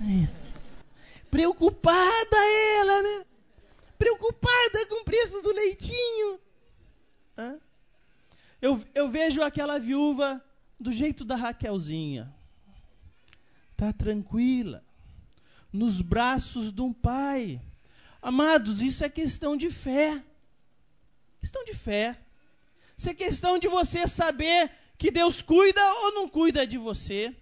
É. 0.00 0.28
Preocupada 1.30 2.36
ela, 2.78 3.02
né? 3.02 3.24
Preocupada 3.98 4.86
com 4.88 5.02
o 5.02 5.04
preço 5.04 5.42
do 5.42 5.52
leitinho. 5.52 6.40
Hã? 7.36 7.60
Eu, 8.60 8.82
eu 8.94 9.08
vejo 9.08 9.42
aquela 9.42 9.78
viúva 9.78 10.42
do 10.78 10.92
jeito 10.92 11.24
da 11.24 11.36
Raquelzinha. 11.36 12.32
Tá 13.76 13.92
tranquila. 13.92 14.84
Nos 15.72 16.00
braços 16.00 16.72
de 16.72 16.80
um 16.80 16.92
pai. 16.92 17.60
Amados, 18.22 18.80
isso 18.80 19.04
é 19.04 19.08
questão 19.08 19.56
de 19.56 19.70
fé. 19.70 20.22
Questão 21.40 21.64
de 21.64 21.74
fé. 21.74 22.18
Isso 22.96 23.08
é 23.08 23.14
questão 23.14 23.58
de 23.58 23.68
você 23.68 24.08
saber 24.08 24.72
que 24.96 25.10
Deus 25.10 25.40
cuida 25.40 25.80
ou 26.02 26.12
não 26.12 26.28
cuida 26.28 26.66
de 26.66 26.76
você. 26.76 27.34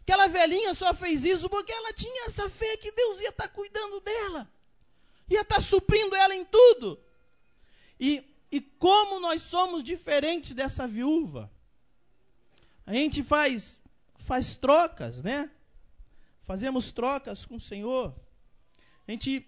Aquela 0.00 0.26
velhinha 0.26 0.74
só 0.74 0.92
fez 0.92 1.24
isso 1.24 1.48
porque 1.48 1.70
ela 1.70 1.92
tinha 1.92 2.26
essa 2.26 2.50
fé 2.50 2.76
que 2.76 2.90
Deus 2.90 3.20
ia 3.20 3.28
estar 3.28 3.48
cuidando 3.48 4.00
dela, 4.00 4.50
ia 5.28 5.42
estar 5.42 5.60
suprindo 5.60 6.14
ela 6.14 6.34
em 6.34 6.44
tudo. 6.44 6.98
E, 7.98 8.24
e 8.50 8.60
como 8.60 9.20
nós 9.20 9.42
somos 9.42 9.82
diferentes 9.82 10.54
dessa 10.54 10.86
viúva, 10.86 11.50
a 12.84 12.92
gente 12.92 13.22
faz, 13.22 13.82
faz 14.16 14.56
trocas, 14.56 15.22
né? 15.22 15.50
Fazemos 16.44 16.90
trocas 16.92 17.46
com 17.46 17.56
o 17.56 17.60
Senhor. 17.60 18.14
A 19.06 19.10
gente 19.10 19.46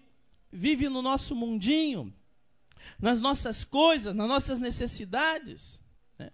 vive 0.51 0.87
no 0.89 1.01
nosso 1.01 1.35
mundinho, 1.35 2.13
nas 2.97 3.19
nossas 3.19 3.63
coisas, 3.63 4.15
nas 4.15 4.27
nossas 4.27 4.59
necessidades. 4.59 5.81
né? 6.17 6.31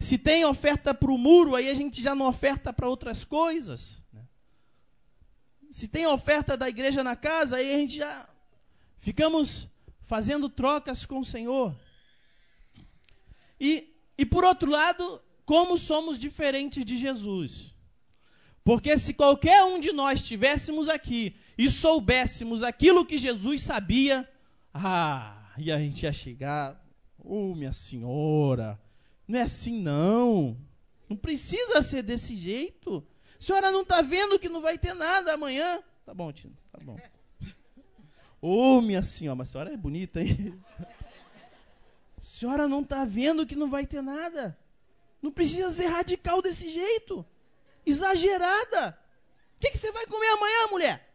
Se 0.00 0.18
tem 0.18 0.44
oferta 0.44 0.92
para 0.92 1.10
o 1.10 1.18
muro, 1.18 1.54
aí 1.54 1.70
a 1.70 1.74
gente 1.74 2.02
já 2.02 2.14
não 2.14 2.26
oferta 2.26 2.72
para 2.72 2.88
outras 2.88 3.24
coisas. 3.24 4.02
né? 4.12 4.22
Se 5.70 5.86
tem 5.86 6.06
oferta 6.06 6.56
da 6.56 6.68
igreja 6.68 7.04
na 7.04 7.14
casa, 7.14 7.56
aí 7.56 7.72
a 7.72 7.78
gente 7.78 7.96
já 7.96 8.28
ficamos 9.00 9.68
fazendo 10.02 10.48
trocas 10.48 11.04
com 11.04 11.20
o 11.20 11.24
Senhor. 11.24 11.74
E, 13.58 13.92
e 14.16 14.24
por 14.24 14.44
outro 14.44 14.70
lado, 14.70 15.20
como 15.44 15.76
somos 15.76 16.18
diferentes 16.18 16.84
de 16.84 16.96
Jesus. 16.96 17.74
Porque 18.62 18.96
se 18.96 19.14
qualquer 19.14 19.64
um 19.64 19.80
de 19.80 19.92
nós 19.92 20.20
estivéssemos 20.20 20.88
aqui 20.88 21.34
e 21.56 21.68
soubéssemos 21.68 22.62
aquilo 22.62 23.04
que 23.04 23.18
Jesus 23.18 23.62
sabia, 23.62 24.28
ah, 24.72 25.52
e 25.58 25.72
a 25.72 25.78
gente 25.78 26.02
ia 26.02 26.12
chegar, 26.12 26.80
ô 27.18 27.50
oh, 27.50 27.54
minha 27.54 27.72
senhora, 27.72 28.80
não 29.26 29.38
é 29.38 29.42
assim 29.42 29.80
não. 29.80 30.56
Não 31.08 31.16
precisa 31.16 31.82
ser 31.82 32.02
desse 32.02 32.36
jeito. 32.36 33.04
A 33.38 33.42
senhora 33.42 33.70
não 33.70 33.82
está 33.82 34.02
vendo 34.02 34.38
que 34.38 34.48
não 34.48 34.60
vai 34.60 34.78
ter 34.78 34.94
nada 34.94 35.34
amanhã? 35.34 35.82
Tá 36.04 36.14
bom, 36.14 36.32
Tino, 36.32 36.56
tá 36.70 36.78
bom. 36.82 36.96
Ô 38.42 38.76
oh, 38.76 38.80
minha 38.80 39.02
senhora, 39.02 39.36
mas 39.36 39.48
a 39.48 39.52
senhora 39.52 39.72
é 39.72 39.76
bonita, 39.76 40.20
hein? 40.22 40.60
A 42.16 42.22
senhora 42.22 42.68
não 42.68 42.82
está 42.82 43.02
vendo 43.02 43.46
que 43.46 43.56
não 43.56 43.68
vai 43.68 43.86
ter 43.86 44.02
nada. 44.02 44.58
Não 45.22 45.30
precisa 45.32 45.70
ser 45.70 45.86
radical 45.86 46.42
desse 46.42 46.68
jeito. 46.68 47.24
Exagerada. 47.84 48.98
O 49.56 49.60
que, 49.60 49.70
que 49.70 49.78
você 49.78 49.90
vai 49.90 50.04
comer 50.06 50.28
amanhã, 50.28 50.66
mulher? 50.70 51.10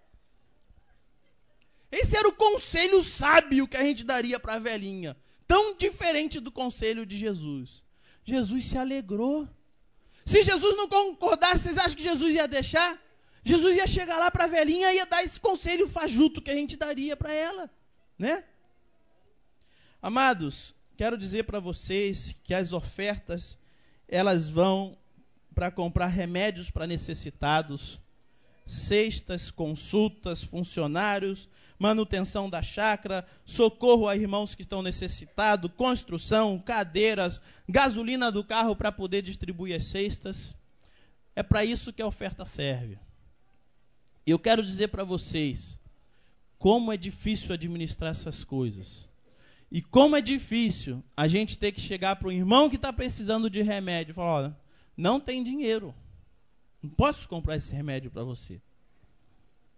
Esse 1.91 2.17
era 2.17 2.27
o 2.27 2.33
conselho 2.33 3.03
sábio 3.03 3.67
que 3.67 3.77
a 3.77 3.83
gente 3.83 4.03
daria 4.03 4.39
para 4.39 4.55
a 4.55 4.59
velhinha. 4.59 5.15
Tão 5.47 5.75
diferente 5.75 6.39
do 6.39 6.51
conselho 6.51 7.05
de 7.05 7.17
Jesus. 7.17 7.83
Jesus 8.23 8.65
se 8.65 8.77
alegrou. 8.77 9.47
Se 10.25 10.41
Jesus 10.41 10.75
não 10.75 10.87
concordasse, 10.87 11.63
vocês 11.63 11.77
acham 11.77 11.95
que 11.95 12.03
Jesus 12.03 12.33
ia 12.33 12.47
deixar? 12.47 12.99
Jesus 13.47 13.77
ia 13.77 13.85
chegar 13.85 14.17
lá 14.17 14.31
para 14.31 14.45
a 14.45 14.47
velhinha 14.47 14.91
e 14.91 14.95
ia 14.95 15.05
dar 15.05 15.23
esse 15.23 15.39
conselho 15.39 15.87
fajuto 15.87 16.41
que 16.41 16.49
a 16.49 16.55
gente 16.55 16.75
daria 16.75 17.15
para 17.15 17.31
ela, 17.31 17.69
né? 18.17 18.43
Amados, 20.01 20.73
quero 20.97 21.15
dizer 21.15 21.43
para 21.43 21.59
vocês 21.59 22.35
que 22.43 22.55
as 22.55 22.73
ofertas 22.73 23.55
elas 24.07 24.49
vão 24.49 24.97
para 25.53 25.69
comprar 25.69 26.07
remédios 26.07 26.71
para 26.71 26.87
necessitados, 26.87 27.99
cestas, 28.65 29.51
consultas, 29.51 30.41
funcionários, 30.41 31.47
manutenção 31.77 32.49
da 32.49 32.63
chácara, 32.63 33.27
socorro 33.45 34.07
a 34.07 34.15
irmãos 34.15 34.55
que 34.55 34.63
estão 34.63 34.81
necessitados, 34.81 35.71
construção, 35.77 36.57
cadeiras, 36.57 37.39
gasolina 37.69 38.31
do 38.31 38.43
carro 38.43 38.75
para 38.75 38.91
poder 38.91 39.21
distribuir 39.21 39.75
as 39.75 39.85
cestas. 39.85 40.55
É 41.35 41.43
para 41.43 41.63
isso 41.63 41.93
que 41.93 42.01
a 42.01 42.07
oferta 42.07 42.43
serve. 42.43 42.97
Eu 44.25 44.39
quero 44.39 44.63
dizer 44.63 44.87
para 44.87 45.03
vocês 45.03 45.79
como 46.57 46.91
é 46.91 46.97
difícil 46.97 47.53
administrar 47.53 48.11
essas 48.11 48.43
coisas. 48.43 49.07
E 49.71 49.81
como 49.81 50.15
é 50.15 50.21
difícil 50.21 51.03
a 51.15 51.27
gente 51.27 51.57
ter 51.57 51.71
que 51.71 51.81
chegar 51.81 52.15
para 52.15 52.29
um 52.29 52.31
irmão 52.31 52.69
que 52.69 52.75
está 52.75 52.91
precisando 52.93 53.49
de 53.49 53.61
remédio 53.61 54.11
e 54.11 54.15
falar: 54.15 54.33
olha, 54.33 54.57
não 54.95 55.19
tem 55.19 55.43
dinheiro. 55.43 55.93
Não 56.81 56.89
posso 56.89 57.27
comprar 57.27 57.55
esse 57.55 57.73
remédio 57.73 58.09
para 58.09 58.23
você. 58.23 58.61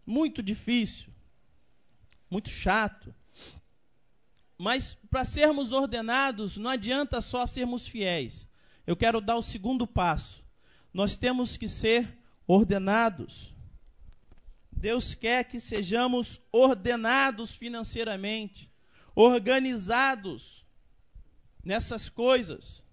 Muito 0.05 0.43
difícil. 0.43 1.09
Muito 2.29 2.49
chato. 2.49 3.13
Mas 4.57 4.97
para 5.09 5.23
sermos 5.23 5.71
ordenados, 5.71 6.57
não 6.57 6.69
adianta 6.69 7.21
só 7.21 7.45
sermos 7.45 7.87
fiéis. 7.87 8.47
Eu 8.85 8.95
quero 8.95 9.19
dar 9.19 9.35
o 9.35 9.41
segundo 9.41 9.85
passo. 9.85 10.43
Nós 10.93 11.17
temos 11.17 11.57
que 11.57 11.67
ser 11.67 12.17
ordenados. 12.47 13.53
Deus 14.78 15.15
quer 15.15 15.43
que 15.43 15.59
sejamos 15.59 16.39
ordenados 16.51 17.51
financeiramente, 17.51 18.71
organizados 19.15 20.65
nessas 21.63 22.09
coisas. 22.09 22.84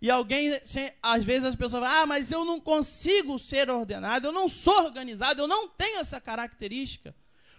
E 0.00 0.10
alguém, 0.10 0.58
às 1.02 1.24
vezes 1.24 1.44
as 1.44 1.56
pessoas 1.56 1.84
falam, 1.84 2.02
ah, 2.02 2.06
mas 2.06 2.32
eu 2.32 2.44
não 2.44 2.60
consigo 2.60 3.38
ser 3.38 3.68
ordenado, 3.68 4.28
eu 4.28 4.32
não 4.32 4.48
sou 4.48 4.84
organizado, 4.84 5.42
eu 5.42 5.48
não 5.48 5.68
tenho 5.68 5.98
essa 5.98 6.20
característica. 6.20 7.14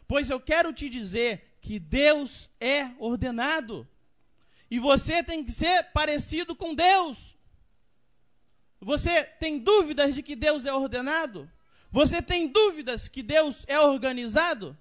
Pois 0.08 0.30
eu 0.30 0.40
quero 0.40 0.74
te 0.74 0.90
dizer 0.90 1.58
que 1.62 1.80
Deus 1.80 2.50
é 2.60 2.90
ordenado. 2.98 3.88
E 4.72 4.80
você 4.80 5.22
tem 5.22 5.44
que 5.44 5.52
ser 5.52 5.84
parecido 5.92 6.56
com 6.56 6.74
Deus. 6.74 7.38
Você 8.82 9.24
tem 9.24 9.60
dúvidas 9.60 10.16
de 10.16 10.24
que 10.24 10.36
Deus 10.36 10.66
é 10.66 10.74
ordenado? 10.74 11.50
Você 11.92 12.22
tem 12.22 12.48
dúvidas 12.48 13.08
que 13.08 13.24
Deus 13.24 13.66
é 13.68 13.80
organizado? 13.80 14.78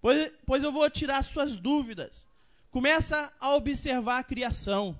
Pois, 0.00 0.30
pois 0.44 0.62
eu 0.62 0.70
vou 0.70 0.88
tirar 0.90 1.22
suas 1.24 1.56
dúvidas. 1.56 2.26
Começa 2.70 3.32
a 3.40 3.54
observar 3.54 4.18
a 4.18 4.24
criação. 4.24 4.98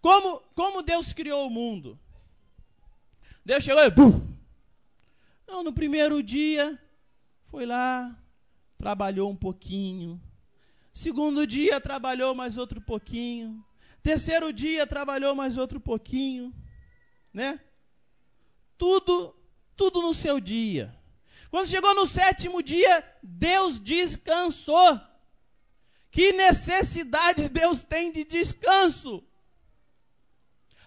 Como, 0.00 0.40
como 0.54 0.82
Deus 0.82 1.12
criou 1.12 1.46
o 1.46 1.50
mundo? 1.50 1.98
Deus 3.44 3.64
chegou 3.64 3.82
e. 3.82 3.90
Bum! 3.90 4.26
Não, 5.46 5.62
no 5.62 5.72
primeiro 5.72 6.22
dia, 6.22 6.80
foi 7.46 7.66
lá, 7.66 8.16
trabalhou 8.76 9.30
um 9.30 9.36
pouquinho. 9.36 10.20
Segundo 10.92 11.46
dia, 11.46 11.80
trabalhou 11.80 12.34
mais 12.34 12.56
outro 12.56 12.80
pouquinho. 12.80 13.64
Terceiro 14.02 14.52
dia, 14.52 14.86
trabalhou 14.86 15.34
mais 15.34 15.56
outro 15.56 15.80
pouquinho. 15.80 16.54
Né? 17.32 17.60
Tudo, 18.78 19.34
tudo 19.76 20.02
no 20.02 20.14
seu 20.14 20.40
dia. 20.40 20.94
Quando 21.50 21.68
chegou 21.68 21.94
no 21.94 22.06
sétimo 22.06 22.62
dia, 22.62 23.04
Deus 23.22 23.78
descansou. 23.78 25.00
Que 26.10 26.32
necessidade 26.32 27.48
Deus 27.48 27.84
tem 27.84 28.10
de 28.10 28.24
descanso? 28.24 29.22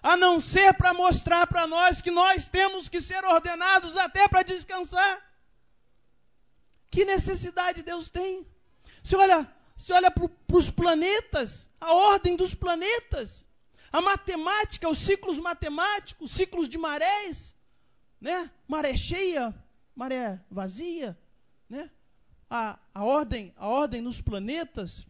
a 0.01 0.15
não 0.15 0.39
ser 0.39 0.73
para 0.73 0.93
mostrar 0.93 1.45
para 1.47 1.67
nós 1.67 2.01
que 2.01 2.11
nós 2.11 2.47
temos 2.47 2.87
que 2.87 3.01
ser 3.01 3.23
ordenados 3.25 3.97
até 3.97 4.27
para 4.27 4.43
descansar. 4.43 5.21
Que 6.89 7.05
necessidade 7.05 7.83
Deus 7.83 8.09
tem? 8.09 8.47
Você 9.03 9.15
olha, 9.15 9.51
você 9.75 9.93
olha 9.93 10.09
para 10.09 10.29
os 10.53 10.71
planetas, 10.71 11.69
a 11.79 11.93
ordem 11.93 12.35
dos 12.35 12.53
planetas, 12.55 13.45
a 13.91 14.01
matemática, 14.01 14.89
os 14.89 14.97
ciclos 14.97 15.37
matemáticos, 15.39 16.31
ciclos 16.31 16.69
de 16.69 16.77
marés, 16.77 17.55
né? 18.19 18.51
Maré 18.67 18.95
cheia, 18.95 19.55
maré 19.95 20.39
vazia, 20.49 21.17
né? 21.69 21.89
A, 22.49 22.79
a 22.93 23.03
ordem, 23.03 23.53
a 23.55 23.67
ordem 23.67 24.01
nos 24.01 24.21
planetas, 24.21 25.05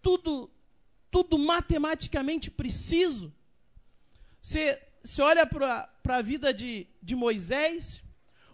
tudo, 0.00 0.50
tudo 1.10 1.38
matematicamente 1.38 2.50
preciso. 2.50 3.32
Você, 4.40 4.80
você 5.02 5.20
olha 5.20 5.44
para 5.44 5.90
a 6.04 6.22
vida 6.22 6.54
de, 6.54 6.86
de 7.02 7.16
Moisés, 7.16 8.02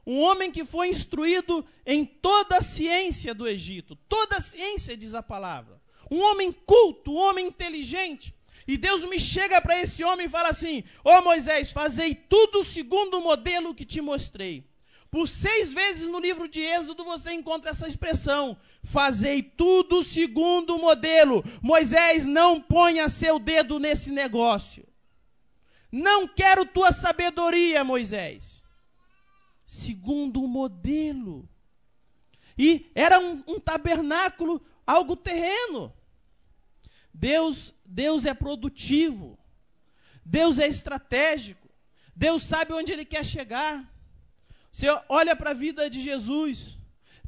um 0.06 0.18
homem 0.20 0.50
que 0.50 0.64
foi 0.64 0.88
instruído 0.88 1.64
em 1.84 2.04
toda 2.04 2.58
a 2.58 2.62
ciência 2.62 3.34
do 3.34 3.46
Egito, 3.46 3.96
toda 4.08 4.36
a 4.36 4.40
ciência 4.40 4.96
diz 4.96 5.14
a 5.14 5.22
palavra. 5.22 5.80
Um 6.10 6.20
homem 6.20 6.52
culto, 6.52 7.12
um 7.12 7.16
homem 7.16 7.46
inteligente. 7.46 8.34
E 8.66 8.76
Deus 8.76 9.04
me 9.04 9.20
chega 9.20 9.60
para 9.60 9.80
esse 9.80 10.02
homem 10.02 10.26
e 10.26 10.30
fala 10.30 10.48
assim: 10.48 10.84
Ô 11.04 11.10
oh, 11.10 11.22
Moisés, 11.22 11.70
fazei 11.70 12.14
tudo 12.14 12.64
segundo 12.64 13.18
o 13.18 13.22
modelo 13.22 13.74
que 13.74 13.84
te 13.84 14.00
mostrei. 14.00 14.66
Por 15.10 15.28
seis 15.28 15.72
vezes 15.72 16.08
no 16.08 16.18
livro 16.18 16.48
de 16.48 16.60
Êxodo 16.60 17.04
você 17.04 17.32
encontra 17.32 17.70
essa 17.70 17.86
expressão: 17.86 18.56
fazei 18.82 19.42
tudo 19.42 20.02
segundo 20.02 20.74
o 20.74 20.80
modelo. 20.80 21.44
Moisés, 21.62 22.26
não 22.26 22.60
ponha 22.60 23.08
seu 23.08 23.38
dedo 23.38 23.78
nesse 23.78 24.10
negócio. 24.10 24.84
Não 25.92 26.26
quero 26.26 26.66
tua 26.66 26.90
sabedoria, 26.90 27.84
Moisés. 27.84 28.60
Segundo 29.64 30.42
o 30.42 30.48
modelo. 30.48 31.48
E 32.58 32.90
era 32.94 33.20
um, 33.20 33.44
um 33.46 33.60
tabernáculo, 33.60 34.60
algo 34.84 35.14
terreno. 35.14 35.92
Deus, 37.14 37.72
Deus 37.86 38.26
é 38.26 38.34
produtivo. 38.34 39.38
Deus 40.24 40.58
é 40.58 40.66
estratégico. 40.66 41.68
Deus 42.16 42.42
sabe 42.42 42.72
onde 42.72 42.90
ele 42.92 43.04
quer 43.04 43.24
chegar. 43.24 43.88
Você 44.72 44.86
olha 45.08 45.36
para 45.36 45.50
a 45.50 45.54
vida 45.54 45.88
de 45.88 46.00
Jesus, 46.00 46.76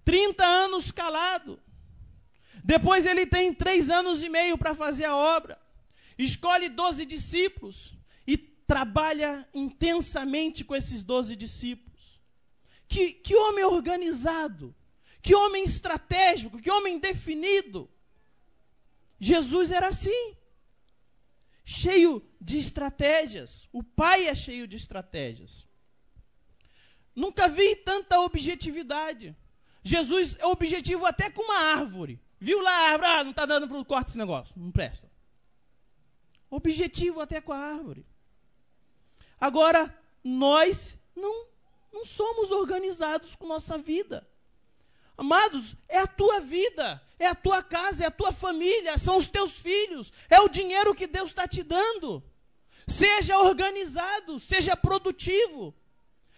30 0.04 0.44
anos 0.44 0.90
calado. 0.90 1.60
Depois 2.64 3.06
ele 3.06 3.24
tem 3.24 3.54
três 3.54 3.88
anos 3.88 4.22
e 4.22 4.28
meio 4.28 4.58
para 4.58 4.74
fazer 4.74 5.04
a 5.04 5.14
obra. 5.14 5.56
Escolhe 6.18 6.68
12 6.68 7.06
discípulos 7.06 7.94
e 8.26 8.36
trabalha 8.36 9.48
intensamente 9.54 10.64
com 10.64 10.74
esses 10.74 11.04
12 11.04 11.36
discípulos. 11.36 12.20
Que, 12.88 13.12
que 13.12 13.36
homem 13.36 13.64
organizado, 13.64 14.74
que 15.22 15.34
homem 15.34 15.62
estratégico, 15.62 16.60
que 16.60 16.70
homem 16.70 16.98
definido. 16.98 17.88
Jesus 19.18 19.70
era 19.70 19.88
assim, 19.88 20.36
cheio 21.64 22.22
de 22.40 22.58
estratégias. 22.58 23.68
O 23.72 23.82
Pai 23.82 24.26
é 24.26 24.34
cheio 24.34 24.66
de 24.66 24.76
estratégias. 24.76 25.66
Nunca 27.14 27.48
vi 27.48 27.74
tanta 27.76 28.20
objetividade. 28.20 29.34
Jesus 29.82 30.36
é 30.38 30.46
objetivo 30.46 31.06
até 31.06 31.30
com 31.30 31.42
uma 31.42 31.58
árvore. 31.76 32.20
Viu 32.38 32.60
lá 32.60 32.70
a 32.70 32.90
árvore? 32.92 33.10
Ah, 33.10 33.24
não 33.24 33.30
está 33.30 33.46
dando 33.46 33.66
fruto, 33.66 33.84
corta 33.86 34.10
esse 34.10 34.18
negócio. 34.18 34.52
Não 34.56 34.70
presta. 34.70 35.10
Objetivo 36.50 37.20
até 37.20 37.40
com 37.40 37.52
a 37.52 37.58
árvore. 37.58 38.04
Agora, 39.40 39.96
nós 40.22 40.98
não, 41.14 41.46
não 41.92 42.04
somos 42.04 42.50
organizados 42.50 43.34
com 43.34 43.46
nossa 43.46 43.78
vida. 43.78 44.28
Amados, 45.16 45.74
é 45.88 45.98
a 45.98 46.06
tua 46.06 46.40
vida, 46.40 47.02
é 47.18 47.26
a 47.26 47.34
tua 47.34 47.62
casa, 47.62 48.04
é 48.04 48.06
a 48.06 48.10
tua 48.10 48.32
família, 48.32 48.98
são 48.98 49.16
os 49.16 49.28
teus 49.28 49.58
filhos, 49.58 50.12
é 50.28 50.40
o 50.40 50.48
dinheiro 50.48 50.94
que 50.94 51.06
Deus 51.06 51.30
está 51.30 51.48
te 51.48 51.62
dando. 51.62 52.22
Seja 52.86 53.38
organizado, 53.38 54.38
seja 54.38 54.76
produtivo. 54.76 55.74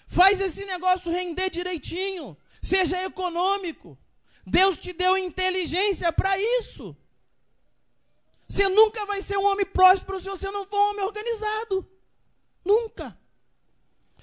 Faz 0.07 0.41
esse 0.41 0.65
negócio 0.65 1.13
render 1.13 1.51
direitinho. 1.51 2.37
Seja 2.63 3.05
econômico. 3.05 3.99
Deus 4.47 4.79
te 4.79 4.93
deu 4.93 5.19
inteligência 5.19 6.11
para 6.11 6.39
isso. 6.39 6.97
Você 8.49 8.67
nunca 8.69 9.05
vai 9.05 9.21
ser 9.21 9.37
um 9.37 9.45
homem 9.45 9.67
próspero 9.67 10.19
se 10.19 10.29
você 10.29 10.51
não 10.51 10.67
for 10.67 10.79
um 10.79 10.91
homem 10.91 11.05
organizado. 11.05 11.87
Nunca. 12.65 13.19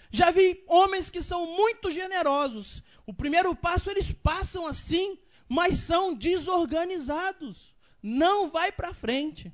Já 0.10 0.32
vi 0.32 0.64
homens 0.68 1.10
que 1.12 1.22
são 1.22 1.45
muito 1.45 1.91
generosos. 1.91 2.82
O 3.06 3.14
primeiro 3.14 3.56
passo 3.56 3.89
eles 3.89 4.12
passam 4.12 4.66
assim, 4.66 5.18
mas 5.47 5.76
são 5.76 6.14
desorganizados. 6.14 7.76
Não 8.01 8.49
vai 8.49 8.72
para 8.72 8.93
frente. 8.93 9.53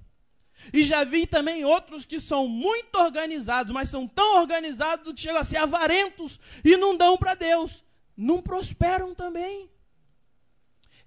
E 0.73 0.83
já 0.83 1.03
vi 1.03 1.25
também 1.25 1.65
outros 1.65 2.05
que 2.05 2.19
são 2.19 2.47
muito 2.47 2.95
organizados, 2.97 3.73
mas 3.73 3.89
são 3.89 4.07
tão 4.07 4.39
organizados 4.39 5.13
que 5.13 5.21
chegam 5.21 5.41
a 5.41 5.43
ser 5.43 5.57
avarentos 5.57 6.39
e 6.63 6.77
não 6.77 6.95
dão 6.95 7.17
para 7.17 7.33
Deus. 7.33 7.83
Não 8.15 8.41
prosperam 8.41 9.15
também. 9.15 9.69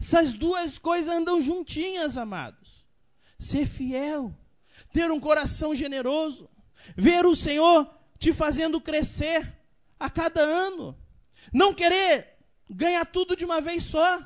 Essas 0.01 0.35
duas 0.35 0.79
coisas 0.79 1.15
andam 1.15 1.41
juntinhas, 1.41 2.19
amados. 2.19 2.85
Ser 3.39 3.67
fiel, 3.67 4.35
ter 4.93 5.11
um 5.11 5.21
coração 5.21 5.75
generoso, 5.75 6.51
ver 6.97 7.25
o 7.25 7.37
Senhor 7.37 7.89
te 8.19 8.33
fazendo 8.33 8.81
crescer 8.81 9.57
a 9.99 10.11
cada 10.11 10.41
ano. 10.41 10.99
Não 11.53 11.75
querer 11.75 12.34
ganhar 12.69 13.05
tudo 13.05 13.37
de 13.37 13.45
uma 13.45 13.61
vez 13.61 13.85
só. 13.85 14.23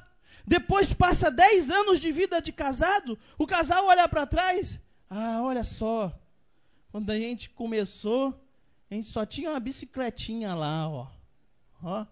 Depois 0.47 0.93
passa 0.93 1.31
10 1.31 1.71
anos 1.71 2.01
de 2.01 2.11
vida 2.11 2.41
de 2.41 2.53
casado, 2.53 3.19
o 3.37 3.47
casal 3.47 3.87
olha 3.87 4.09
para 4.09 4.27
trás 4.27 4.81
ah, 5.11 5.41
olha 5.43 5.65
só. 5.65 6.13
Quando 6.91 7.11
a 7.11 7.19
gente 7.19 7.51
começou, 7.51 8.35
a 8.91 8.95
gente 8.95 9.09
só 9.09 9.25
tinha 9.25 9.51
uma 9.51 9.61
bicicletinha 9.61 10.55
lá, 10.55 10.89
ó. 10.89 11.07
ó. 11.83 12.07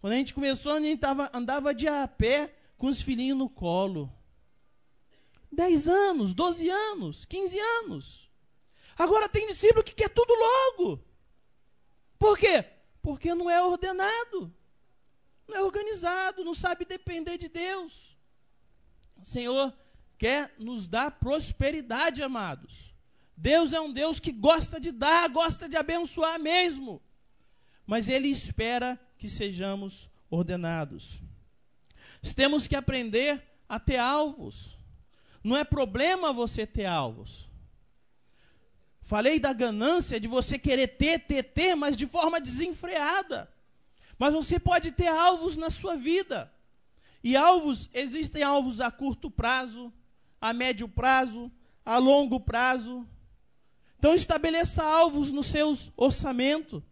Quando 0.00 0.12
a 0.12 0.16
gente 0.16 0.32
começou, 0.32 0.72
a 0.72 0.80
gente 0.80 1.00
tava, 1.00 1.28
andava 1.32 1.74
de 1.74 1.88
a 1.88 2.06
pé 2.06 2.54
com 2.78 2.86
os 2.86 3.02
filhinhos 3.02 3.38
no 3.38 3.48
colo. 3.48 4.12
10 5.52 5.88
anos, 5.88 6.34
12 6.34 6.70
anos, 6.70 7.24
15 7.24 7.58
anos. 7.58 8.30
Agora 8.96 9.28
tem 9.28 9.48
discípulo 9.48 9.82
que 9.82 9.94
quer 9.94 10.08
tudo 10.08 10.32
logo. 10.32 11.02
Por 12.18 12.38
quê? 12.38 12.64
Porque 13.02 13.34
não 13.34 13.50
é 13.50 13.62
ordenado, 13.62 14.54
não 15.50 15.58
é 15.58 15.62
organizado, 15.62 16.44
não 16.44 16.54
sabe 16.54 16.84
depender 16.84 17.36
de 17.36 17.48
Deus. 17.48 18.16
Senhor, 19.22 19.74
quer 20.16 20.54
nos 20.58 20.86
dar 20.86 21.10
prosperidade, 21.10 22.22
amados. 22.22 22.94
Deus 23.36 23.72
é 23.72 23.80
um 23.80 23.92
Deus 23.92 24.20
que 24.20 24.32
gosta 24.32 24.78
de 24.78 24.92
dar, 24.92 25.28
gosta 25.28 25.68
de 25.68 25.76
abençoar 25.76 26.38
mesmo. 26.38 27.02
Mas 27.86 28.08
Ele 28.08 28.28
espera 28.28 28.98
que 29.18 29.28
sejamos 29.28 30.08
ordenados. 30.30 31.20
Temos 32.34 32.68
que 32.68 32.76
aprender 32.76 33.42
a 33.68 33.80
ter 33.80 33.96
alvos. 33.96 34.76
Não 35.42 35.56
é 35.56 35.64
problema 35.64 36.32
você 36.32 36.66
ter 36.66 36.84
alvos. 36.84 37.48
Falei 39.02 39.40
da 39.40 39.52
ganância 39.52 40.20
de 40.20 40.28
você 40.28 40.58
querer 40.58 40.88
ter, 40.88 41.18
ter, 41.20 41.42
ter, 41.42 41.74
mas 41.74 41.96
de 41.96 42.06
forma 42.06 42.40
desenfreada. 42.40 43.50
Mas 44.20 44.34
você 44.34 44.60
pode 44.60 44.92
ter 44.92 45.06
alvos 45.06 45.56
na 45.56 45.70
sua 45.70 45.96
vida. 45.96 46.52
E 47.24 47.34
alvos, 47.34 47.88
existem 47.94 48.42
alvos 48.42 48.78
a 48.78 48.90
curto 48.90 49.30
prazo, 49.30 49.90
a 50.38 50.52
médio 50.52 50.86
prazo, 50.86 51.50
a 51.82 51.96
longo 51.96 52.38
prazo. 52.38 53.08
Então 53.98 54.14
estabeleça 54.14 54.84
alvos 54.84 55.32
no 55.32 55.42
seu 55.42 55.74
orçamento, 55.96 56.84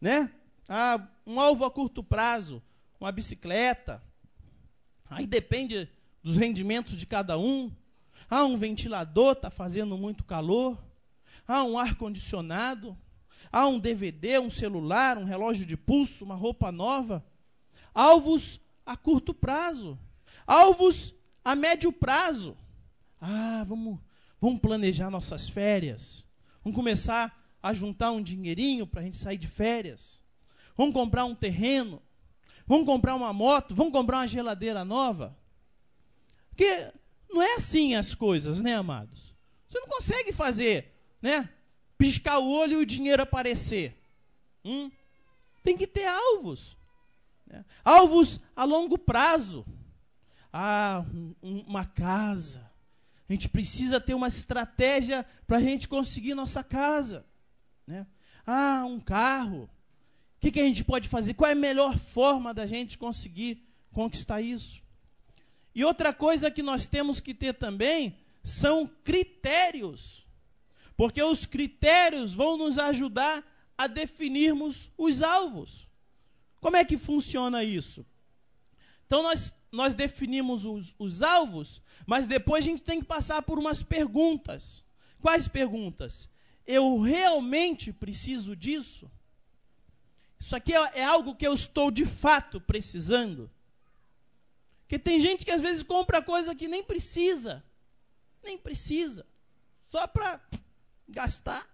né? 0.00 0.28
Ah, 0.68 1.06
um 1.24 1.38
alvo 1.38 1.64
a 1.64 1.70
curto 1.70 2.02
prazo, 2.02 2.60
uma 2.98 3.12
bicicleta. 3.12 4.02
Aí 5.08 5.24
depende 5.24 5.88
dos 6.20 6.36
rendimentos 6.36 6.96
de 6.96 7.06
cada 7.06 7.38
um. 7.38 7.70
Ah, 8.28 8.44
um 8.44 8.56
ventilador 8.56 9.34
está 9.34 9.50
fazendo 9.50 9.96
muito 9.96 10.24
calor. 10.24 10.76
Ah, 11.46 11.62
um 11.62 11.78
ar 11.78 11.94
condicionado. 11.94 12.98
Ah, 13.58 13.68
um 13.68 13.78
DVD, 13.78 14.38
um 14.38 14.50
celular, 14.50 15.16
um 15.16 15.24
relógio 15.24 15.64
de 15.64 15.78
pulso, 15.78 16.26
uma 16.26 16.34
roupa 16.34 16.70
nova. 16.70 17.24
Alvos 17.94 18.60
a 18.84 18.98
curto 18.98 19.32
prazo. 19.32 19.98
Alvos 20.46 21.14
a 21.42 21.56
médio 21.56 21.90
prazo. 21.90 22.54
Ah, 23.18 23.64
vamos, 23.66 23.98
vamos 24.38 24.60
planejar 24.60 25.08
nossas 25.08 25.48
férias. 25.48 26.22
Vamos 26.62 26.76
começar 26.76 27.34
a 27.62 27.72
juntar 27.72 28.12
um 28.12 28.20
dinheirinho 28.20 28.86
para 28.86 29.00
a 29.00 29.04
gente 29.04 29.16
sair 29.16 29.38
de 29.38 29.48
férias. 29.48 30.20
Vamos 30.76 30.92
comprar 30.92 31.24
um 31.24 31.34
terreno. 31.34 32.02
Vamos 32.66 32.84
comprar 32.84 33.14
uma 33.14 33.32
moto. 33.32 33.74
Vamos 33.74 33.94
comprar 33.94 34.18
uma 34.18 34.28
geladeira 34.28 34.84
nova. 34.84 35.34
Porque 36.50 36.92
não 37.30 37.40
é 37.40 37.54
assim 37.54 37.94
as 37.94 38.14
coisas, 38.14 38.60
né, 38.60 38.76
amados? 38.76 39.34
Você 39.66 39.80
não 39.80 39.88
consegue 39.88 40.30
fazer, 40.30 40.92
né? 41.22 41.48
Piscar 41.98 42.38
o 42.38 42.50
olho 42.50 42.74
e 42.74 42.82
o 42.82 42.86
dinheiro 42.86 43.22
aparecer. 43.22 43.96
Hum? 44.64 44.90
Tem 45.62 45.76
que 45.76 45.86
ter 45.86 46.06
alvos. 46.06 46.76
Né? 47.46 47.64
Alvos 47.84 48.40
a 48.54 48.64
longo 48.64 48.98
prazo. 48.98 49.64
Ah, 50.52 51.04
um, 51.42 51.60
uma 51.66 51.84
casa 51.84 52.66
a 53.28 53.32
gente 53.32 53.48
precisa 53.48 54.00
ter 54.00 54.14
uma 54.14 54.28
estratégia 54.28 55.26
para 55.46 55.56
a 55.56 55.60
gente 55.60 55.88
conseguir 55.88 56.34
nossa 56.34 56.62
casa. 56.62 57.26
Né? 57.84 58.06
Ah, 58.46 58.84
um 58.86 59.00
carro. 59.00 59.64
O 59.64 60.40
que, 60.40 60.52
que 60.52 60.60
a 60.60 60.64
gente 60.64 60.84
pode 60.84 61.08
fazer? 61.08 61.34
Qual 61.34 61.48
é 61.48 61.52
a 61.52 61.56
melhor 61.56 61.98
forma 61.98 62.54
da 62.54 62.66
gente 62.66 62.96
conseguir 62.96 63.66
conquistar 63.96 64.42
isso. 64.42 64.82
E 65.74 65.82
outra 65.82 66.12
coisa 66.12 66.50
que 66.50 66.62
nós 66.62 66.86
temos 66.86 67.18
que 67.18 67.32
ter 67.32 67.54
também 67.54 68.18
são 68.44 68.86
critérios. 69.02 70.25
Porque 70.96 71.22
os 71.22 71.44
critérios 71.44 72.32
vão 72.32 72.56
nos 72.56 72.78
ajudar 72.78 73.44
a 73.76 73.86
definirmos 73.86 74.90
os 74.96 75.22
alvos. 75.22 75.86
Como 76.60 76.76
é 76.76 76.84
que 76.84 76.96
funciona 76.96 77.62
isso? 77.62 78.04
Então 79.06 79.22
nós, 79.22 79.54
nós 79.70 79.94
definimos 79.94 80.64
os, 80.64 80.94
os 80.98 81.22
alvos, 81.22 81.82
mas 82.06 82.26
depois 82.26 82.64
a 82.64 82.68
gente 82.68 82.82
tem 82.82 83.00
que 83.00 83.06
passar 83.06 83.42
por 83.42 83.58
umas 83.58 83.82
perguntas. 83.82 84.82
Quais 85.20 85.46
perguntas? 85.46 86.28
Eu 86.66 86.98
realmente 87.00 87.92
preciso 87.92 88.56
disso? 88.56 89.10
Isso 90.38 90.56
aqui 90.56 90.74
é, 90.74 91.00
é 91.00 91.04
algo 91.04 91.34
que 91.34 91.46
eu 91.46 91.54
estou 91.54 91.90
de 91.90 92.04
fato 92.04 92.60
precisando? 92.60 93.50
Porque 94.80 94.98
tem 94.98 95.20
gente 95.20 95.44
que 95.44 95.50
às 95.50 95.60
vezes 95.60 95.82
compra 95.82 96.22
coisa 96.22 96.54
que 96.54 96.68
nem 96.68 96.82
precisa. 96.82 97.62
Nem 98.42 98.56
precisa. 98.56 99.26
Só 99.88 100.06
para 100.06 100.40
gastar. 101.08 101.66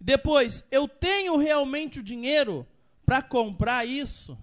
Depois, 0.00 0.64
eu 0.70 0.86
tenho 0.86 1.36
realmente 1.36 1.98
o 1.98 2.02
dinheiro 2.02 2.66
para 3.04 3.20
comprar 3.22 3.86
isso 3.86 4.38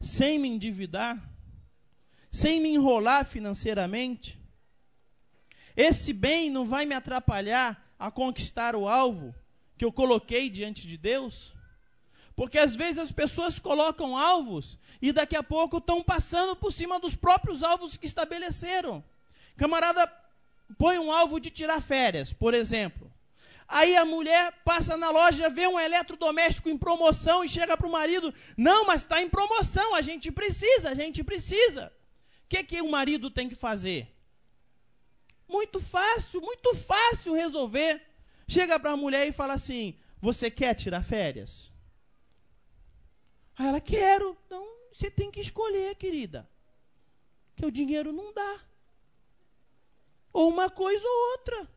sem 0.00 0.38
me 0.38 0.48
endividar, 0.48 1.22
sem 2.30 2.60
me 2.60 2.70
enrolar 2.70 3.24
financeiramente? 3.24 4.40
Esse 5.76 6.12
bem 6.12 6.50
não 6.50 6.64
vai 6.64 6.86
me 6.86 6.94
atrapalhar 6.94 7.94
a 7.98 8.10
conquistar 8.10 8.74
o 8.74 8.88
alvo 8.88 9.34
que 9.76 9.84
eu 9.84 9.92
coloquei 9.92 10.48
diante 10.50 10.86
de 10.86 10.96
Deus? 10.96 11.54
Porque 12.34 12.58
às 12.58 12.74
vezes 12.74 12.98
as 12.98 13.12
pessoas 13.12 13.58
colocam 13.58 14.16
alvos 14.16 14.78
e 15.00 15.12
daqui 15.12 15.36
a 15.36 15.42
pouco 15.42 15.78
estão 15.78 16.02
passando 16.02 16.56
por 16.56 16.72
cima 16.72 16.98
dos 16.98 17.14
próprios 17.14 17.62
alvos 17.62 17.96
que 17.96 18.06
estabeleceram. 18.06 19.02
Camarada 19.56 20.06
põe 20.74 20.98
um 20.98 21.12
alvo 21.12 21.38
de 21.38 21.50
tirar 21.50 21.80
férias, 21.80 22.32
por 22.32 22.54
exemplo. 22.54 23.12
Aí 23.68 23.96
a 23.96 24.04
mulher 24.04 24.52
passa 24.64 24.96
na 24.96 25.10
loja, 25.10 25.50
vê 25.50 25.66
um 25.66 25.78
eletrodoméstico 25.78 26.68
em 26.68 26.78
promoção 26.78 27.44
e 27.44 27.48
chega 27.48 27.76
para 27.76 27.86
o 27.86 27.90
marido: 27.90 28.32
Não, 28.56 28.84
mas 28.84 29.02
está 29.02 29.20
em 29.20 29.28
promoção, 29.28 29.94
a 29.94 30.02
gente 30.02 30.30
precisa, 30.30 30.90
a 30.90 30.94
gente 30.94 31.24
precisa. 31.24 31.92
O 32.44 32.48
que, 32.48 32.62
que 32.62 32.80
o 32.80 32.90
marido 32.90 33.28
tem 33.28 33.48
que 33.48 33.56
fazer? 33.56 34.14
Muito 35.48 35.80
fácil, 35.80 36.40
muito 36.40 36.74
fácil 36.76 37.34
resolver. 37.34 38.00
Chega 38.48 38.78
para 38.78 38.92
a 38.92 38.96
mulher 38.96 39.26
e 39.26 39.32
fala 39.32 39.54
assim: 39.54 39.98
Você 40.20 40.48
quer 40.48 40.74
tirar 40.74 41.02
férias? 41.02 41.72
Aí 43.58 43.66
ela, 43.66 43.80
quero. 43.80 44.36
Então, 44.46 44.64
você 44.92 45.10
tem 45.10 45.30
que 45.30 45.40
escolher, 45.40 45.96
querida. 45.96 46.48
Que 47.56 47.66
o 47.66 47.70
dinheiro 47.70 48.12
não 48.12 48.32
dá. 48.32 48.60
Ou 50.36 50.48
uma 50.50 50.68
coisa 50.68 51.06
ou 51.06 51.30
outra. 51.32 51.68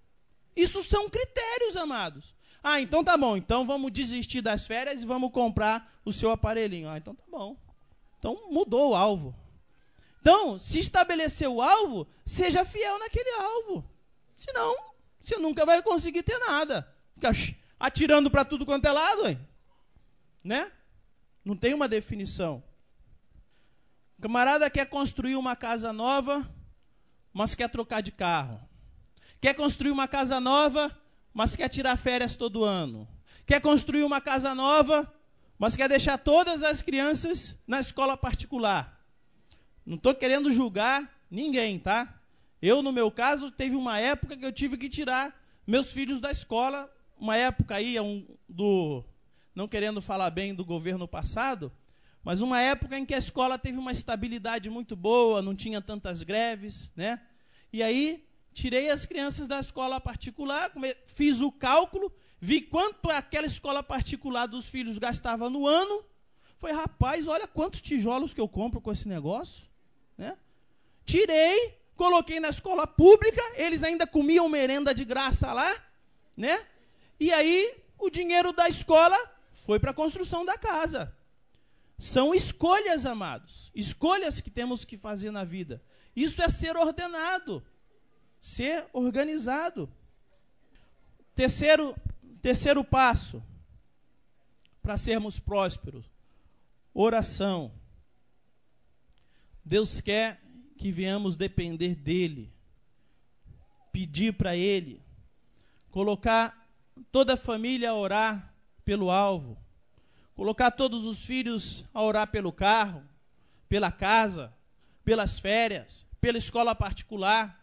Isso 0.56 0.84
são 0.84 1.10
critérios, 1.10 1.78
amados. 1.78 2.36
Ah, 2.62 2.82
então 2.82 3.04
tá 3.04 3.16
bom. 3.16 3.38
Então 3.38 3.66
vamos 3.66 3.92
desistir 3.92 4.42
das 4.42 4.68
férias 4.68 5.02
e 5.02 5.06
vamos 5.06 5.32
comprar 5.32 5.98
o 6.04 6.12
seu 6.12 6.30
aparelhinho. 6.30 6.90
Ah, 6.90 6.98
então 6.98 7.16
tá 7.16 7.24
bom. 7.32 7.56
Então 8.18 8.52
mudou 8.52 8.92
o 8.92 8.96
alvo. 8.96 9.34
Então, 10.20 10.60
se 10.60 10.80
estabelecer 10.80 11.48
o 11.48 11.62
alvo, 11.62 12.06
seja 12.26 12.66
fiel 12.66 13.00
naquele 13.00 13.30
alvo. 13.42 13.90
Senão, 14.36 14.76
você 15.22 15.38
nunca 15.38 15.66
vai 15.66 15.82
conseguir 15.82 16.24
ter 16.24 16.38
nada. 16.40 16.86
Fica 17.14 17.32
atirando 17.80 18.30
para 18.30 18.44
tudo 18.44 18.66
quanto 18.66 18.86
é 18.86 18.92
lado, 18.92 19.30
hein? 19.30 19.40
né? 20.44 20.72
Não 21.46 21.56
tem 21.56 21.74
uma 21.74 21.88
definição. 21.88 22.62
O 24.18 24.22
camarada 24.22 24.70
quer 24.70 24.86
construir 24.86 25.36
uma 25.38 25.56
casa 25.56 25.94
nova, 25.94 26.46
mas 27.34 27.56
quer 27.56 27.70
trocar 27.70 28.02
de 28.02 28.12
carro. 28.12 28.60
Quer 29.42 29.54
construir 29.54 29.92
uma 29.92 30.08
casa 30.08 30.40
nova, 30.40 30.96
mas 31.34 31.56
quer 31.56 31.70
tirar 31.70 31.98
férias 31.98 32.36
todo 32.36 32.64
ano. 32.64 33.08
Quer 33.46 33.62
construir 33.62 34.04
uma 34.04 34.20
casa 34.20 34.54
nova, 34.54 35.12
mas 35.58 35.76
quer 35.76 35.90
deixar 35.90 36.18
todas 36.18 36.64
as 36.64 36.82
crianças 36.82 37.58
na 37.68 37.80
escola 37.80 38.18
particular. 38.18 39.04
Não 39.86 39.96
estou 39.96 40.14
querendo 40.14 40.52
julgar 40.52 41.10
ninguém, 41.32 41.80
tá? 41.80 42.22
Eu, 42.62 42.82
no 42.82 42.92
meu 42.92 43.10
caso, 43.10 43.50
teve 43.50 43.76
uma 43.76 44.00
época 44.00 44.36
que 44.36 44.46
eu 44.46 44.52
tive 44.52 44.78
que 44.78 44.90
tirar 44.90 45.34
meus 45.66 45.94
filhos 45.94 46.20
da 46.20 46.32
escola, 46.32 46.92
uma 47.18 47.38
época 47.38 47.76
aí 47.76 48.00
um, 48.00 48.26
do 48.48 49.04
não 49.56 49.68
querendo 49.68 50.02
falar 50.02 50.30
bem 50.30 50.54
do 50.54 50.64
governo 50.64 51.08
passado, 51.08 51.72
mas 52.24 52.42
uma 52.42 52.62
época 52.62 52.98
em 52.98 53.06
que 53.06 53.14
a 53.14 53.18
escola 53.18 53.58
teve 53.58 53.78
uma 53.78 53.92
estabilidade 53.92 54.70
muito 54.70 54.96
boa, 54.96 55.42
não 55.42 55.56
tinha 55.56 55.82
tantas 55.82 56.22
greves, 56.22 56.92
né? 56.96 57.22
E 57.72 57.82
aí 57.82 58.26
tirei 58.54 58.90
as 58.90 59.06
crianças 59.06 59.48
da 59.48 59.60
escola 59.60 60.02
particular, 60.02 60.72
fiz 61.06 61.42
o 61.42 61.52
cálculo, 61.52 62.12
vi 62.40 62.62
quanto 62.62 63.10
aquela 63.10 63.48
escola 63.48 63.82
particular 63.82 64.48
dos 64.48 64.68
filhos 64.68 64.98
gastava 64.98 65.50
no 65.50 65.66
ano. 65.66 66.04
Foi, 66.58 66.72
rapaz, 66.72 67.28
olha 67.28 67.48
quantos 67.48 67.82
tijolos 67.82 68.34
que 68.34 68.42
eu 68.42 68.48
compro 68.48 68.82
com 68.82 68.92
esse 68.92 69.08
negócio. 69.08 69.66
Né? 70.18 70.38
Tirei, 71.06 71.80
coloquei 71.96 72.40
na 72.40 72.50
escola 72.50 72.86
pública, 72.86 73.42
eles 73.56 73.82
ainda 73.82 74.06
comiam 74.06 74.50
merenda 74.50 74.94
de 74.94 75.06
graça 75.06 75.54
lá, 75.54 75.74
né? 76.36 76.66
E 77.20 77.32
aí 77.32 77.78
o 77.98 78.10
dinheiro 78.10 78.52
da 78.52 78.68
escola 78.68 79.18
foi 79.54 79.80
para 79.80 79.92
a 79.92 79.94
construção 79.94 80.44
da 80.44 80.58
casa. 80.58 81.16
São 82.00 82.34
escolhas, 82.34 83.06
amados. 83.06 83.70
Escolhas 83.76 84.42
que 84.42 84.50
temos 84.50 84.84
que 84.86 84.98
fazer 84.98 85.30
na 85.30 85.44
vida. 85.44 85.84
Isso 86.16 86.42
é 86.42 86.50
ser 86.50 86.76
ordenado 86.76 87.64
ser 88.40 88.88
organizado. 88.94 89.90
Terceiro, 91.36 91.96
terceiro 92.42 92.84
passo 92.84 93.44
para 94.82 94.98
sermos 94.98 95.40
prósperos: 95.40 96.06
oração. 96.94 97.72
Deus 99.64 100.02
quer 100.02 100.42
que 100.78 100.92
venhamos 100.92 101.36
depender 101.36 101.94
dEle, 101.94 102.52
pedir 103.92 104.34
para 104.34 104.56
Ele, 104.56 105.02
colocar 105.92 106.68
toda 107.12 107.34
a 107.34 107.38
família 107.38 107.92
a 107.92 107.96
orar 107.96 108.54
pelo 108.84 109.12
alvo, 109.12 109.58
colocar 110.40 110.72
todos 110.72 111.04
os 111.04 111.26
filhos 111.26 111.84
a 111.94 112.02
orar 112.02 112.26
pelo 112.32 112.50
carro, 112.50 113.04
pela 113.68 113.92
casa, 113.92 114.54
pelas 115.04 115.38
férias, 115.38 116.06
pela 116.22 116.38
escola 116.38 116.74
particular 116.74 117.62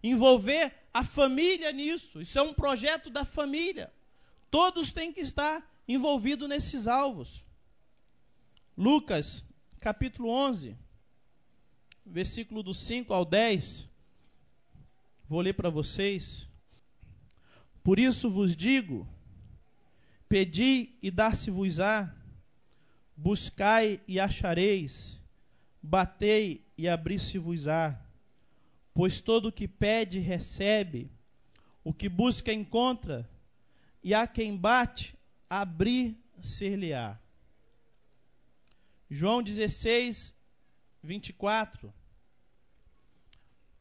envolver 0.00 0.72
a 0.94 1.02
família 1.02 1.72
nisso. 1.72 2.20
Isso 2.20 2.38
é 2.38 2.42
um 2.42 2.54
projeto 2.54 3.10
da 3.10 3.24
família. 3.24 3.92
Todos 4.52 4.92
têm 4.92 5.12
que 5.12 5.20
estar 5.20 5.68
envolvidos 5.88 6.48
nesses 6.48 6.86
alvos. 6.86 7.44
Lucas, 8.78 9.44
capítulo 9.80 10.28
11, 10.28 10.78
versículo 12.06 12.62
do 12.62 12.72
5 12.72 13.12
ao 13.12 13.24
10. 13.24 13.84
Vou 15.28 15.40
ler 15.40 15.54
para 15.54 15.70
vocês. 15.70 16.46
Por 17.82 17.98
isso 17.98 18.30
vos 18.30 18.54
digo: 18.54 19.08
pedi 20.32 20.96
e 21.02 21.10
dar-se-vos-á, 21.10 22.10
buscai 23.14 24.00
e 24.08 24.18
achareis, 24.18 25.20
batei 25.82 26.64
e 26.78 26.88
abri-se-vos-á. 26.88 28.00
Pois 28.94 29.20
todo 29.20 29.48
o 29.48 29.52
que 29.52 29.68
pede, 29.68 30.20
recebe, 30.20 31.10
o 31.84 31.92
que 31.92 32.08
busca, 32.08 32.50
encontra, 32.50 33.28
e 34.02 34.14
a 34.14 34.26
quem 34.26 34.56
bate, 34.56 35.14
abrir-se-lhe-á. 35.50 37.18
João 39.10 39.42
16, 39.42 40.34
24. 41.02 41.92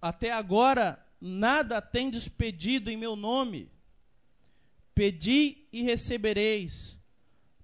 Até 0.01 0.33
agora 0.33 1.01
nada 1.21 1.81
tendes 1.81 2.27
pedido 2.27 2.89
em 2.89 2.97
meu 2.97 3.15
nome. 3.15 3.71
Pedi 5.01 5.67
e 5.73 5.81
recebereis, 5.81 6.95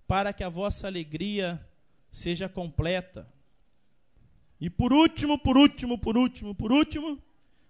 para 0.08 0.34
que 0.34 0.44
a 0.44 0.50
vossa 0.50 0.88
alegria 0.88 1.64
seja 2.12 2.50
completa. 2.50 3.32
E 4.60 4.72
por 4.72 4.92
último, 4.92 5.38
por 5.38 5.56
último, 5.56 6.00
por 6.00 6.18
último, 6.18 6.56
por 6.56 6.72
último, 6.72 7.22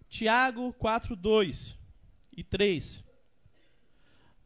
Tiago 0.07 0.71
4, 0.71 1.17
2 1.17 1.77
e 2.37 2.45
3. 2.45 3.03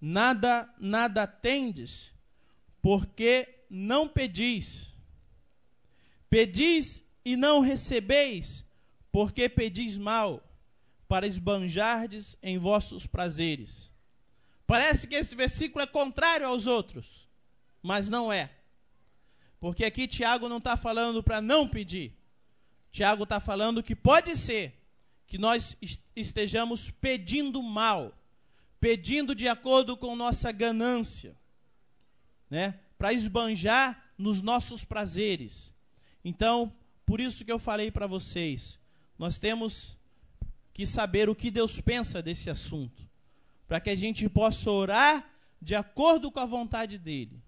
Nada, 0.02 0.68
nada 0.80 1.28
tendes, 1.28 2.12
porque 2.82 3.48
não 3.70 4.08
pedis. 4.08 4.92
Pedis 6.32 7.04
e 7.24 7.36
não 7.36 7.60
recebeis, 7.60 8.66
porque 9.12 9.48
pedis 9.48 10.00
mal, 10.00 10.44
para 11.08 11.28
esbanjardes 11.28 12.36
em 12.42 12.58
vossos 12.58 13.06
prazeres. 13.06 13.91
Parece 14.72 15.06
que 15.06 15.16
esse 15.16 15.36
versículo 15.36 15.84
é 15.84 15.86
contrário 15.86 16.48
aos 16.48 16.66
outros, 16.66 17.28
mas 17.84 18.08
não 18.08 18.32
é. 18.32 18.50
Porque 19.60 19.84
aqui 19.84 20.08
Tiago 20.08 20.48
não 20.48 20.60
está 20.60 20.78
falando 20.78 21.22
para 21.22 21.42
não 21.42 21.68
pedir. 21.68 22.14
Tiago 22.90 23.24
está 23.24 23.42
falando 23.42 23.84
que 23.84 23.94
pode 23.94 24.34
ser 24.38 24.82
que 25.28 25.38
nós 25.38 25.76
estejamos 26.16 26.90
pedindo 26.90 27.62
mal, 27.62 28.18
pedindo 28.80 29.36
de 29.36 29.46
acordo 29.46 29.98
com 29.98 30.16
nossa 30.16 30.54
ganância, 30.54 31.36
né? 32.50 32.80
Para 32.98 33.12
esbanjar 33.12 34.02
nos 34.18 34.42
nossos 34.42 34.86
prazeres. 34.86 35.74
Então, 36.24 36.74
por 37.06 37.20
isso 37.20 37.44
que 37.44 37.52
eu 37.52 37.60
falei 37.60 37.92
para 37.92 38.08
vocês, 38.08 38.80
nós 39.20 39.38
temos 39.38 39.98
que 40.74 40.86
saber 40.86 41.28
o 41.28 41.36
que 41.36 41.52
Deus 41.52 41.82
pensa 41.82 42.22
desse 42.22 42.50
assunto, 42.50 43.11
para 43.72 43.80
que 43.80 43.90
a 43.90 43.96
gente 43.96 44.28
possa 44.28 44.70
orar 44.70 45.26
de 45.62 45.74
acordo 45.76 46.30
com 46.30 46.42
a 46.42 46.46
vontade 46.46 46.98
dele. 46.98 47.42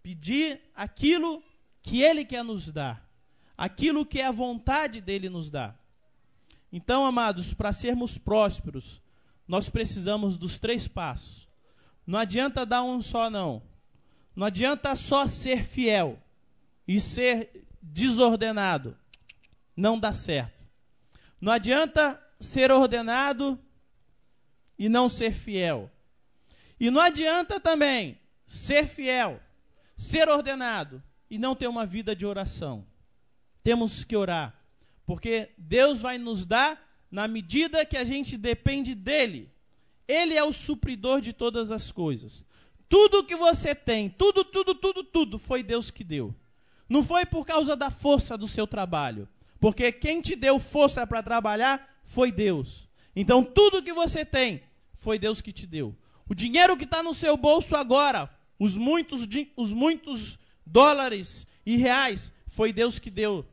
Pedir 0.00 0.60
aquilo 0.72 1.42
que 1.82 2.00
ele 2.00 2.24
quer 2.24 2.44
nos 2.44 2.68
dar, 2.68 3.04
aquilo 3.58 4.06
que 4.06 4.20
é 4.20 4.26
a 4.26 4.30
vontade 4.30 5.00
dele 5.00 5.28
nos 5.28 5.50
dar. 5.50 5.76
Então, 6.70 7.04
amados, 7.04 7.52
para 7.52 7.72
sermos 7.72 8.16
prósperos, 8.16 9.02
nós 9.48 9.68
precisamos 9.68 10.38
dos 10.38 10.60
três 10.60 10.86
passos. 10.86 11.48
Não 12.06 12.20
adianta 12.20 12.64
dar 12.64 12.84
um 12.84 13.02
só, 13.02 13.28
não. 13.28 13.60
Não 14.36 14.46
adianta 14.46 14.94
só 14.94 15.26
ser 15.26 15.64
fiel 15.64 16.22
e 16.86 17.00
ser 17.00 17.66
desordenado. 17.82 18.96
Não 19.76 19.98
dá 19.98 20.12
certo. 20.12 20.64
Não 21.40 21.52
adianta 21.52 22.16
ser 22.38 22.70
ordenado 22.70 23.60
e 24.78 24.88
não 24.88 25.08
ser 25.08 25.32
fiel. 25.32 25.90
E 26.78 26.90
não 26.90 27.00
adianta 27.00 27.58
também 27.58 28.18
ser 28.46 28.86
fiel, 28.86 29.40
ser 29.96 30.28
ordenado 30.28 31.02
e 31.30 31.38
não 31.38 31.54
ter 31.54 31.66
uma 31.66 31.86
vida 31.86 32.14
de 32.14 32.26
oração. 32.26 32.86
Temos 33.62 34.04
que 34.04 34.16
orar, 34.16 34.54
porque 35.04 35.50
Deus 35.56 36.00
vai 36.00 36.18
nos 36.18 36.46
dar 36.46 36.86
na 37.10 37.26
medida 37.26 37.84
que 37.84 37.96
a 37.96 38.04
gente 38.04 38.36
depende 38.36 38.94
dele. 38.94 39.50
Ele 40.06 40.34
é 40.34 40.44
o 40.44 40.52
supridor 40.52 41.20
de 41.20 41.32
todas 41.32 41.72
as 41.72 41.90
coisas. 41.90 42.44
Tudo 42.88 43.24
que 43.24 43.34
você 43.34 43.74
tem, 43.74 44.08
tudo, 44.08 44.44
tudo, 44.44 44.74
tudo, 44.74 45.02
tudo 45.02 45.38
foi 45.38 45.62
Deus 45.62 45.90
que 45.90 46.04
deu. 46.04 46.34
Não 46.88 47.02
foi 47.02 47.26
por 47.26 47.44
causa 47.44 47.74
da 47.74 47.90
força 47.90 48.38
do 48.38 48.46
seu 48.46 48.66
trabalho, 48.66 49.28
porque 49.58 49.90
quem 49.90 50.20
te 50.20 50.36
deu 50.36 50.60
força 50.60 51.04
para 51.04 51.22
trabalhar 51.22 52.00
foi 52.04 52.30
Deus. 52.30 52.88
Então 53.14 53.42
tudo 53.42 53.82
que 53.82 53.92
você 53.92 54.24
tem 54.24 54.62
foi 55.06 55.20
Deus 55.20 55.40
que 55.40 55.52
te 55.52 55.68
deu. 55.68 55.96
O 56.28 56.34
dinheiro 56.34 56.76
que 56.76 56.82
está 56.82 57.00
no 57.00 57.14
seu 57.14 57.36
bolso 57.36 57.76
agora, 57.76 58.28
os 58.58 58.76
muitos, 58.76 59.20
os 59.56 59.72
muitos 59.72 60.36
dólares 60.66 61.46
e 61.64 61.76
reais, 61.76 62.32
foi 62.48 62.72
Deus 62.72 62.98
que 62.98 63.08
deu. 63.08 63.46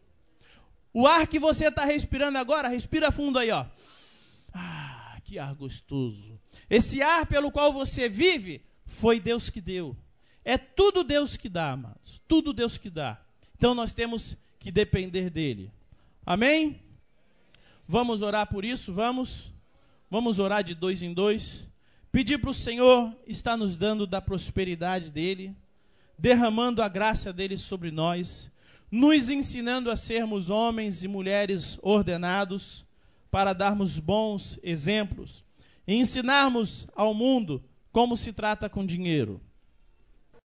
O 0.92 1.06
ar 1.06 1.28
que 1.28 1.38
você 1.38 1.68
está 1.68 1.86
respirando 1.86 2.40
agora, 2.40 2.68
respira 2.68 3.12
fundo 3.12 3.38
aí, 3.38 3.52
ó. 3.52 3.68
Ah, 4.52 5.20
que 5.24 5.38
ar 5.38 5.54
gostoso. 5.54 6.42
Esse 6.68 7.04
ar 7.04 7.28
pelo 7.28 7.52
qual 7.52 7.72
você 7.72 8.10
vive, 8.10 8.66
foi 8.88 9.20
Deus 9.20 9.52
que 9.52 9.62
deu. 9.62 9.96
É 10.44 10.58
tudo 10.58 11.04
Deus 11.04 11.38
que 11.38 11.48
dá, 11.48 11.74
amados. 11.74 12.20
Tudo 12.28 12.52
Deus 12.52 12.80
que 12.80 12.90
dá. 12.90 13.24
Então 13.56 13.76
nós 13.76 13.94
temos 13.94 14.36
que 14.60 14.72
depender 14.72 15.30
dele. 15.30 15.72
Amém? 16.26 16.82
Vamos 17.88 18.24
orar 18.24 18.48
por 18.48 18.66
isso? 18.66 18.92
Vamos? 18.92 19.53
Vamos 20.14 20.38
orar 20.38 20.64
de 20.64 20.76
dois 20.76 21.02
em 21.02 21.12
dois. 21.12 21.68
Pedir 22.12 22.38
para 22.38 22.52
o 22.52 22.54
Senhor 22.54 23.12
estar 23.26 23.58
nos 23.58 23.76
dando 23.76 24.06
da 24.06 24.22
prosperidade 24.22 25.12
dele, 25.12 25.56
derramando 26.20 26.84
a 26.84 26.88
graça 26.88 27.34
dele 27.34 27.58
sobre 27.58 27.90
nós, 27.90 28.52
nos 28.92 29.32
ensinando 29.32 29.90
a 29.90 29.96
sermos 29.96 30.52
homens 30.52 31.04
e 31.04 31.08
mulheres 31.08 31.80
ordenados, 31.82 32.86
para 33.32 33.54
darmos 33.54 33.98
bons 33.98 34.60
exemplos 34.62 35.44
e 35.88 35.96
ensinarmos 35.96 36.88
ao 36.96 37.16
mundo 37.16 37.64
como 37.92 38.16
se 38.16 38.32
trata 38.32 38.70
com 38.70 38.86
dinheiro. 38.86 39.42